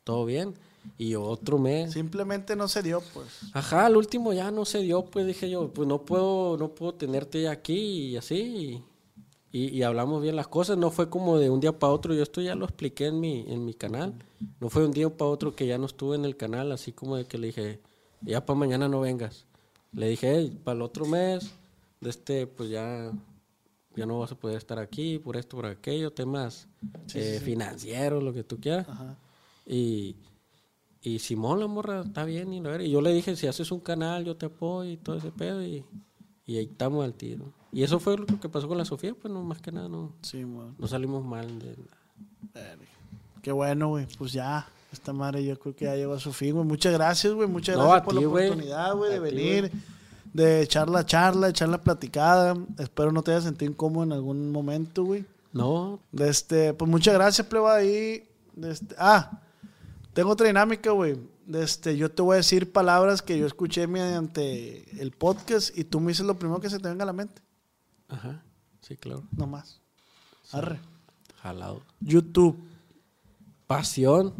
Todo 0.03 0.25
bien. 0.25 0.53
Y 0.97 1.15
otro 1.15 1.57
mes. 1.57 1.91
Simplemente 1.91 2.55
no 2.55 2.67
se 2.67 2.81
dio, 2.81 3.01
pues. 3.13 3.27
Ajá, 3.53 3.85
al 3.87 3.97
último 3.97 4.31
ya 4.31 4.51
no 4.51 4.63
se 4.63 4.79
dio, 4.79 5.05
pues 5.05 5.27
dije 5.27 5.49
yo, 5.49 5.73
pues 5.73 5.87
no 5.87 6.01
puedo, 6.03 6.57
no 6.57 6.69
puedo 6.69 6.93
tenerte 6.93 7.49
aquí 7.49 7.75
y 8.11 8.17
así. 8.17 8.81
Y, 9.51 9.67
y 9.69 9.83
hablamos 9.83 10.21
bien 10.21 10.35
las 10.35 10.47
cosas, 10.47 10.77
no 10.77 10.91
fue 10.91 11.09
como 11.09 11.37
de 11.39 11.49
un 11.49 11.59
día 11.59 11.77
para 11.77 11.91
otro, 11.93 12.13
yo 12.13 12.23
esto 12.23 12.41
ya 12.41 12.55
lo 12.55 12.65
expliqué 12.65 13.07
en 13.07 13.19
mi, 13.19 13.45
en 13.47 13.65
mi 13.65 13.73
canal. 13.73 14.13
No 14.59 14.69
fue 14.69 14.81
de 14.83 14.87
un 14.87 14.93
día 14.93 15.09
para 15.09 15.29
otro 15.29 15.55
que 15.55 15.67
ya 15.67 15.77
no 15.77 15.85
estuve 15.85 16.15
en 16.15 16.25
el 16.25 16.37
canal, 16.37 16.71
así 16.71 16.91
como 16.93 17.15
de 17.17 17.25
que 17.25 17.37
le 17.37 17.47
dije, 17.47 17.81
ya 18.21 18.45
para 18.45 18.59
mañana 18.59 18.87
no 18.87 19.01
vengas. 19.01 19.45
Le 19.93 20.09
dije, 20.09 20.51
para 20.63 20.75
el 20.75 20.81
otro 20.81 21.05
mes, 21.05 21.53
de 22.01 22.09
este, 22.09 22.47
pues 22.47 22.69
ya, 22.69 23.11
ya 23.95 24.05
no 24.05 24.19
vas 24.19 24.31
a 24.31 24.35
poder 24.35 24.57
estar 24.57 24.79
aquí, 24.79 25.19
por 25.19 25.37
esto, 25.37 25.57
por 25.57 25.65
aquello, 25.65 26.11
temas 26.11 26.67
eh, 27.13 27.39
financieros, 27.43 28.23
lo 28.23 28.33
que 28.33 28.43
tú 28.43 28.59
quieras. 28.59 28.87
Ajá. 28.89 29.17
Y, 29.65 30.15
y 31.01 31.19
Simón, 31.19 31.59
la 31.59 31.67
morra, 31.67 32.01
está 32.01 32.25
bien. 32.25 32.53
Y, 32.53 32.61
verga. 32.61 32.83
y 32.83 32.91
yo 32.91 33.01
le 33.01 33.13
dije, 33.13 33.35
si 33.35 33.47
haces 33.47 33.71
un 33.71 33.79
canal, 33.79 34.25
yo 34.25 34.35
te 34.35 34.47
apoyo 34.47 34.89
y 34.89 34.97
todo 34.97 35.17
ese 35.17 35.31
pedo. 35.31 35.63
Y, 35.63 35.83
y 36.45 36.57
ahí 36.57 36.65
estamos 36.65 37.03
al 37.03 37.13
tiro. 37.13 37.53
Y 37.71 37.83
eso 37.83 37.99
fue 37.99 38.17
lo 38.17 38.25
que 38.25 38.49
pasó 38.49 38.67
con 38.67 38.77
la 38.77 38.85
Sofía, 38.85 39.13
pues 39.13 39.33
no, 39.33 39.43
más 39.43 39.61
que 39.61 39.71
nada, 39.71 39.89
no, 39.89 40.13
Sí, 40.21 40.43
no 40.43 40.87
salimos 40.87 41.23
mal. 41.23 41.59
De, 41.59 41.75
Qué 43.41 43.51
bueno, 43.51 43.89
güey. 43.89 44.07
Pues 44.17 44.31
ya, 44.31 44.67
esta 44.91 45.13
madre 45.13 45.43
yo 45.43 45.57
creo 45.59 45.75
que 45.75 45.85
ya 45.85 45.95
llegó 45.95 46.13
a 46.13 46.19
su 46.19 46.31
fin, 46.33 46.53
güey. 46.53 46.65
Muchas 46.65 46.93
gracias, 46.93 47.33
güey. 47.33 47.47
Muchas 47.47 47.75
No, 47.77 47.83
gracias 47.83 48.03
por 48.03 48.15
ti, 48.15 48.21
la 48.21 48.27
oportunidad, 48.27 48.95
güey, 48.95 49.11
de 49.11 49.17
ti, 49.29 49.35
venir, 49.35 49.71
de 50.33 50.61
echar 50.61 50.89
la 50.89 51.05
charla, 51.05 51.49
echar 51.49 51.69
la 51.69 51.81
platicada. 51.81 52.55
Espero 52.77 53.11
no 53.11 53.21
te 53.23 53.31
hayas 53.31 53.43
sentido 53.43 53.71
incómodo 53.71 54.03
en 54.05 54.13
algún 54.13 54.51
momento, 54.51 55.03
güey. 55.03 55.25
no, 55.53 55.99
este, 56.19 56.73
pues 56.73 56.89
muchas 56.89 57.13
gracias, 57.13 57.45
pleba, 57.47 57.75
ahí. 57.75 58.23
Este, 58.63 58.95
ah, 58.97 59.41
tengo 60.13 60.31
otra 60.31 60.47
dinámica, 60.47 60.91
güey. 60.91 61.17
Este, 61.53 61.95
yo 61.95 62.11
te 62.11 62.21
voy 62.21 62.33
a 62.33 62.37
decir 62.37 62.71
palabras 62.71 63.21
que 63.21 63.37
yo 63.37 63.45
escuché 63.45 63.87
mediante 63.87 65.01
el 65.01 65.11
podcast 65.11 65.77
y 65.77 65.83
tú 65.85 65.99
me 65.99 66.09
dices 66.11 66.25
lo 66.25 66.37
primero 66.37 66.59
que 66.59 66.69
se 66.69 66.79
te 66.79 66.89
venga 66.89 67.03
a 67.03 67.05
la 67.05 67.13
mente. 67.13 67.41
ajá, 68.09 68.43
sí, 68.81 68.97
claro. 68.97 69.23
No 69.31 69.47
más. 69.47 69.79
Arre. 70.51 70.79
jalado. 71.41 71.81
YouTube, 72.01 72.57
Pasión. 73.67 74.33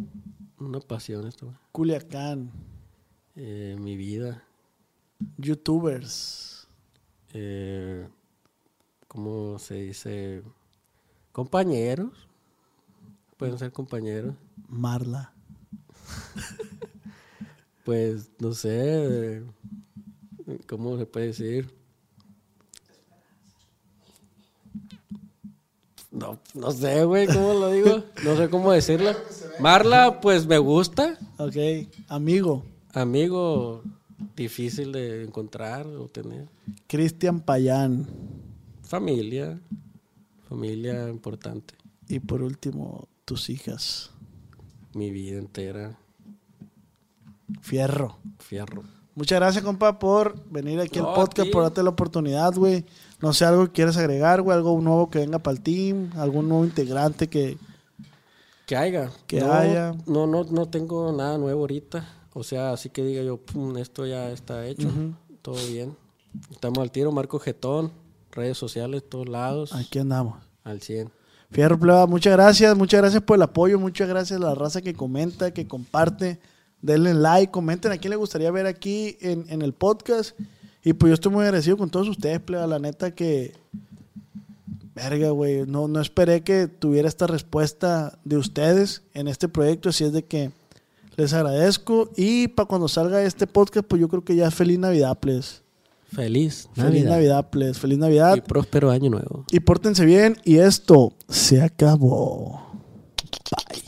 Una 0.60 0.80
pasión 0.80 1.26
esto. 1.26 1.46
güey. 1.46 1.58
Culiacán, 1.72 2.50
Eh, 3.36 3.76
mi 3.78 3.96
vida. 3.96 4.42
YouTubers, 5.36 6.68
Eh, 7.34 8.08
¿Cómo 9.06 9.58
se 9.58 9.74
dice? 9.74 10.42
Compañeros. 11.32 12.26
Pueden 13.36 13.58
ser 13.58 13.70
compañeros. 13.72 14.34
Marla, 14.68 15.32
Pues, 17.84 18.30
no 18.38 18.52
sé. 18.52 19.38
eh, 19.38 19.46
¿Cómo 20.66 20.98
se 20.98 21.06
puede 21.06 21.26
decir? 21.28 21.74
No, 26.10 26.38
no 26.54 26.72
sé, 26.72 27.04
güey, 27.04 27.26
¿cómo 27.26 27.52
lo 27.54 27.70
digo? 27.70 28.02
No 28.24 28.36
sé 28.36 28.48
cómo 28.48 28.72
decirlo. 28.72 29.12
Marla, 29.60 30.20
pues 30.20 30.46
me 30.46 30.58
gusta. 30.58 31.18
ok, 31.38 31.56
amigo, 32.08 32.64
Amigo 32.94 33.82
difícil 34.34 34.92
de 34.92 35.22
encontrar 35.24 35.86
o 35.86 36.08
tener. 36.08 36.48
Cristian 36.86 37.40
Payán 37.40 38.06
Familia. 38.82 39.60
Familia 40.48 41.08
importante. 41.10 41.74
y 42.08 42.20
por 42.20 42.42
último, 42.42 43.06
tus 43.26 43.50
hijas, 43.50 44.10
Mi 44.94 45.10
vida 45.10 45.38
entera. 45.38 45.98
Fierro. 47.60 48.18
Fierro. 48.38 48.82
Muchas 49.18 49.40
gracias, 49.40 49.64
compa, 49.64 49.98
por 49.98 50.40
venir 50.48 50.78
aquí 50.78 51.00
No, 51.00 51.08
al 51.08 51.14
podcast, 51.16 51.50
por 51.50 51.64
darte 51.64 51.82
la 51.82 51.90
oportunidad, 51.90 52.54
güey. 52.54 52.84
No 53.20 53.32
sé, 53.32 53.44
algo 53.44 53.66
que 53.66 53.72
quieras 53.72 53.96
agregar, 53.96 54.42
güey, 54.42 54.56
algo 54.56 54.80
nuevo 54.80 55.10
que 55.10 55.18
venga 55.18 55.40
para 55.40 55.56
el 55.56 55.60
team, 55.60 56.12
algún 56.14 56.48
nuevo 56.48 56.64
integrante 56.64 57.26
que... 57.26 57.58
Que 58.64 58.76
haya. 58.76 59.10
Que 59.26 59.40
no, 59.40 59.52
haya. 59.52 59.92
No, 60.06 60.28
no, 60.28 60.44
no 60.44 60.66
tengo 60.66 61.10
nada 61.10 61.36
nuevo 61.36 61.62
ahorita. 61.62 62.08
O 62.32 62.44
sea, 62.44 62.72
así 62.72 62.90
que 62.90 63.02
diga 63.02 63.24
yo, 63.24 63.38
pum, 63.38 63.76
esto 63.78 64.06
ya 64.06 64.30
está 64.30 64.64
hecho. 64.68 64.88
Todo 65.42 65.56
bien. 65.66 65.96
Estamos 66.52 66.78
al 66.78 66.92
tiro, 66.92 67.10
Marco 67.10 67.40
Getón, 67.40 67.90
redes 68.30 68.56
sociales, 68.56 69.02
todos 69.08 69.28
lados. 69.28 69.72
Aquí 69.72 69.98
andamos. 69.98 70.36
Al 70.62 70.80
100. 70.80 71.10
Fierro 71.50 71.76
Pleba, 71.76 72.06
muchas 72.06 72.34
gracias, 72.34 72.76
muchas 72.76 73.00
gracias 73.00 73.22
por 73.24 73.34
el 73.34 73.42
apoyo, 73.42 73.80
muchas 73.80 74.08
gracias 74.08 74.40
a 74.40 74.44
la 74.44 74.54
raza 74.54 74.80
que 74.80 74.94
comenta, 74.94 75.52
que 75.52 75.66
comparte, 75.66 76.38
denle 76.82 77.14
like, 77.14 77.50
comenten 77.50 77.92
a 77.92 77.98
quién 77.98 78.10
le 78.10 78.16
gustaría 78.16 78.50
ver 78.50 78.66
aquí 78.66 79.16
en, 79.20 79.46
en 79.48 79.62
el 79.62 79.72
podcast. 79.72 80.38
Y 80.84 80.92
pues 80.92 81.10
yo 81.10 81.14
estoy 81.14 81.32
muy 81.32 81.44
agradecido 81.44 81.76
con 81.76 81.90
todos 81.90 82.08
ustedes, 82.08 82.40
Pleba, 82.40 82.66
la 82.66 82.78
neta 82.78 83.14
que... 83.14 83.54
Verga, 84.94 85.30
güey, 85.30 85.64
no, 85.64 85.86
no 85.86 86.00
esperé 86.00 86.42
que 86.42 86.66
tuviera 86.66 87.06
esta 87.06 87.28
respuesta 87.28 88.18
de 88.24 88.36
ustedes 88.36 89.02
en 89.14 89.28
este 89.28 89.48
proyecto, 89.48 89.90
así 89.90 90.02
es 90.02 90.12
de 90.12 90.24
que 90.24 90.50
les 91.16 91.32
agradezco. 91.34 92.10
Y 92.16 92.48
para 92.48 92.66
cuando 92.66 92.88
salga 92.88 93.22
este 93.22 93.46
podcast, 93.46 93.86
pues 93.86 94.00
yo 94.00 94.08
creo 94.08 94.24
que 94.24 94.34
ya 94.34 94.50
feliz 94.50 94.78
Navidad, 94.78 95.16
please. 95.18 95.60
Feliz 96.12 96.68
Feliz 96.74 97.04
Navidad, 97.04 97.50
please. 97.50 97.78
Feliz 97.78 97.98
Navidad. 97.98 98.36
Y 98.36 98.40
próspero 98.40 98.90
año 98.90 99.10
nuevo. 99.10 99.44
Y 99.50 99.60
pórtense 99.60 100.06
bien. 100.06 100.36
Y 100.44 100.56
esto 100.56 101.12
se 101.28 101.60
acabó. 101.60 102.72
Bye. 103.50 103.87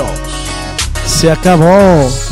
Oz. 0.00 0.10
Se 1.06 1.30
acabó. 1.30 2.31